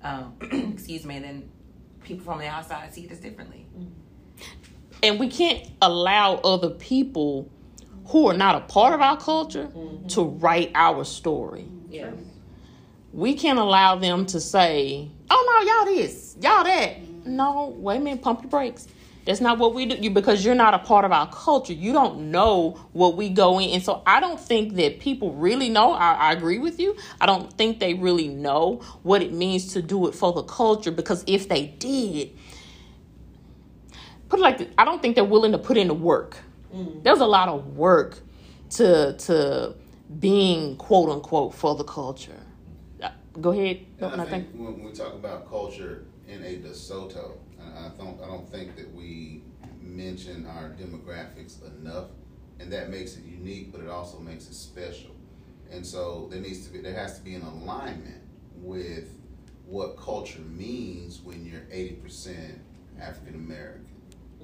Um, 0.01 0.35
excuse 0.73 1.05
me, 1.05 1.17
and 1.17 1.25
then 1.25 1.49
people 2.03 2.25
from 2.25 2.39
the 2.39 2.47
outside 2.47 2.91
see 2.91 3.05
this 3.05 3.19
differently. 3.19 3.67
and 5.03 5.19
we 5.19 5.29
can't 5.29 5.69
allow 5.79 6.37
other 6.37 6.71
people 6.71 7.51
who 8.07 8.27
are 8.27 8.33
not 8.33 8.55
a 8.55 8.61
part 8.61 8.93
of 8.93 9.01
our 9.01 9.17
culture 9.17 9.65
mm-hmm. 9.65 10.07
to 10.07 10.23
write 10.23 10.71
our 10.75 11.03
story. 11.03 11.67
Yeah. 11.89 12.11
we 13.11 13.35
can't 13.35 13.59
allow 13.59 13.95
them 13.95 14.25
to 14.27 14.39
say 14.39 15.09
oh 15.29 15.85
no 15.85 15.91
y'all 15.91 15.95
this 15.95 16.35
y'all 16.41 16.63
that. 16.63 16.97
Mm-hmm. 16.97 17.35
No 17.35 17.75
wait 17.77 17.97
a 17.97 17.99
minute 17.99 18.21
pump 18.21 18.41
your 18.41 18.49
brakes. 18.49 18.87
That's 19.25 19.39
not 19.39 19.57
what 19.57 19.73
we 19.73 19.85
do 19.85 19.95
you 19.95 20.09
because 20.09 20.43
you're 20.43 20.55
not 20.55 20.73
a 20.73 20.79
part 20.79 21.05
of 21.05 21.11
our 21.11 21.29
culture. 21.29 21.73
You 21.73 21.93
don't 21.93 22.31
know 22.31 22.71
what 22.91 23.15
we 23.15 23.29
go 23.29 23.59
in. 23.59 23.69
And 23.69 23.83
so 23.83 24.01
i 24.05 24.19
don't 24.19 24.39
think 24.39 24.73
that 24.75 24.99
people 24.99 25.33
really 25.33 25.69
know. 25.69 25.93
I, 25.93 26.13
I 26.13 26.33
agree 26.33 26.59
with 26.59 26.79
you. 26.79 26.95
I 27.21 27.25
don't 27.25 27.53
think 27.53 27.79
they 27.79 27.93
really 27.93 28.27
know 28.27 28.81
what 29.03 29.21
it 29.21 29.31
means 29.31 29.73
to 29.73 29.81
do 29.81 30.07
it 30.07 30.15
for 30.15 30.33
the 30.33 30.43
culture 30.43 30.91
because 30.91 31.23
if 31.27 31.47
they 31.47 31.67
did 31.67 32.31
put 34.33 34.39
it 34.39 34.41
like 34.41 34.57
this, 34.57 34.67
i 34.79 34.85
don't 34.85 34.99
think 34.99 35.15
they're 35.15 35.23
willing 35.23 35.51
to 35.51 35.59
put 35.59 35.77
in 35.77 35.87
the 35.87 35.93
work 35.93 36.39
there's 37.03 37.19
a 37.19 37.25
lot 37.25 37.49
of 37.49 37.75
work 37.77 38.19
to 38.71 39.13
to 39.17 39.75
being 40.19 40.75
quote 40.77 41.09
unquote 41.09 41.53
for 41.53 41.75
the 41.75 41.83
culture 41.83 42.39
Uh, 43.01 43.09
go 43.41 43.51
ahead 43.51 43.77
And 43.99 44.11
I 44.13 44.15
Nothing. 44.17 44.29
think 44.45 44.47
when 44.55 44.83
we 44.83 44.91
talk 44.91 45.13
about 45.13 45.49
culture 45.49 46.05
in 46.27 46.41
a 46.43 46.57
DeSoto, 46.57 47.37
and 47.59 47.69
I 47.77 47.89
don't, 47.97 48.17
I 48.23 48.27
don't 48.27 48.49
think 48.49 48.75
that 48.77 48.89
we 48.93 49.43
mention 49.81 50.45
our 50.47 50.69
demographics 50.81 51.55
enough, 51.79 52.07
and 52.59 52.71
that 52.71 52.89
makes 52.89 53.17
it 53.17 53.23
unique, 53.25 53.71
but 53.71 53.81
it 53.81 53.89
also 53.89 54.19
makes 54.19 54.47
it 54.47 54.53
special. 54.55 55.11
And 55.71 55.85
so 55.85 56.27
there 56.31 56.41
needs 56.41 56.65
to 56.65 56.71
be, 56.73 56.79
there 56.81 56.95
has 56.95 57.17
to 57.19 57.23
be 57.23 57.35
an 57.35 57.41
alignment 57.41 58.21
with 58.55 59.09
what 59.65 59.97
culture 59.97 60.41
means 60.41 61.21
when 61.21 61.45
you're 61.45 61.65
eighty 61.71 61.95
percent 61.95 62.59
African 62.99 63.35
American. 63.35 63.87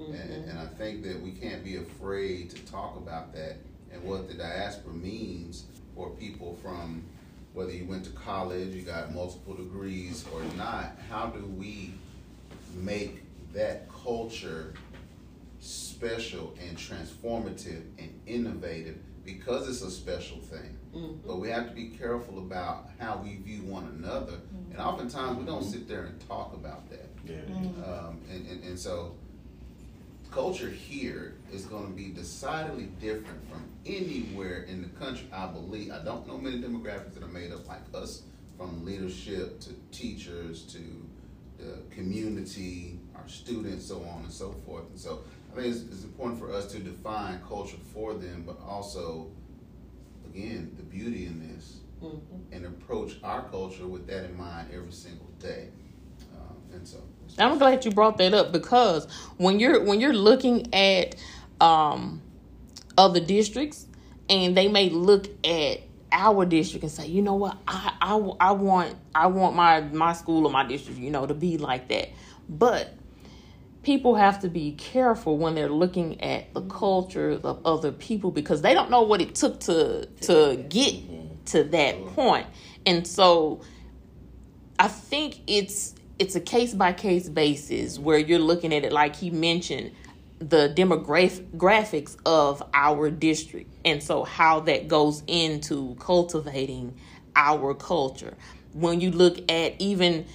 And, 0.08 0.16
mm-hmm. 0.16 0.50
and 0.50 0.60
I 0.60 0.66
think 0.66 1.04
that 1.04 1.22
we 1.22 1.32
can't 1.32 1.64
be 1.64 1.76
afraid 1.78 2.50
to 2.52 2.66
talk 2.72 2.96
about 2.96 3.34
that 3.34 3.58
and 3.92 4.04
what 4.04 4.28
the 4.28 4.34
diaspora 4.34 4.94
means 4.94 5.66
for 5.96 6.10
people 6.12 6.58
from 6.62 7.04
whether 7.54 7.72
you 7.72 7.86
went 7.86 8.06
to 8.06 8.12
college, 8.12 8.70
you 8.70 8.84
got 8.84 9.14
multiple 9.14 9.54
degrees 9.54 10.24
or 10.34 10.42
not. 10.56 10.96
How 11.10 11.28
do 11.28 11.46
we 11.46 11.94
make 12.76 13.24
that 13.54 13.90
culture 13.90 14.74
special 15.60 16.54
and 16.66 16.78
transformative 16.78 17.82
and 17.98 18.18
innovative 18.28 18.98
because 19.26 19.68
it's 19.68 19.82
a 19.82 19.92
special 19.92 20.38
thing? 20.38 20.78
Mm-hmm. 20.96 21.28
But 21.28 21.38
we 21.38 21.50
have 21.50 21.68
to 21.68 21.76
be 21.76 21.88
careful 21.90 22.38
about 22.40 22.90
how 23.00 23.20
we 23.24 23.36
view 23.38 23.64
one 23.64 23.86
another. 23.98 24.38
And 24.70 24.78
mm-hmm. 24.78 24.82
oftentimes 24.82 25.38
we 25.38 25.46
don't 25.46 25.64
sit 25.64 25.88
there 25.88 26.04
and 26.04 26.28
talk 26.28 26.54
about 26.54 26.90
that. 26.92 27.10
Yeah. 27.26 27.42
Um, 27.86 28.22
and, 28.32 28.48
and, 28.48 28.64
and 28.64 28.80
so 28.80 29.16
culture 30.32 30.70
here 30.70 31.36
is 31.52 31.65
going 31.65 31.88
to 31.88 31.94
be 31.94 32.10
decidedly 32.10 32.86
different 33.00 33.50
from 33.50 33.63
anywhere 33.86 34.63
in 34.63 34.82
the 34.82 34.89
country. 34.89 35.28
I 35.34 35.48
believe. 35.48 35.92
I 35.92 36.04
don't 36.04 36.28
know 36.28 36.38
many 36.38 36.62
demographics 36.62 37.13
that 37.15 37.24
are 37.24 37.28
made 37.28 37.52
up 37.52 37.68
like 37.68 37.82
us, 37.94 38.24
from 38.58 38.84
leadership 38.84 39.60
to 39.62 39.74
teachers 39.92 40.63
to 40.63 40.80
the 41.58 41.78
community, 41.89 43.00
our 43.15 43.28
students, 43.28 43.86
so 43.86 44.04
on 44.04 44.24
and 44.24 44.32
so 44.32 44.52
forth. 44.65 44.84
And 44.89 45.00
so, 45.00 45.24
I 45.52 45.56
think 45.56 45.68
it's, 45.68 45.84
it's 45.84 46.04
important 46.04 46.39
for 46.39 46.54
us 46.54 46.72
to 46.74 46.80
define 46.80 47.42
culture 47.48 47.78
for 47.94 48.13
them, 48.13 48.44
but 48.46 48.60
also, 48.65 49.32
again, 50.26 50.74
the 50.78 50.84
beauty 50.84 51.26
in 51.26 51.54
this, 51.54 51.80
and 52.52 52.65
approach 52.65 53.18
our 53.24 53.44
culture 53.50 53.88
with 53.88 54.08
that 54.08 54.26
in 54.26 54.38
mind 54.38 54.70
every 54.74 54.92
single 54.92 55.28
day. 55.39 55.70
Um, 56.34 56.58
and 56.74 56.88
so, 56.88 56.98
I'm 57.38 57.58
glad 57.58 57.86
you 57.86 57.92
brought 57.92 58.18
that 58.18 58.34
up 58.34 58.52
because 58.52 59.08
when 59.38 59.60
you're 59.60 59.84
when 59.84 60.02
you're 60.02 60.13
looking 60.13 60.74
at 60.74 61.15
um, 61.62 62.22
other 62.98 63.20
districts 63.20 63.86
and 64.30 64.56
they 64.56 64.68
may 64.68 64.89
look 64.89 65.28
at 65.46 65.82
our 66.12 66.46
district 66.46 66.84
and 66.84 66.92
say, 66.92 67.08
you 67.08 67.22
know 67.22 67.36
what, 67.36 67.58
I, 67.68 67.94
I, 68.02 68.15
I 68.39 68.52
want 68.52 68.96
I 69.13 69.28
want 69.28 69.56
my 69.56 69.82
my 69.82 70.13
school 70.13 70.46
or 70.46 70.52
my 70.52 70.65
district, 70.65 71.00
you 71.00 71.12
know, 71.12 71.26
to 71.26 71.34
be 71.34 71.58
like 71.58 71.88
that. 71.89 72.10
But 72.48 72.96
people 73.84 74.15
have 74.15 74.42
to 74.42 74.50
be 74.50 74.74
careful 74.74 75.38
when 75.38 75.56
they're 75.56 75.70
looking 75.70 76.22
at 76.22 76.54
the 76.54 76.62
culture 76.62 77.32
of 77.32 77.65
other 77.65 77.92
people 77.92 78.32
because 78.32 78.62
they 78.62 78.74
don't 78.74 78.89
know 78.89 79.04
what 79.04 79.22
it 79.22 79.36
took 79.36 79.60
to 79.62 80.06
to 80.22 80.65
get 80.70 80.96
to 81.48 81.63
that 81.63 82.06
point. 82.08 82.48
And 82.86 83.08
so 83.08 83.62
I 84.78 84.88
think 84.88 85.39
it's 85.48 85.96
it's 86.20 86.36
a 86.36 86.42
case 86.42 86.74
by 86.74 86.92
case 86.92 87.30
basis 87.30 87.98
where 87.98 88.20
you're 88.20 88.40
looking 88.40 88.74
at 88.74 88.84
it 88.84 88.92
like 88.92 89.16
he 89.16 89.30
mentioned 89.30 89.92
the 90.40 90.74
demographics 90.76 92.18
of 92.26 92.62
our 92.74 93.10
district. 93.10 93.74
And 93.86 94.04
so 94.04 94.26
how 94.26 94.60
that 94.62 94.88
goes 94.90 95.24
into 95.28 95.96
cultivating 96.00 96.98
our 97.36 97.74
culture. 97.74 98.36
When 98.74 99.00
you 99.02 99.12
look 99.12 99.40
at 99.50 99.80
even 99.80 100.26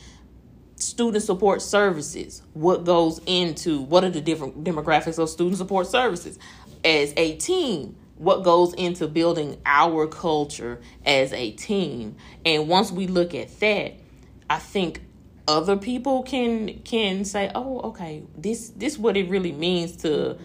student 0.77 1.23
support 1.23 1.62
services 1.62 2.42
what 2.53 2.85
goes 2.85 3.20
into 3.27 3.81
what 3.83 4.05
are 4.05 4.11
the 4.11 4.20
different 4.20 4.64
demographics 4.64 5.18
of 5.18 5.29
student 5.29 5.59
support 5.59 5.87
services? 5.87 6.38
As 6.83 7.12
a 7.16 7.37
team 7.37 7.97
what 8.16 8.42
goes 8.42 8.73
into 8.75 9.09
building 9.09 9.61
our 9.66 10.07
culture 10.07 10.81
as 11.05 11.33
a 11.33 11.53
team? 11.53 12.16
And 12.44 12.68
once 12.68 12.90
we 12.90 13.07
look 13.07 13.35
at 13.35 13.61
that 13.61 13.94
i 14.51 14.59
think 14.59 15.01
other 15.46 15.76
people 15.76 16.22
can 16.22 16.80
can 16.85 17.24
say 17.24 17.50
oh 17.54 17.80
okay 17.80 18.22
this 18.37 18.70
this 18.70 18.98
what 18.98 19.16
it 19.16 19.28
really 19.28 19.52
means 19.52 19.96
to 19.96 20.38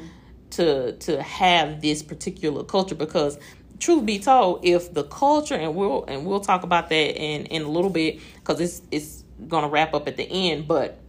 to 0.52 0.94
to 0.94 1.22
have 1.22 1.82
this 1.82 2.04
particular 2.04 2.64
culture. 2.64 2.96
Because 2.96 3.38
truth 3.80 4.06
be 4.06 4.20
told 4.20 4.66
if 4.66 4.94
the 4.94 5.04
culture 5.04 5.56
and 5.56 5.76
we'll 5.76 6.04
and 6.06 6.26
we'll 6.26 6.42
talk 6.42 6.64
about 6.64 6.90
that 6.90 7.22
in 7.22 7.46
in 7.46 7.64
a 7.64 7.70
little 7.70 7.90
bit 7.90 8.20
because 8.36 8.60
it's 8.60 8.82
it's 8.92 9.24
gonna 9.48 9.70
wrap 9.70 9.94
up 9.94 10.06
at 10.06 10.18
the 10.18 10.30
end 10.30 10.68
but 10.68 11.00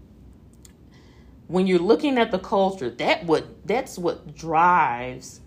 when 1.48 1.66
you're 1.66 1.80
looking 1.80 2.16
at 2.16 2.30
the 2.30 2.38
culture 2.38 2.88
that 2.88 3.24
what 3.24 3.66
that's 3.66 3.98
what 3.98 4.36
drives 4.36 5.40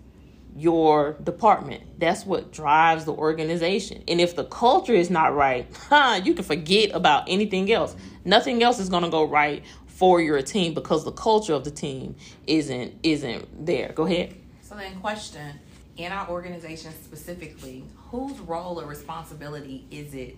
your 0.56 1.14
department. 1.14 1.82
That's 1.98 2.24
what 2.24 2.52
drives 2.52 3.04
the 3.04 3.12
organization. 3.12 4.04
And 4.06 4.20
if 4.20 4.36
the 4.36 4.44
culture 4.44 4.92
is 4.92 5.10
not 5.10 5.34
right 5.34 5.66
huh, 5.88 6.20
you 6.22 6.34
can 6.34 6.44
forget 6.44 6.90
about 6.94 7.24
anything 7.26 7.72
else 7.72 7.96
nothing 8.24 8.62
else 8.62 8.78
is 8.78 8.88
going 8.88 9.02
to 9.04 9.10
go 9.10 9.24
right 9.24 9.64
for 9.86 10.20
your 10.20 10.40
team 10.42 10.74
because 10.74 11.04
the 11.04 11.12
culture 11.12 11.52
of 11.54 11.64
the 11.64 11.70
team 11.70 12.16
isn't 12.46 12.94
isn't 13.02 13.66
there 13.66 13.92
go 13.94 14.04
ahead 14.06 14.34
So 14.62 14.74
then, 14.74 14.98
question: 15.00 15.58
In 15.96 16.10
our 16.10 16.28
organization 16.28 16.92
specifically, 16.92 17.84
whose 18.10 18.38
role 18.40 18.80
or 18.80 18.86
responsibility 18.86 19.86
is 19.90 20.14
it 20.14 20.36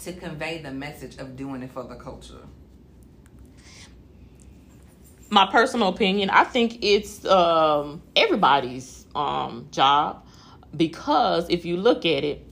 to 0.00 0.12
convey 0.12 0.62
the 0.62 0.70
message 0.70 1.18
of 1.18 1.36
doing 1.36 1.62
it 1.62 1.70
for 1.70 1.84
the 1.84 1.96
culture? 1.96 2.42
my 5.30 5.46
personal 5.50 5.88
opinion, 5.88 6.30
I 6.30 6.44
think 6.44 6.78
it's 6.82 7.24
um, 7.26 8.02
everybody's 8.16 9.06
um, 9.14 9.68
job 9.70 10.24
because 10.76 11.48
if 11.50 11.64
you 11.64 11.76
look 11.76 12.06
at 12.06 12.24
it, 12.24 12.44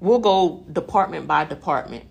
we'll 0.00 0.18
go 0.18 0.64
department 0.72 1.26
by 1.26 1.44
department. 1.44 2.04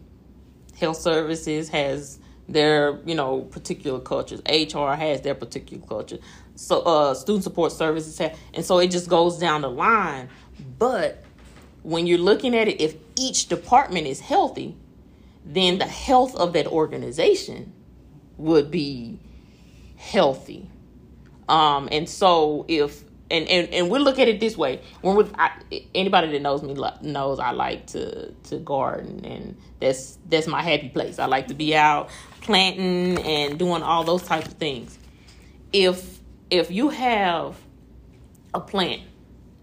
Health 0.79 0.97
services 0.97 1.69
has 1.69 2.19
their 2.49 2.99
you 3.05 3.15
know 3.15 3.41
particular 3.41 3.99
cultures. 3.99 4.41
HR 4.47 4.93
has 4.93 5.21
their 5.21 5.35
particular 5.35 5.85
culture. 5.85 6.19
So 6.55 6.81
uh, 6.81 7.13
student 7.13 7.43
support 7.43 7.71
services 7.71 8.17
have, 8.17 8.37
and 8.53 8.65
so 8.65 8.79
it 8.79 8.89
just 8.91 9.09
goes 9.09 9.37
down 9.37 9.61
the 9.61 9.69
line. 9.69 10.29
But 10.79 11.23
when 11.83 12.07
you're 12.07 12.17
looking 12.17 12.55
at 12.55 12.67
it, 12.67 12.81
if 12.81 12.95
each 13.15 13.47
department 13.47 14.07
is 14.07 14.19
healthy, 14.19 14.75
then 15.45 15.77
the 15.77 15.85
health 15.85 16.35
of 16.35 16.53
that 16.53 16.67
organization 16.67 17.73
would 18.37 18.69
be 18.71 19.19
healthy. 19.95 20.69
Um, 21.47 21.87
and 21.91 22.09
so 22.09 22.65
if 22.67 23.03
and, 23.29 23.47
and 23.47 23.73
and 23.73 23.89
we 23.89 23.99
look 23.99 24.19
at 24.19 24.27
it 24.27 24.39
this 24.39 24.57
way 24.57 24.81
when 25.01 25.29
I, 25.35 25.51
anybody 25.93 26.31
that 26.31 26.41
knows 26.41 26.63
me 26.63 26.75
knows 27.01 27.39
I 27.39 27.51
like 27.51 27.87
to 27.87 28.31
to 28.31 28.57
garden 28.57 29.25
and 29.25 29.57
that's 29.79 30.17
that's 30.29 30.47
my 30.47 30.61
happy 30.61 30.89
place. 30.89 31.19
I 31.19 31.25
like 31.25 31.47
to 31.47 31.53
be 31.53 31.75
out 31.75 32.09
planting 32.41 33.17
and 33.19 33.59
doing 33.59 33.83
all 33.83 34.03
those 34.03 34.23
types 34.23 34.47
of 34.47 34.53
things. 34.53 34.97
If 35.73 36.19
if 36.49 36.71
you 36.71 36.89
have 36.89 37.57
a 38.53 38.61
plant 38.61 39.01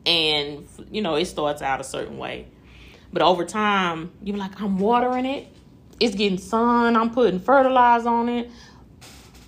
and 0.04 0.66
you 0.90 1.00
know 1.00 1.14
it 1.14 1.24
starts 1.24 1.62
out 1.62 1.80
a 1.80 1.84
certain 1.84 2.18
way, 2.18 2.46
but 3.12 3.22
over 3.22 3.44
time 3.44 4.12
you're 4.22 4.36
like 4.36 4.60
I'm 4.60 4.78
watering 4.78 5.24
it, 5.24 5.48
it's 5.98 6.14
getting 6.14 6.38
sun, 6.38 6.96
I'm 6.96 7.10
putting 7.10 7.40
fertilizer 7.40 8.10
on 8.10 8.28
it, 8.28 8.50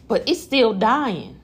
but 0.09 0.27
it's 0.27 0.43
still 0.43 0.73
dying. 0.73 1.36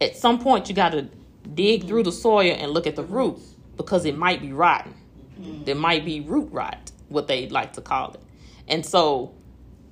At 0.00 0.16
some 0.16 0.38
point, 0.38 0.68
you 0.68 0.74
got 0.74 0.92
to 0.92 1.08
dig 1.54 1.86
through 1.86 2.04
the 2.04 2.12
soil 2.12 2.56
and 2.58 2.72
look 2.72 2.86
at 2.86 2.96
the 2.96 3.02
roots 3.04 3.54
because 3.76 4.04
it 4.04 4.16
might 4.16 4.40
be 4.40 4.52
rotten. 4.52 4.94
Mm-hmm. 5.40 5.64
There 5.64 5.74
might 5.74 6.04
be 6.04 6.20
root 6.20 6.48
rot, 6.52 6.90
what 7.08 7.28
they 7.28 7.48
like 7.48 7.74
to 7.74 7.80
call 7.80 8.12
it. 8.12 8.20
And 8.68 8.84
so 8.84 9.34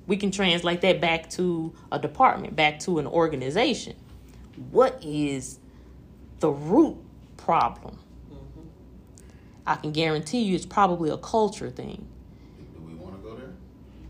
we 0.07 0.17
can 0.17 0.31
translate 0.31 0.81
that 0.81 1.01
back 1.01 1.29
to 1.31 1.73
a 1.91 1.99
department, 1.99 2.55
back 2.55 2.79
to 2.81 2.99
an 2.99 3.07
organization. 3.07 3.95
What 4.71 5.03
is 5.03 5.59
the 6.39 6.49
root 6.49 6.97
problem? 7.37 7.99
Mm-hmm. 8.31 8.67
I 9.67 9.75
can 9.75 9.91
guarantee 9.91 10.41
you 10.41 10.55
it's 10.55 10.65
probably 10.65 11.09
a 11.09 11.17
culture 11.17 11.69
thing. 11.69 12.07
do 12.75 12.81
we 12.81 12.95
want 12.95 13.15
to 13.15 13.21
go 13.21 13.35
there? 13.35 13.53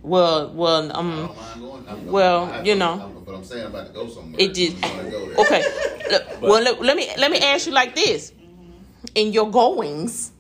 Well, 0.02 0.54
well, 0.54 0.96
um, 0.98 1.30
going. 1.60 1.86
I'm- 1.88 2.10
well, 2.10 2.46
I- 2.46 2.64
you 2.64 2.76
know. 2.76 2.92
I'm- 2.94 3.24
but 3.26 3.36
I'm 3.36 3.44
saying 3.44 3.66
I'm 3.66 3.72
about 3.72 3.88
to 3.88 3.94
go 3.94 4.08
somewhere. 4.08 4.36
It 4.38 4.54
just 4.54 4.82
go 4.82 5.32
okay. 5.40 5.64
Look, 6.10 6.24
well, 6.42 6.64
let, 6.64 6.82
let 6.82 6.96
me 6.96 7.10
let 7.18 7.32
me 7.32 7.40
ask 7.40 7.68
you 7.68 7.74
like 7.74 7.96
this: 7.96 8.32
in 9.16 9.34
your 9.34 9.50
goings, 9.52 10.32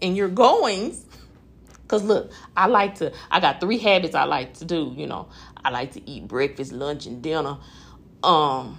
in 0.00 0.16
your 0.16 0.28
goings, 0.28 1.04
because 1.82 2.02
look, 2.04 2.30
I 2.56 2.66
like 2.66 2.96
to. 2.96 3.12
I 3.30 3.40
got 3.40 3.60
three 3.60 3.78
habits 3.78 4.14
I 4.14 4.24
like 4.24 4.54
to 4.54 4.64
do. 4.64 4.92
You 4.96 5.06
know, 5.06 5.28
I 5.64 5.70
like 5.70 5.92
to 5.92 6.10
eat 6.10 6.26
breakfast, 6.28 6.72
lunch, 6.72 7.06
and 7.06 7.22
dinner. 7.22 7.58
Um, 8.22 8.78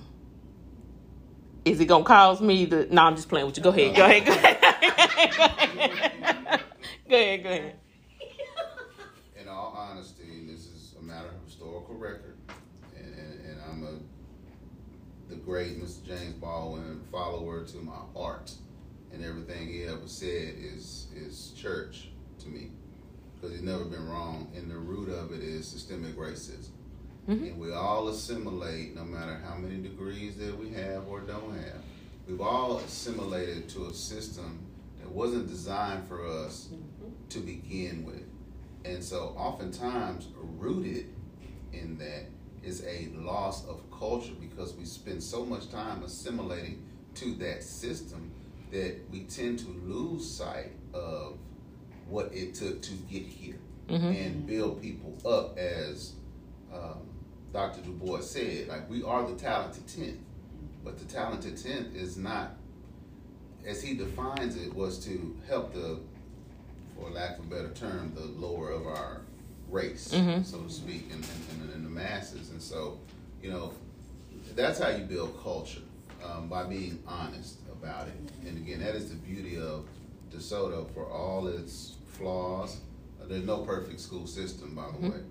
is 1.65 1.79
it 1.79 1.86
gonna 1.86 2.03
cause 2.03 2.41
me 2.41 2.65
the? 2.65 2.88
No, 2.91 3.03
I'm 3.03 3.15
just 3.15 3.29
playing 3.29 3.47
with 3.47 3.58
you. 3.58 3.63
Go 3.63 3.69
ahead. 3.69 3.95
Go 3.95 4.03
ahead. 4.05 4.25
Go 4.25 4.34
ahead. 4.34 4.58
go 7.10 7.15
ahead. 7.15 7.43
Go 7.43 7.49
ahead. 7.49 7.75
in 9.41 9.47
all 9.47 9.73
honesty, 9.77 10.45
this 10.45 10.65
is 10.67 10.95
a 10.99 11.03
matter 11.03 11.29
of 11.29 11.43
historical 11.45 11.95
record, 11.95 12.38
and, 12.97 13.05
and, 13.05 13.45
and 13.45 13.62
I'm 13.69 13.84
a 13.84 13.93
the 15.29 15.36
great 15.49 15.83
Mr. 15.83 16.05
James 16.05 16.35
Baldwin 16.35 17.01
follower 17.12 17.63
to 17.63 17.77
my 17.77 17.97
heart, 18.13 18.51
and 19.12 19.25
everything 19.25 19.67
he 19.67 19.83
ever 19.83 20.05
said 20.05 20.53
is 20.59 21.07
is 21.15 21.53
church 21.57 22.09
to 22.38 22.47
me, 22.49 22.69
because 23.33 23.55
he's 23.55 23.65
never 23.65 23.83
been 23.85 24.07
wrong. 24.07 24.51
And 24.55 24.69
the 24.69 24.77
root 24.77 25.09
of 25.09 25.33
it 25.33 25.41
is 25.41 25.67
systemic 25.67 26.15
racism, 26.15 26.69
mm-hmm. 27.27 27.45
and 27.45 27.59
we 27.59 27.73
all 27.73 28.09
assimilate, 28.09 28.95
no 28.95 29.03
matter 29.03 29.41
how 29.43 29.55
many 29.55 29.81
degrees 29.81 30.38
that 30.38 30.55
we 30.55 30.69
have 30.73 31.07
or 31.07 31.21
don't 31.21 31.55
have. 31.55 31.81
We've 32.27 32.41
all 32.41 32.77
assimilated 32.77 33.67
to 33.69 33.88
a 33.88 33.93
system 33.93 34.59
that 34.99 35.09
wasn't 35.09 35.47
designed 35.47 36.07
for 36.07 36.27
us 36.27 36.67
mm-hmm. 36.71 37.09
to 37.27 37.39
begin 37.39 38.05
with. 38.05 38.23
And 38.85 39.03
so, 39.03 39.33
oftentimes, 39.35 40.27
rooted 40.59 41.07
in 41.73 41.97
that 41.97 42.25
is 42.63 42.84
a 42.86 43.10
loss 43.15 43.65
of 43.67 43.82
culture 43.91 44.34
because 44.39 44.74
we 44.74 44.86
spend 44.86 45.22
so 45.24 45.45
much 45.45 45.69
time 45.69 46.04
assimilating 46.04 46.84
to 47.15 47.34
that 47.36 47.63
system 47.63 48.32
that 48.72 48.95
we 49.12 49.22
tend 49.22 49.60
to 49.60 49.67
lose 49.86 50.30
sight 50.30 50.72
of 50.93 51.38
what 52.08 52.34
it 52.34 52.54
took 52.56 52.82
to 52.82 52.93
get 53.10 53.24
here 53.24 53.56
and 54.13 54.45
build 54.48 54.82
people 54.82 55.17
up 55.26 55.58
as 55.58 56.13
um, 56.74 57.00
Dr. 57.52 57.82
Du 57.82 57.91
Bois 57.91 58.19
said, 58.22 58.67
like 58.67 58.88
we 58.89 59.02
are 59.04 59.26
the 59.28 59.36
talented 59.36 59.88
tenth, 59.88 60.19
but 60.84 61.00
the 61.00 61.06
talented 61.06 61.58
tenth 61.58 61.95
is 61.95 62.15
not, 62.15 62.56
as 63.65 63.82
he 63.82 63.95
defines 63.95 64.56
it, 64.56 64.74
was 64.76 65.04
to 65.06 65.36
help 65.48 65.74
the, 65.74 66.00
for 66.95 67.10
lack 67.10 67.39
of 67.39 67.45
a 67.45 67.48
better 67.48 67.72
term, 67.72 68.13
the 68.15 68.26
lower 68.26 68.69
of 68.69 68.86
our 68.86 69.22
race, 69.69 70.10
Mhm. 70.13 70.45
so 70.45 70.62
to 70.62 70.69
speak, 70.69 71.05
and, 71.12 71.23
and, 71.23 71.62
and, 71.62 71.73
and 71.73 71.86
the 71.86 71.89
masses. 71.89 72.49
And 72.49 72.62
so, 72.62 72.99
you 73.41 73.51
know, 73.51 73.73
that's 74.55 74.79
how 74.79 74.89
you 74.89 75.03
build 75.05 75.39
culture 75.41 75.82
um, 76.23 76.47
by 76.49 76.63
being 76.63 77.01
honest 77.08 77.60
about 77.71 78.08
it. 78.08 78.13
And 78.47 78.58
again, 78.58 78.79
that 78.82 78.95
is 78.95 79.10
the 79.10 79.15
beauty 79.15 79.58
of 79.58 79.86
DeSoto 80.32 80.91
for 80.93 81.05
all 81.10 81.47
its 81.47 81.95
flaws. 82.08 82.77
Uh, 83.21 83.25
there's 83.27 83.45
no 83.45 83.60
perfect 83.60 83.99
school 83.99 84.27
system, 84.27 84.75
by 84.75 84.88
the 84.91 84.97
Mhm. 85.08 85.12
way, 85.13 85.21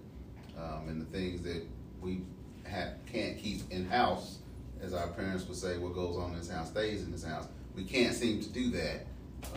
um, 0.57 0.89
and 0.89 1.01
the 1.01 1.07
things 1.07 1.43
that 1.43 1.63
we 2.01 2.23
ha- 2.69 2.93
can't 3.07 3.37
keep 3.39 3.71
in 3.71 3.85
house, 3.87 4.39
as 4.81 4.93
our 4.95 5.09
parents 5.09 5.47
would 5.49 5.57
say, 5.57 5.79
what 5.79 5.95
goes 5.95 6.17
on 6.17 6.33
in 6.33 6.39
this 6.39 6.49
house 6.49 6.69
stays 6.71 7.03
in 7.03 7.11
this 7.11 7.25
house. 7.25 7.47
We 7.75 7.85
can't 7.85 8.15
seem 8.15 8.41
to 8.41 8.49
do 8.49 8.71
that 8.71 9.07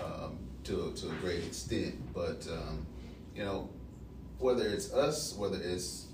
um, 0.03 0.37
to 0.63 0.91
to 0.95 1.09
a 1.09 1.13
great 1.21 1.43
extent, 1.43 1.95
but 2.13 2.47
um, 2.51 2.85
you 3.35 3.43
know, 3.43 3.69
whether 4.41 4.67
it's 4.67 4.91
us, 4.93 5.35
whether 5.37 5.59
it's 5.61 6.07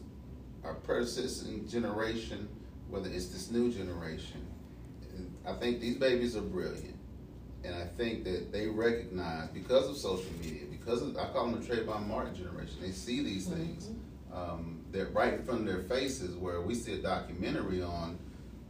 our 0.63 0.73
predecessor 0.73 1.47
generation, 1.67 2.47
whether 2.89 3.09
it's 3.09 3.27
this 3.27 3.49
new 3.49 3.71
generation, 3.71 4.45
I 5.45 5.53
think 5.53 5.79
these 5.79 5.95
babies 5.95 6.35
are 6.35 6.41
brilliant. 6.41 6.95
And 7.63 7.73
I 7.75 7.85
think 7.85 8.23
that 8.25 8.51
they 8.51 8.67
recognize 8.67 9.49
because 9.49 9.89
of 9.89 9.97
social 9.97 10.31
media, 10.41 10.63
because 10.69 11.01
of 11.01 11.17
I 11.17 11.25
call 11.29 11.49
them 11.49 11.61
the 11.61 11.65
Trayvon 11.65 12.07
Martin 12.07 12.35
generation. 12.35 12.77
They 12.81 12.91
see 12.91 13.23
these 13.23 13.47
things. 13.47 13.89
Um, 14.33 14.81
they're 14.91 15.07
right 15.07 15.33
in 15.33 15.43
front 15.43 15.61
of 15.61 15.65
their 15.65 15.83
faces. 15.83 16.35
Where 16.35 16.61
we 16.61 16.75
see 16.75 16.93
a 16.93 17.01
documentary 17.01 17.81
on 17.81 18.19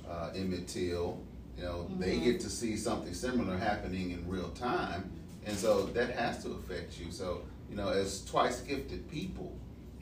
uh, 0.09 0.31
Emmett 0.33 0.67
Till, 0.67 1.21
you 1.57 1.63
know, 1.63 1.89
they 1.99 2.19
get 2.19 2.39
to 2.41 2.49
see 2.49 2.77
something 2.77 3.13
similar 3.13 3.57
happening 3.57 4.11
in 4.11 4.27
real 4.27 4.49
time, 4.49 5.11
and 5.45 5.55
so 5.57 5.83
that 5.87 6.11
has 6.11 6.43
to 6.43 6.51
affect 6.53 6.99
you. 6.99 7.11
So 7.11 7.43
you 7.69 7.75
know, 7.75 7.89
as 7.89 8.23
twice 8.25 8.62
gifted 8.62 9.10
people, 9.10 9.56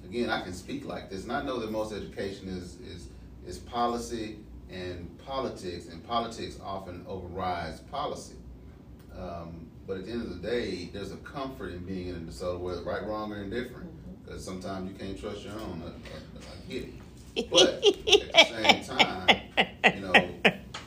again, 0.03 0.29
I 0.29 0.41
can 0.41 0.53
speak 0.53 0.85
like 0.85 1.09
this, 1.09 1.23
and 1.23 1.31
I 1.31 1.43
know 1.43 1.59
that 1.59 1.71
most 1.71 1.93
education 1.93 2.47
is 2.49 2.77
is 2.81 3.07
is 3.45 3.57
policy 3.59 4.37
and 4.69 5.17
politics, 5.25 5.87
and 5.87 6.05
politics 6.05 6.57
often 6.63 7.05
overrides 7.07 7.79
policy. 7.81 8.35
Um, 9.17 9.67
but 9.87 9.97
at 9.97 10.05
the 10.05 10.11
end 10.11 10.23
of 10.23 10.41
the 10.41 10.47
day, 10.47 10.89
there's 10.91 11.11
a 11.11 11.17
comfort 11.17 11.71
in 11.71 11.85
being 11.85 12.07
in 12.07 12.15
a 12.15 12.19
DeSoto, 12.19 12.59
whether 12.59 12.81
right, 12.81 13.05
wrong, 13.05 13.31
or 13.31 13.43
indifferent, 13.43 13.89
because 14.25 14.43
sometimes 14.43 14.91
you 14.91 14.97
can't 14.97 15.19
trust 15.19 15.43
your 15.43 15.53
own. 15.53 15.83
I, 15.85 15.89
I, 15.89 16.41
I 16.41 16.71
get 16.71 16.83
it. 16.83 16.93
But 17.51 17.67
at 17.67 17.81
the 17.83 18.45
same 18.45 18.97
time, 18.97 19.41
you 19.93 20.01
know, 20.01 20.13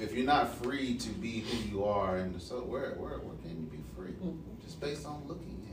if 0.01 0.15
you're 0.15 0.27
not 0.27 0.55
free 0.57 0.97
to 0.97 1.11
be 1.11 1.41
who 1.41 1.69
you 1.69 1.85
are 1.85 2.19
in 2.19 2.33
DeSoto, 2.33 2.67
where, 2.67 2.95
where, 2.95 3.19
where 3.19 3.37
can 3.43 3.51
you 3.51 3.67
be 3.67 3.85
free? 3.95 4.15
Just 4.65 4.81
based 4.81 5.07
on 5.07 5.23
looking. 5.29 5.68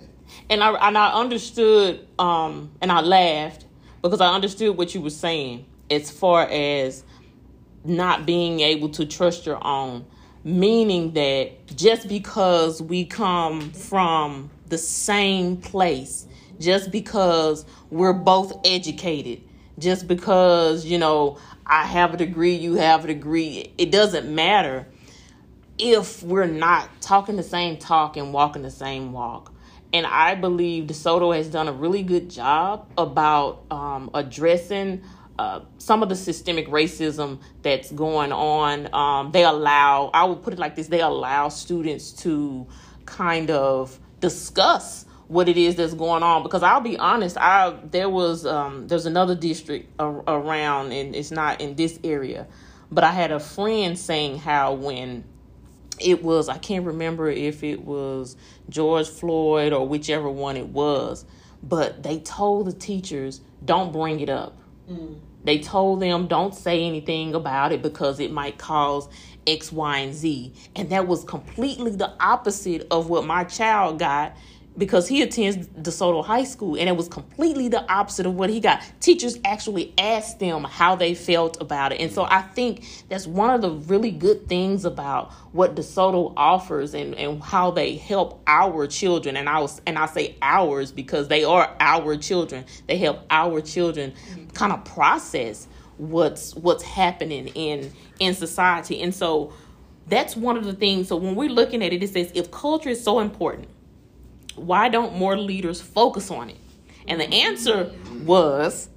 And 0.50 0.64
I 0.64 0.72
and 0.88 0.98
I 0.98 1.14
understood 1.14 2.08
um 2.20 2.72
and 2.82 2.92
I 2.92 3.02
laughed 3.02 3.66
because 4.02 4.22
I 4.22 4.34
understood 4.34 4.78
what 4.78 4.94
you 4.94 5.02
were 5.02 5.10
saying 5.10 5.66
as 5.90 6.12
far 6.12 6.48
as 6.50 7.04
not 7.84 8.26
being 8.26 8.60
able 8.62 8.90
to 8.90 9.06
trust 9.06 9.46
your 9.46 9.66
own 9.66 10.06
meaning 10.44 11.14
that 11.14 11.76
just 11.76 12.08
because 12.08 12.82
we 12.82 13.06
come 13.06 13.72
from 13.72 14.50
the 14.68 14.78
same 14.78 15.58
place 15.58 16.28
just 16.60 16.92
because 16.92 17.66
we're 17.90 18.14
both 18.14 18.54
educated 18.66 19.42
just 19.78 20.08
because 20.08 20.86
you 20.86 20.98
know 20.98 21.38
I 21.66 21.86
have 21.86 22.14
a 22.14 22.18
degree 22.18 22.56
you 22.56 22.76
have 22.76 23.04
a 23.04 23.08
degree 23.08 23.72
it 23.78 23.92
doesn't 23.92 24.34
matter 24.34 24.88
if 25.78 26.24
we're 26.24 26.46
not 26.46 26.90
talking 27.02 27.36
the 27.36 27.44
same 27.44 27.78
talk 27.78 28.18
and 28.18 28.34
walking 28.34 28.62
the 28.62 28.72
same 28.72 29.12
walk. 29.12 29.52
And 29.94 30.06
I 30.06 30.36
believe 30.36 30.86
DeSoto 30.86 31.36
has 31.36 31.48
done 31.48 31.68
a 31.68 31.72
really 31.72 32.04
good 32.04 32.30
job 32.30 32.90
about 32.98 33.64
um, 33.72 34.10
addressing 34.14 35.04
uh, 35.40 35.62
some 35.78 36.04
of 36.04 36.10
the 36.10 36.16
systemic 36.16 36.68
racism 36.68 37.40
that's 37.62 37.92
going 37.92 38.32
on. 38.32 38.94
Um, 38.94 39.32
they 39.32 39.44
allow, 39.44 40.10
I 40.14 40.26
would 40.26 40.44
put 40.44 40.54
it 40.54 40.60
like 40.60 40.76
this, 40.76 40.88
they 40.88 41.02
allow 41.02 41.50
students 41.50 42.12
to 42.24 42.68
kind 43.06 43.52
of 43.52 44.00
discuss 44.20 45.06
what 45.28 45.50
it 45.50 45.58
is 45.58 45.76
that's 45.76 45.94
going 45.94 46.24
on 46.24 46.44
because 46.44 46.62
I'll 46.62 46.82
be 46.82 46.98
honest 46.98 47.36
I 47.38 47.76
there 47.90 48.10
was 48.10 48.46
um 48.46 48.88
there's 48.88 49.06
another 49.08 49.34
district 49.34 49.90
a- 50.00 50.06
around 50.06 50.92
and 50.92 51.16
it's 51.16 51.32
not 51.32 51.62
in 51.62 51.76
this 51.76 52.00
area 52.04 52.48
but 52.92 53.04
I 53.04 53.12
had 53.12 53.32
a 53.32 53.40
friend 53.40 53.98
saying 53.98 54.38
how 54.38 54.74
when 54.74 55.24
it 56.00 56.24
was 56.24 56.50
I 56.50 56.58
can't 56.58 56.86
remember 56.86 57.30
if 57.30 57.64
it 57.64 57.84
was 57.84 58.36
George 58.70 59.08
Floyd 59.08 59.74
or 59.74 59.88
whichever 59.88 60.30
one 60.30 60.58
it 60.58 60.68
was, 60.68 61.26
but 61.64 62.04
they 62.04 62.20
told 62.20 62.68
the 62.68 62.74
teachers 62.74 63.42
don't 63.64 63.92
bring 63.92 64.20
it 64.20 64.30
up. 64.30 64.58
Mm. 64.90 65.20
They 65.44 65.60
told 65.60 66.02
them 66.02 66.28
don't 66.28 66.56
say 66.56 66.86
anything 66.86 67.36
about 67.36 67.72
it 67.72 67.82
because 67.82 68.20
it 68.20 68.32
might 68.32 68.58
cause 68.58 69.08
X, 69.48 69.72
Y, 69.72 69.98
and 70.00 70.14
Z. 70.14 70.54
And 70.76 70.90
that 70.90 71.08
was 71.08 71.24
completely 71.24 71.92
the 71.92 72.12
opposite 72.20 72.88
of 72.90 73.10
what 73.10 73.26
my 73.26 73.44
child 73.44 74.00
got 74.00 74.36
because 74.78 75.08
he 75.08 75.22
attends 75.22 75.68
DeSoto 75.68 76.24
High 76.24 76.44
School 76.44 76.78
and 76.78 76.90
it 76.90 76.96
was 76.96 77.08
completely 77.08 77.68
the 77.68 77.90
opposite 77.92 78.26
of 78.26 78.36
what 78.36 78.50
he 78.50 78.60
got. 78.60 78.84
Teachers 79.00 79.40
actually 79.46 79.94
asked 79.98 80.40
them 80.40 80.64
how 80.64 80.96
they 80.96 81.14
felt 81.14 81.62
about 81.62 81.94
it. 81.94 82.02
And 82.02 82.12
so 82.12 82.26
I 82.26 82.42
think 82.42 82.86
that's 83.10 83.26
one 83.26 83.50
of 83.50 83.62
the 83.62 83.72
really 83.72 84.12
good 84.12 84.48
things 84.48 84.86
about 84.86 85.32
what 85.52 85.76
DeSoto 85.76 86.34
offers 86.36 86.94
and, 86.94 87.16
and 87.16 87.42
how 87.42 87.72
they 87.72 87.96
help 87.96 88.42
our 88.48 88.88
children. 88.88 89.38
And 89.38 89.48
I 89.48 89.60
was 89.60 89.82
and 89.86 89.98
I 89.98 90.06
say 90.08 90.36
ours 90.42 90.92
because 90.92 91.28
they 91.28 91.44
are 91.44 91.76
our 91.80 92.18
children. 92.18 92.66
They 92.88 92.98
help 92.98 93.20
our 93.30 93.62
children 93.62 94.14
kind 94.54 94.74
of 94.74 94.84
process 94.84 95.68
what's 95.98 96.54
what's 96.56 96.84
happening 96.84 97.48
in 97.50 97.92
in 98.20 98.34
society. 98.34 99.02
And 99.02 99.14
so 99.14 99.54
that's 100.08 100.36
one 100.36 100.58
of 100.58 100.66
the 100.66 100.74
things. 100.74 101.08
So 101.08 101.16
when 101.16 101.36
we're 101.36 101.50
looking 101.50 101.84
at 101.84 101.94
it, 101.94 102.04
it 102.04 102.10
says 102.10 102.32
if 102.36 102.52
culture 102.52 102.90
is 102.90 103.04
so 103.04 103.20
important, 103.20 103.68
why 104.56 104.90
don't 104.90 105.16
more 105.16 105.38
leaders 105.38 105.82
focus 105.82 106.32
on 106.32 106.50
it? 106.50 106.58
And 107.08 107.22
the 107.22 107.32
answer 107.32 107.92
was, 108.24 108.90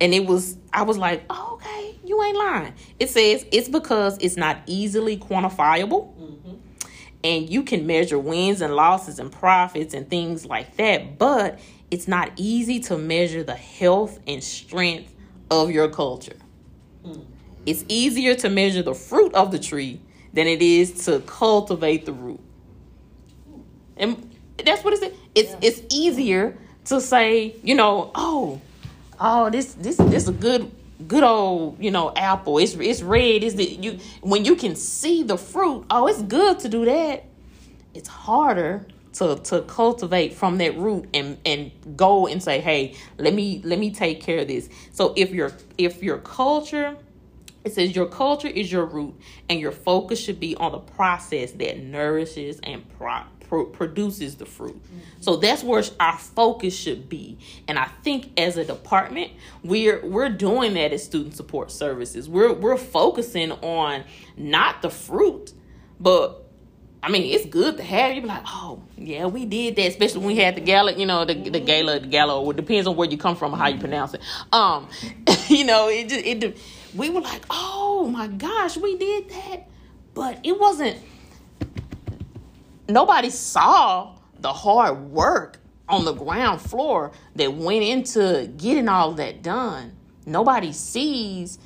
and 0.00 0.14
it 0.14 0.26
was, 0.26 0.56
I 0.72 0.82
was 0.82 0.96
like, 0.96 1.24
oh, 1.28 1.54
okay, 1.54 1.98
you 2.04 2.22
ain't 2.22 2.36
lying. 2.36 2.74
It 2.98 3.10
says 3.10 3.44
it's 3.52 3.68
because 3.68 4.18
it's 4.20 4.36
not 4.36 4.58
easily 4.66 5.16
quantifiable. 5.16 6.14
Mm-hmm. 6.16 6.54
And 7.22 7.50
you 7.50 7.62
can 7.62 7.86
measure 7.86 8.18
wins 8.18 8.62
and 8.62 8.74
losses 8.74 9.18
and 9.18 9.30
profits 9.30 9.92
and 9.92 10.08
things 10.08 10.46
like 10.46 10.76
that, 10.76 11.18
but 11.18 11.58
it's 11.90 12.08
not 12.08 12.30
easy 12.36 12.80
to 12.80 12.96
measure 12.96 13.42
the 13.42 13.54
health 13.54 14.20
and 14.26 14.42
strength 14.42 15.14
of 15.50 15.70
your 15.70 15.88
culture. 15.88 16.36
Mm-hmm. 17.04 17.22
It's 17.66 17.84
easier 17.88 18.34
to 18.36 18.48
measure 18.48 18.82
the 18.82 18.94
fruit 18.94 19.34
of 19.34 19.50
the 19.50 19.58
tree 19.58 20.00
than 20.32 20.46
it 20.46 20.62
is 20.62 21.04
to 21.04 21.20
cultivate 21.20 22.06
the 22.06 22.12
root. 22.12 22.40
And 23.96 24.29
that's 24.64 24.84
what 24.84 24.94
it 24.94 25.00
said. 25.00 25.14
It's 25.34 25.54
it's 25.60 25.82
easier 25.94 26.56
to 26.86 27.00
say, 27.00 27.56
you 27.62 27.74
know, 27.74 28.10
oh, 28.14 28.60
oh, 29.18 29.50
this 29.50 29.74
this 29.74 29.96
this 29.96 30.24
is 30.24 30.28
a 30.28 30.32
good 30.32 30.70
good 31.06 31.22
old 31.22 31.78
you 31.82 31.90
know 31.90 32.12
apple. 32.14 32.58
It's 32.58 32.74
it's 32.74 33.02
red. 33.02 33.42
Is 33.42 33.54
the 33.54 33.64
you 33.64 33.98
when 34.20 34.44
you 34.44 34.56
can 34.56 34.76
see 34.76 35.22
the 35.22 35.38
fruit? 35.38 35.86
Oh, 35.90 36.06
it's 36.06 36.22
good 36.22 36.60
to 36.60 36.68
do 36.68 36.84
that. 36.84 37.24
It's 37.94 38.08
harder 38.08 38.86
to 39.14 39.36
to 39.36 39.62
cultivate 39.62 40.34
from 40.34 40.58
that 40.58 40.76
root 40.76 41.08
and 41.14 41.38
and 41.44 41.70
go 41.96 42.26
and 42.26 42.42
say, 42.42 42.60
hey, 42.60 42.94
let 43.18 43.34
me 43.34 43.60
let 43.64 43.78
me 43.78 43.90
take 43.90 44.20
care 44.20 44.40
of 44.40 44.48
this. 44.48 44.68
So 44.92 45.14
if 45.16 45.30
your 45.30 45.52
if 45.78 46.02
your 46.02 46.18
culture 46.18 46.96
it 47.64 47.74
says 47.74 47.94
your 47.94 48.06
culture 48.06 48.48
is 48.48 48.72
your 48.72 48.86
root, 48.86 49.14
and 49.48 49.60
your 49.60 49.72
focus 49.72 50.18
should 50.18 50.40
be 50.40 50.56
on 50.56 50.72
the 50.72 50.78
process 50.78 51.52
that 51.52 51.78
nourishes 51.78 52.58
and 52.62 52.88
pro- 52.96 53.24
pro- 53.50 53.66
produces 53.66 54.36
the 54.36 54.46
fruit. 54.46 54.80
So 55.20 55.36
that's 55.36 55.64
where 55.64 55.82
our 55.98 56.16
focus 56.16 56.74
should 56.74 57.08
be. 57.08 57.36
And 57.66 57.78
I 57.78 57.86
think 58.04 58.38
as 58.38 58.56
a 58.56 58.64
department, 58.64 59.32
we're 59.64 60.06
we're 60.06 60.30
doing 60.30 60.74
that 60.74 60.92
as 60.92 61.04
student 61.04 61.34
support 61.34 61.72
services. 61.72 62.28
We're 62.28 62.52
we're 62.52 62.76
focusing 62.76 63.50
on 63.50 64.04
not 64.36 64.82
the 64.82 64.90
fruit, 64.90 65.52
but 65.98 66.46
I 67.02 67.10
mean, 67.10 67.34
it's 67.34 67.44
good 67.46 67.76
to 67.78 67.82
have. 67.82 68.14
You 68.14 68.22
be 68.22 68.28
like, 68.28 68.44
oh 68.46 68.82
yeah, 68.96 69.26
we 69.26 69.46
did 69.46 69.74
that, 69.76 69.88
especially 69.88 70.20
when 70.20 70.28
we 70.28 70.36
had 70.36 70.54
the 70.54 70.60
gala. 70.60 70.92
You 70.92 71.06
know, 71.06 71.24
the 71.24 71.34
the 71.34 71.60
gala, 71.60 71.98
the 71.98 72.06
gala. 72.06 72.48
It 72.50 72.56
depends 72.56 72.86
on 72.86 72.94
where 72.94 73.10
you 73.10 73.18
come 73.18 73.34
from, 73.34 73.52
how 73.52 73.66
you 73.66 73.80
pronounce 73.80 74.14
it. 74.14 74.22
Um, 74.52 74.88
you 75.48 75.64
know, 75.64 75.88
it 75.88 76.08
just 76.08 76.24
it. 76.24 76.58
We 76.94 77.10
were 77.10 77.20
like, 77.20 77.42
oh 77.50 78.08
my 78.08 78.28
gosh, 78.28 78.76
we 78.76 78.96
did 78.96 79.28
that, 79.30 79.68
but 80.14 80.38
it 80.44 80.58
wasn't. 80.58 80.98
Nobody 82.90 83.30
saw 83.30 84.16
the 84.40 84.52
hard 84.52 85.10
work 85.10 85.58
on 85.88 86.04
the 86.04 86.12
ground 86.12 86.60
floor 86.60 87.12
that 87.36 87.52
went 87.54 87.82
into 87.84 88.50
getting 88.56 88.88
all 88.88 89.12
that 89.12 89.42
done. 89.42 89.96
nobody 90.26 90.72
sees. 90.72 91.58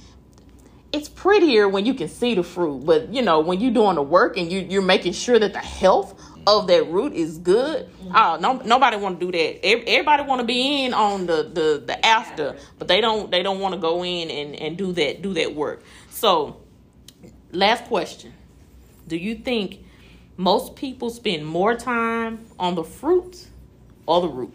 It's 0.93 1.09
prettier 1.09 1.68
when 1.68 1.85
you 1.87 1.95
can 1.95 2.09
see 2.09 2.35
the 2.35 2.43
fruit 2.43 2.85
but 2.87 3.12
you 3.12 3.20
know 3.22 3.41
when 3.41 3.61
you're 3.61 3.72
doing 3.72 3.97
the 3.97 4.03
work 4.03 4.37
and 4.37 4.51
you, 4.51 4.61
you're 4.61 4.83
making 4.83 5.12
sure 5.12 5.39
that 5.39 5.53
the 5.53 5.59
health 5.59 6.18
of 6.47 6.68
that 6.68 6.87
root 6.89 7.12
is 7.14 7.39
good 7.39 7.89
oh 8.14 8.39
no, 8.41 8.55
nobody 8.64 8.97
want 8.97 9.18
to 9.20 9.27
do 9.27 9.33
that. 9.33 9.64
Everybody 9.66 10.22
want 10.22 10.41
to 10.41 10.47
be 10.47 10.85
in 10.85 10.95
on 10.95 11.27
the, 11.27 11.43
the 11.53 11.83
the 11.85 12.07
after 12.07 12.57
but 12.79 12.87
they 12.89 13.01
don't 13.01 13.31
they 13.31 13.43
don't 13.43 13.61
want 13.61 13.75
to 13.75 13.81
go 13.81 14.05
in 14.05 14.31
and 14.31 14.55
and 14.57 14.77
do 14.79 14.93
that 14.93 15.20
do 15.22 15.35
that 15.35 15.55
work. 15.55 15.83
So 16.11 16.61
last 17.53 17.85
question. 17.87 18.33
Do 19.09 19.16
you 19.16 19.35
think 19.35 19.84
most 20.37 20.74
people 20.76 21.11
spend 21.11 21.47
more 21.47 21.74
time 21.76 22.45
on 22.59 22.74
the 22.74 22.85
fruit 22.85 23.47
or 24.07 24.20
the 24.20 24.28
root 24.28 24.55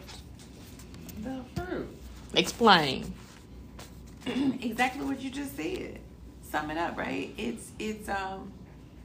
The 1.23 1.41
fruit. 1.55 1.87
explain 2.35 3.13
exactly 4.61 5.05
what 5.05 5.21
you 5.21 5.29
just 5.29 5.55
said. 5.55 5.99
Sum 6.43 6.69
it 6.71 6.77
up, 6.77 6.97
right? 6.97 7.33
It's 7.37 7.71
it's 7.79 8.09
um 8.09 8.51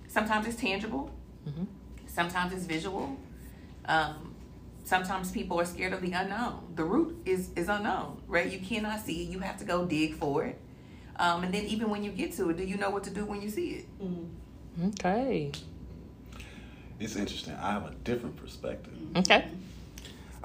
sometimes 0.08 0.46
it's 0.46 0.56
tangible, 0.56 1.10
Mhm. 1.48 1.66
sometimes 2.06 2.52
it's 2.52 2.64
visual. 2.66 3.16
Um, 3.86 4.34
sometimes 4.84 5.30
people 5.30 5.60
are 5.60 5.64
scared 5.66 5.92
of 5.92 6.00
the 6.00 6.12
unknown. 6.12 6.60
The 6.74 6.84
root 6.84 7.16
is 7.26 7.50
is 7.54 7.68
unknown, 7.68 8.20
right? 8.26 8.50
You 8.50 8.58
cannot 8.58 9.00
see 9.00 9.22
it. 9.24 9.28
You 9.30 9.38
have 9.40 9.58
to 9.58 9.64
go 9.64 9.84
dig 9.84 10.14
for 10.14 10.44
it. 10.44 10.58
Um, 11.16 11.44
and 11.44 11.54
then 11.54 11.64
even 11.66 11.90
when 11.90 12.02
you 12.02 12.10
get 12.10 12.32
to 12.38 12.50
it, 12.50 12.56
do 12.56 12.64
you 12.64 12.76
know 12.76 12.90
what 12.90 13.04
to 13.04 13.10
do 13.10 13.24
when 13.24 13.40
you 13.40 13.50
see 13.50 13.68
it? 13.78 13.86
mm 14.02 14.26
okay 14.88 15.52
It's 17.00 17.16
interesting. 17.16 17.54
I 17.54 17.72
have 17.72 17.86
a 17.86 17.94
different 18.04 18.36
perspective. 18.36 18.94
okay 19.16 19.46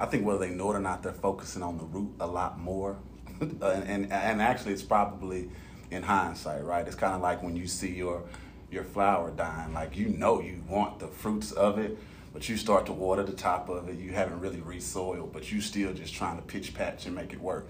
I 0.00 0.06
think 0.06 0.24
whether 0.24 0.38
they 0.38 0.50
know 0.50 0.72
it 0.72 0.76
or 0.76 0.80
not, 0.80 1.02
they're 1.02 1.12
focusing 1.12 1.62
on 1.62 1.76
the 1.76 1.84
root 1.84 2.10
a 2.20 2.26
lot 2.26 2.58
more. 2.58 2.96
and, 3.40 3.58
uh, 3.62 3.66
and 3.66 4.10
and 4.10 4.40
actually, 4.40 4.72
it's 4.72 4.82
probably 4.82 5.50
in 5.90 6.02
hindsight, 6.02 6.64
right? 6.64 6.86
It's 6.86 6.96
kind 6.96 7.14
of 7.14 7.20
like 7.20 7.42
when 7.42 7.54
you 7.54 7.66
see 7.66 7.94
your 7.94 8.22
your 8.70 8.84
flower 8.84 9.30
dying, 9.30 9.74
like 9.74 9.96
you 9.96 10.08
know 10.08 10.40
you 10.40 10.62
want 10.66 11.00
the 11.00 11.06
fruits 11.06 11.52
of 11.52 11.78
it, 11.78 11.98
but 12.32 12.48
you 12.48 12.56
start 12.56 12.86
to 12.86 12.92
water 12.92 13.22
the 13.22 13.34
top 13.34 13.68
of 13.68 13.88
it. 13.88 13.98
You 13.98 14.12
haven't 14.12 14.40
really 14.40 14.62
resoiled, 14.62 15.34
but 15.34 15.52
you 15.52 15.60
still 15.60 15.92
just 15.92 16.14
trying 16.14 16.36
to 16.36 16.42
pitch 16.42 16.72
patch 16.72 17.04
and 17.04 17.14
make 17.14 17.34
it 17.34 17.40
work. 17.40 17.68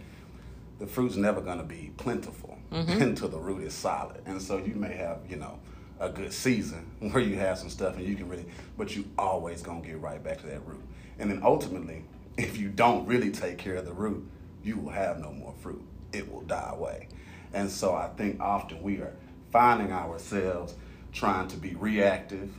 The 0.79 0.87
fruit's 0.87 1.17
never 1.17 1.41
going 1.41 1.59
to 1.59 1.65
be 1.65 1.91
plentiful 1.97 2.59
mm-hmm. 2.71 3.03
until 3.03 3.29
the 3.29 3.39
root 3.39 3.65
is 3.65 3.75
solid, 3.75 4.23
and 4.25 4.41
so 4.41 4.59
you 4.59 4.75
may 4.77 4.95
have 4.95 5.19
you 5.29 5.37
know 5.37 5.59
a 6.01 6.09
good 6.09 6.33
season 6.33 6.91
where 6.99 7.23
you 7.23 7.37
have 7.37 7.59
some 7.59 7.71
stuff 7.71 7.97
and 7.97 8.07
you 8.07 8.17
can 8.17 8.29
really, 8.29 8.47
but 8.77 8.97
you 8.97 9.05
always 9.17 9.63
gonna 9.63 9.81
get 9.81 10.01
right 10.01 10.23
back 10.23 10.41
to 10.41 10.47
that 10.47 10.67
root. 10.67 10.83
And 11.19 11.31
then 11.31 11.43
ultimately, 11.45 12.05
if 12.37 12.57
you 12.57 12.69
don't 12.69 13.07
really 13.07 13.31
take 13.31 13.59
care 13.59 13.77
of 13.77 13.85
the 13.85 13.93
root, 13.93 14.27
you 14.63 14.77
will 14.77 14.93
have 14.93 15.19
no 15.21 15.33
more 15.33 15.55
fruit. 15.61 15.83
It 16.13 16.31
will 16.31 16.43
die 16.43 16.71
away. 16.73 17.09
And 17.53 17.71
so 17.71 17.95
I 17.95 18.09
think 18.09 18.41
often 18.41 18.83
we 18.83 18.99
are 18.99 19.13
finding 19.53 19.93
ourselves 19.93 20.75
trying 21.13 21.49
to 21.49 21.57
be 21.57 21.75
reactive 21.75 22.51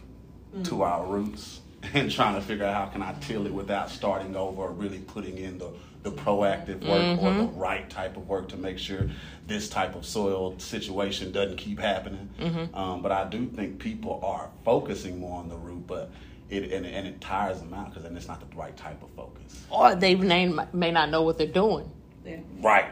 to 0.63 0.71
mm. 0.71 0.85
our 0.85 1.05
roots 1.05 1.61
and 1.93 2.11
trying 2.11 2.35
to 2.35 2.41
figure 2.41 2.65
out 2.65 2.75
how 2.75 2.85
can 2.87 3.01
I 3.01 3.13
till 3.21 3.45
it 3.45 3.53
without 3.53 3.89
starting 3.89 4.35
over 4.35 4.63
or 4.63 4.71
really 4.71 4.99
putting 4.99 5.37
in 5.37 5.57
the, 5.57 5.69
the 6.03 6.11
proactive 6.11 6.81
work 6.87 7.19
or 7.19 7.33
the 7.33 7.43
mm-hmm. 7.43 7.57
right 7.57 7.89
type 7.89 8.17
of 8.17 8.27
work 8.27 8.49
to 8.49 8.57
make 8.57 8.77
sure 8.77 9.09
this 9.51 9.67
type 9.67 9.95
of 9.95 10.05
soil 10.05 10.57
situation 10.59 11.31
doesn't 11.31 11.57
keep 11.57 11.77
happening. 11.79 12.29
Um, 12.73 13.01
but 13.01 13.11
I 13.11 13.25
do 13.25 13.45
think 13.47 13.79
people 13.79 14.19
are 14.23 14.49
focusing 14.63 15.19
more 15.19 15.39
on 15.39 15.49
the 15.49 15.57
root, 15.57 15.85
but 15.87 16.09
it 16.49 16.71
and, 16.71 16.85
and 16.85 17.07
it 17.07 17.19
tires 17.21 17.59
them 17.59 17.73
out 17.73 17.89
because 17.89 18.03
then 18.03 18.15
it's 18.15 18.27
not 18.27 18.39
the 18.39 18.55
right 18.55 18.75
type 18.75 19.01
of 19.03 19.09
focus. 19.11 19.63
or 19.69 19.95
they 19.95 20.15
may, 20.15 20.53
may 20.73 20.91
not 20.91 21.09
know 21.09 21.21
what 21.21 21.37
they're 21.37 21.47
doing 21.47 21.89
Yeah. 22.25 22.37
Right. 22.61 22.91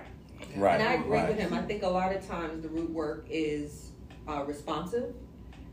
Right. 0.55 0.79
And 0.79 0.89
I 0.89 0.93
agree 0.93 1.11
right. 1.11 1.29
with 1.29 1.37
him. 1.37 1.53
I 1.53 1.61
think 1.61 1.83
a 1.83 1.87
lot 1.87 2.15
of 2.15 2.25
times 2.27 2.63
the 2.63 2.69
root 2.69 2.89
work 2.89 3.25
is 3.29 3.89
uh, 4.27 4.43
responsive. 4.45 5.13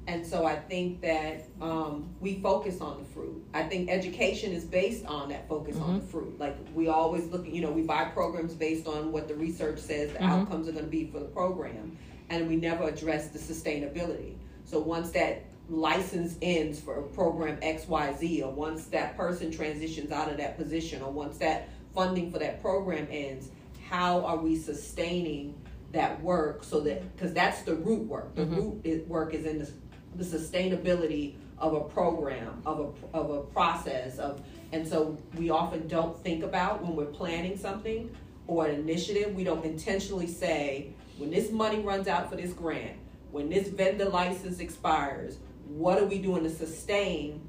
And 0.09 0.25
so 0.25 0.47
I 0.47 0.55
think 0.55 1.01
that 1.01 1.49
um, 1.61 2.09
we 2.21 2.41
focus 2.41 2.81
on 2.81 2.99
the 2.99 3.05
fruit. 3.07 3.45
I 3.53 3.65
think 3.65 3.91
education 3.91 4.53
is 4.53 4.65
based 4.65 5.05
on 5.07 5.29
that 5.31 5.49
focus 5.49 5.77
on 5.79 5.99
the 5.99 6.07
fruit. 6.07 6.39
Like 6.39 6.57
we 6.75 6.89
always 6.89 7.27
look, 7.27 7.45
you 7.47 7.61
know, 7.61 7.73
we 7.73 7.83
buy 7.83 8.05
programs 8.05 8.55
based 8.55 8.87
on 8.87 9.11
what 9.11 9.27
the 9.27 9.35
research 9.35 9.79
says 9.79 10.13
the 10.13 10.23
outcomes 10.23 10.69
are 10.69 10.73
going 10.73 10.85
to 10.85 10.91
be 10.91 11.07
for 11.07 11.19
the 11.19 11.27
program, 11.27 11.97
and 12.31 12.49
we 12.49 12.55
never 12.57 12.85
address 12.85 13.29
the 13.29 13.39
sustainability. 13.41 14.35
So 14.65 14.79
once 14.79 15.11
that 15.13 15.45
license 15.69 16.37
ends 16.41 16.81
for 16.81 17.01
a 17.01 17.03
program 17.03 17.59
X, 17.61 17.89
Y, 17.89 18.15
Z, 18.17 18.43
or 18.43 18.53
once 18.53 18.87
that 18.87 19.17
person 19.17 19.51
transitions 19.51 20.13
out 20.13 20.31
of 20.31 20.37
that 20.37 20.57
position, 20.57 21.03
or 21.03 21.11
once 21.11 21.39
that 21.39 21.69
funding 21.95 22.31
for 22.31 22.39
that 22.39 22.63
program 22.63 23.09
ends, 23.11 23.49
how 23.89 24.25
are 24.25 24.37
we 24.37 24.57
sustaining 24.57 25.55
that 25.93 26.23
work 26.23 26.65
so 26.65 26.81
that 26.81 27.17
because 27.17 27.33
that's 27.33 27.63
the 27.63 27.75
root 27.75 28.07
work. 28.07 28.35
The 28.35 28.43
mm-hmm. 28.43 28.57
root 28.57 29.09
work 29.09 29.35
is 29.35 29.47
in 29.47 29.59
the, 29.59 29.71
the 30.17 30.25
sustainability 30.25 31.35
of 31.59 31.75
a 31.75 31.81
program 31.81 32.61
of 32.67 32.81
a 32.81 33.17
of 33.17 33.31
a 33.31 33.43
process 33.43 34.19
of 34.19 34.43
and 34.73 34.87
so 34.87 35.17
we 35.37 35.49
often 35.49 35.89
don't 35.89 36.23
think 36.23 36.45
about 36.45 36.83
when 36.83 36.95
we're 36.95 37.07
planning 37.07 37.57
something 37.57 38.15
or 38.47 38.67
an 38.67 38.75
initiative 38.75 39.35
we 39.35 39.43
don't 39.43 39.65
intentionally 39.65 40.27
say 40.27 40.91
when 41.17 41.31
this 41.31 41.51
money 41.51 41.81
runs 41.81 42.09
out 42.09 42.29
for 42.29 42.37
this 42.37 42.53
grant 42.53 42.99
when 43.31 43.49
this 43.49 43.69
vendor 43.69 44.05
license 44.05 44.61
expires 44.61 45.39
what 45.67 45.99
are 45.99 46.05
we 46.05 46.19
doing 46.19 46.43
to 46.43 46.51
sustain 46.51 47.41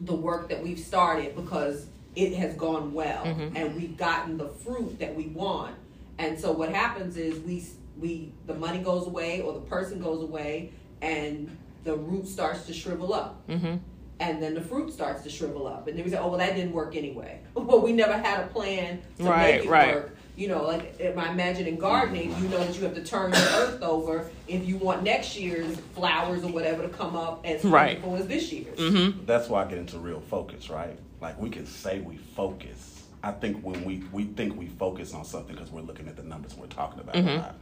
the 0.00 0.14
work 0.14 0.48
that 0.48 0.62
we've 0.62 0.78
started? 0.78 1.34
Because 1.34 1.86
it 2.14 2.34
has 2.34 2.54
gone 2.54 2.92
well 2.92 3.24
mm-hmm. 3.24 3.56
and 3.56 3.76
we've 3.76 3.96
gotten 3.96 4.36
the 4.38 4.48
fruit 4.48 4.98
that 4.98 5.14
we 5.14 5.26
want 5.28 5.74
and 6.18 6.38
so 6.38 6.52
what 6.52 6.70
happens 6.70 7.16
is 7.16 7.38
we 7.40 7.64
we 7.98 8.32
the 8.46 8.54
money 8.54 8.78
goes 8.78 9.06
away 9.06 9.40
or 9.42 9.52
the 9.52 9.60
person 9.60 10.00
goes 10.00 10.22
away 10.22 10.72
and 11.02 11.56
the 11.84 11.94
root 11.96 12.26
starts 12.26 12.66
to 12.66 12.72
shrivel 12.72 13.12
up 13.14 13.46
mm-hmm. 13.48 13.76
and 14.20 14.42
then 14.42 14.54
the 14.54 14.60
fruit 14.60 14.92
starts 14.92 15.22
to 15.22 15.30
shrivel 15.30 15.66
up 15.66 15.86
and 15.88 15.96
then 15.96 16.04
we 16.04 16.10
say 16.10 16.18
oh 16.18 16.28
well 16.28 16.38
that 16.38 16.54
didn't 16.54 16.72
work 16.72 16.94
anyway 16.96 17.40
well 17.54 17.80
we 17.80 17.92
never 17.92 18.16
had 18.16 18.40
a 18.40 18.46
plan 18.48 19.00
to 19.16 19.24
Right, 19.24 19.56
make 19.56 19.64
it 19.64 19.68
right. 19.70 19.94
work 19.94 20.16
you 20.36 20.46
know 20.48 20.62
like 20.64 20.94
if 21.00 21.16
I 21.18 21.30
imagine 21.32 21.66
in 21.66 21.76
gardening 21.76 22.30
you 22.40 22.48
know 22.48 22.58
that 22.58 22.74
you 22.76 22.82
have 22.84 22.94
to 22.94 23.02
turn 23.04 23.32
your 23.32 23.40
earth 23.42 23.82
over 23.82 24.30
if 24.46 24.66
you 24.66 24.76
want 24.76 25.02
next 25.02 25.36
year's 25.36 25.76
flowers 25.94 26.44
or 26.44 26.52
whatever 26.52 26.82
to 26.82 26.88
come 26.88 27.16
up 27.16 27.44
as 27.44 27.64
Right. 27.64 28.00
plentiful 28.00 28.16
as 28.16 28.26
this 28.28 28.52
year's 28.52 28.78
Mm-hmm. 28.78 29.24
That's 29.26 29.48
why 29.48 29.64
I 29.64 29.68
get 29.68 29.78
into 29.78 29.98
real 29.98 30.20
focus, 30.20 30.70
right? 30.70 30.96
Like 31.20 31.40
we 31.40 31.50
can 31.50 31.66
say 31.66 31.98
we 32.00 32.16
focus. 32.16 32.97
I 33.22 33.32
think 33.32 33.62
when 33.62 33.84
we 33.84 34.02
we 34.12 34.24
think 34.24 34.56
we 34.56 34.66
focus 34.66 35.14
on 35.14 35.24
something 35.24 35.54
because 35.54 35.70
we're 35.70 35.82
looking 35.82 36.08
at 36.08 36.16
the 36.16 36.22
numbers 36.22 36.56
we're 36.56 36.66
talking 36.66 37.00
about. 37.00 37.16
a 37.16 37.18
mm-hmm. 37.18 37.38
lot. 37.38 37.56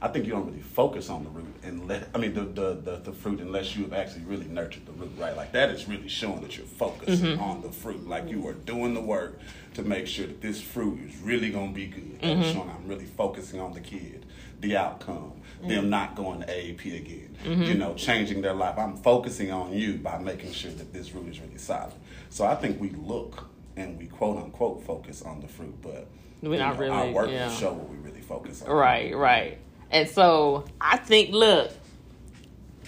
I 0.00 0.08
think 0.08 0.26
you 0.26 0.32
don't 0.32 0.44
really 0.46 0.60
focus 0.60 1.08
on 1.08 1.24
the 1.24 1.30
root 1.30 1.54
and 1.62 1.88
let 1.88 2.08
I 2.14 2.18
mean 2.18 2.34
the, 2.34 2.42
the 2.42 2.74
the 2.74 2.96
the 2.96 3.12
fruit 3.12 3.40
unless 3.40 3.74
you 3.74 3.84
have 3.84 3.94
actually 3.94 4.24
really 4.24 4.46
nurtured 4.46 4.84
the 4.84 4.92
root, 4.92 5.12
right? 5.18 5.36
Like 5.36 5.52
that 5.52 5.70
is 5.70 5.88
really 5.88 6.08
showing 6.08 6.42
that 6.42 6.56
you're 6.56 6.66
focused 6.66 7.22
mm-hmm. 7.22 7.42
on 7.42 7.62
the 7.62 7.70
fruit. 7.70 8.06
Like 8.06 8.28
you 8.28 8.46
are 8.48 8.52
doing 8.52 8.94
the 8.94 9.00
work 9.00 9.38
to 9.74 9.82
make 9.82 10.06
sure 10.06 10.26
that 10.26 10.42
this 10.42 10.60
fruit 10.60 11.00
is 11.08 11.16
really 11.18 11.50
gonna 11.50 11.72
be 11.72 11.86
good. 11.86 12.20
That 12.20 12.30
is 12.30 12.44
mm-hmm. 12.44 12.52
showing 12.52 12.70
I'm 12.70 12.86
really 12.86 13.06
focusing 13.06 13.60
on 13.60 13.72
the 13.72 13.80
kid, 13.80 14.26
the 14.60 14.76
outcome, 14.76 15.32
them 15.62 15.88
not 15.88 16.14
going 16.14 16.40
to 16.40 16.46
AAP 16.46 16.96
again. 16.96 17.36
You 17.44 17.74
know, 17.74 17.94
changing 17.94 18.42
their 18.42 18.54
life. 18.54 18.78
I'm 18.78 18.96
focusing 18.96 19.50
on 19.50 19.72
you 19.72 19.94
by 19.94 20.18
making 20.18 20.52
sure 20.52 20.72
that 20.72 20.92
this 20.92 21.12
root 21.12 21.28
is 21.28 21.40
really 21.40 21.58
solid. 21.58 21.94
So 22.28 22.44
I 22.44 22.54
think 22.54 22.80
we 22.80 22.90
look 22.90 23.48
and 23.76 23.98
we 23.98 24.06
quote 24.06 24.38
unquote 24.38 24.82
focus 24.82 25.22
on 25.22 25.40
the 25.40 25.48
fruit, 25.48 25.74
but 25.82 26.08
We're 26.42 26.58
not 26.58 26.78
know, 26.78 26.90
our 26.90 27.10
work 27.10 27.30
yeah. 27.30 27.48
will 27.48 27.54
show 27.54 27.72
what 27.72 27.88
we 27.88 27.96
really 27.96 28.22
focus 28.22 28.62
on. 28.62 28.70
Right, 28.70 29.14
right. 29.14 29.58
And 29.90 30.08
so 30.08 30.64
I 30.80 30.96
think, 30.96 31.30
look, 31.30 31.70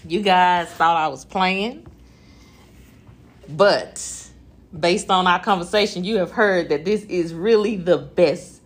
you 0.07 0.23
guys 0.23 0.69
thought 0.69 0.97
I 0.97 1.09
was 1.09 1.25
playing, 1.25 1.87
but 3.49 4.29
based 4.79 5.11
on 5.11 5.27
our 5.27 5.41
conversation, 5.41 6.05
you 6.05 6.19
have 6.19 6.33
heard 6.33 6.69
that 6.71 6.85
this 6.85 7.03
is 7.05 7.35
really 7.35 7.77
the 7.77 7.99
best 7.99 8.58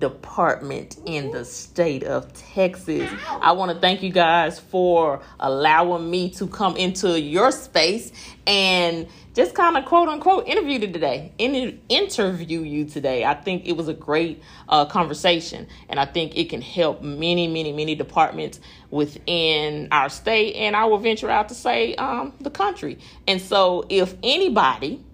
department 0.00 0.96
in 1.06 1.30
the 1.30 1.44
state 1.44 2.02
of 2.02 2.32
Texas. 2.32 3.08
I 3.28 3.52
want 3.52 3.72
to 3.72 3.78
thank 3.78 4.02
you 4.02 4.10
guys 4.10 4.58
for 4.58 5.20
allowing 5.38 6.10
me 6.10 6.30
to 6.30 6.48
come 6.48 6.76
into 6.76 7.20
your 7.20 7.52
space 7.52 8.10
and 8.46 9.06
just 9.34 9.54
kind 9.54 9.76
of 9.76 9.84
quote 9.84 10.08
unquote 10.08 10.48
interview 10.48 10.78
you 10.80 10.92
today, 10.92 11.32
in, 11.38 11.80
interview 11.88 12.62
you 12.62 12.84
today. 12.84 13.24
I 13.24 13.34
think 13.34 13.66
it 13.66 13.76
was 13.76 13.88
a 13.88 13.94
great 13.94 14.42
uh, 14.68 14.86
conversation, 14.86 15.68
and 15.88 16.00
I 16.00 16.06
think 16.06 16.36
it 16.36 16.48
can 16.48 16.62
help 16.62 17.02
many, 17.02 17.46
many, 17.46 17.72
many 17.72 17.94
departments 17.94 18.58
within 18.90 19.88
our 19.92 20.08
state, 20.08 20.54
and 20.56 20.74
I 20.74 20.86
will 20.86 20.98
venture 20.98 21.30
out 21.30 21.48
to 21.50 21.54
say 21.54 21.94
um, 21.94 22.32
the 22.40 22.50
country. 22.50 22.98
And 23.28 23.40
so, 23.40 23.86
if 23.88 24.14
anybody 24.22 25.04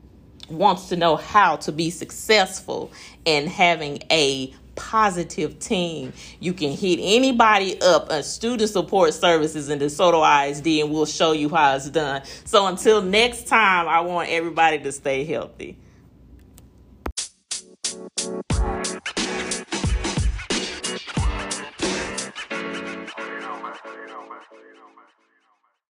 wants 0.49 0.89
to 0.89 0.97
know 0.97 1.17
how 1.17 1.57
to 1.57 1.73
be 1.73 1.91
successful 1.91 2.93
in 3.25 3.47
having 3.47 4.03
a 4.11 4.55
positive 4.77 5.59
team. 5.59 6.13
You 6.39 6.53
can 6.53 6.71
hit 6.71 6.99
anybody 7.03 7.81
up 7.81 8.11
at 8.11 8.25
Student 8.25 8.71
Support 8.71 9.15
Services 9.15 9.69
in 9.69 9.79
DeSoto 9.79 10.49
ISD, 10.49 10.67
and 10.83 10.91
we'll 10.93 11.07
show 11.07 11.33
you 11.33 11.49
how 11.49 11.75
it's 11.75 11.91
done. 11.91 12.23
So 12.45 12.67
until 12.67 13.03
next 13.03 13.49
time, 13.49 13.89
I 13.89 14.01
want 14.01 14.29
everybody 14.29 14.79
to 14.81 14.93
stay 14.93 15.25
healthy. 15.25 15.79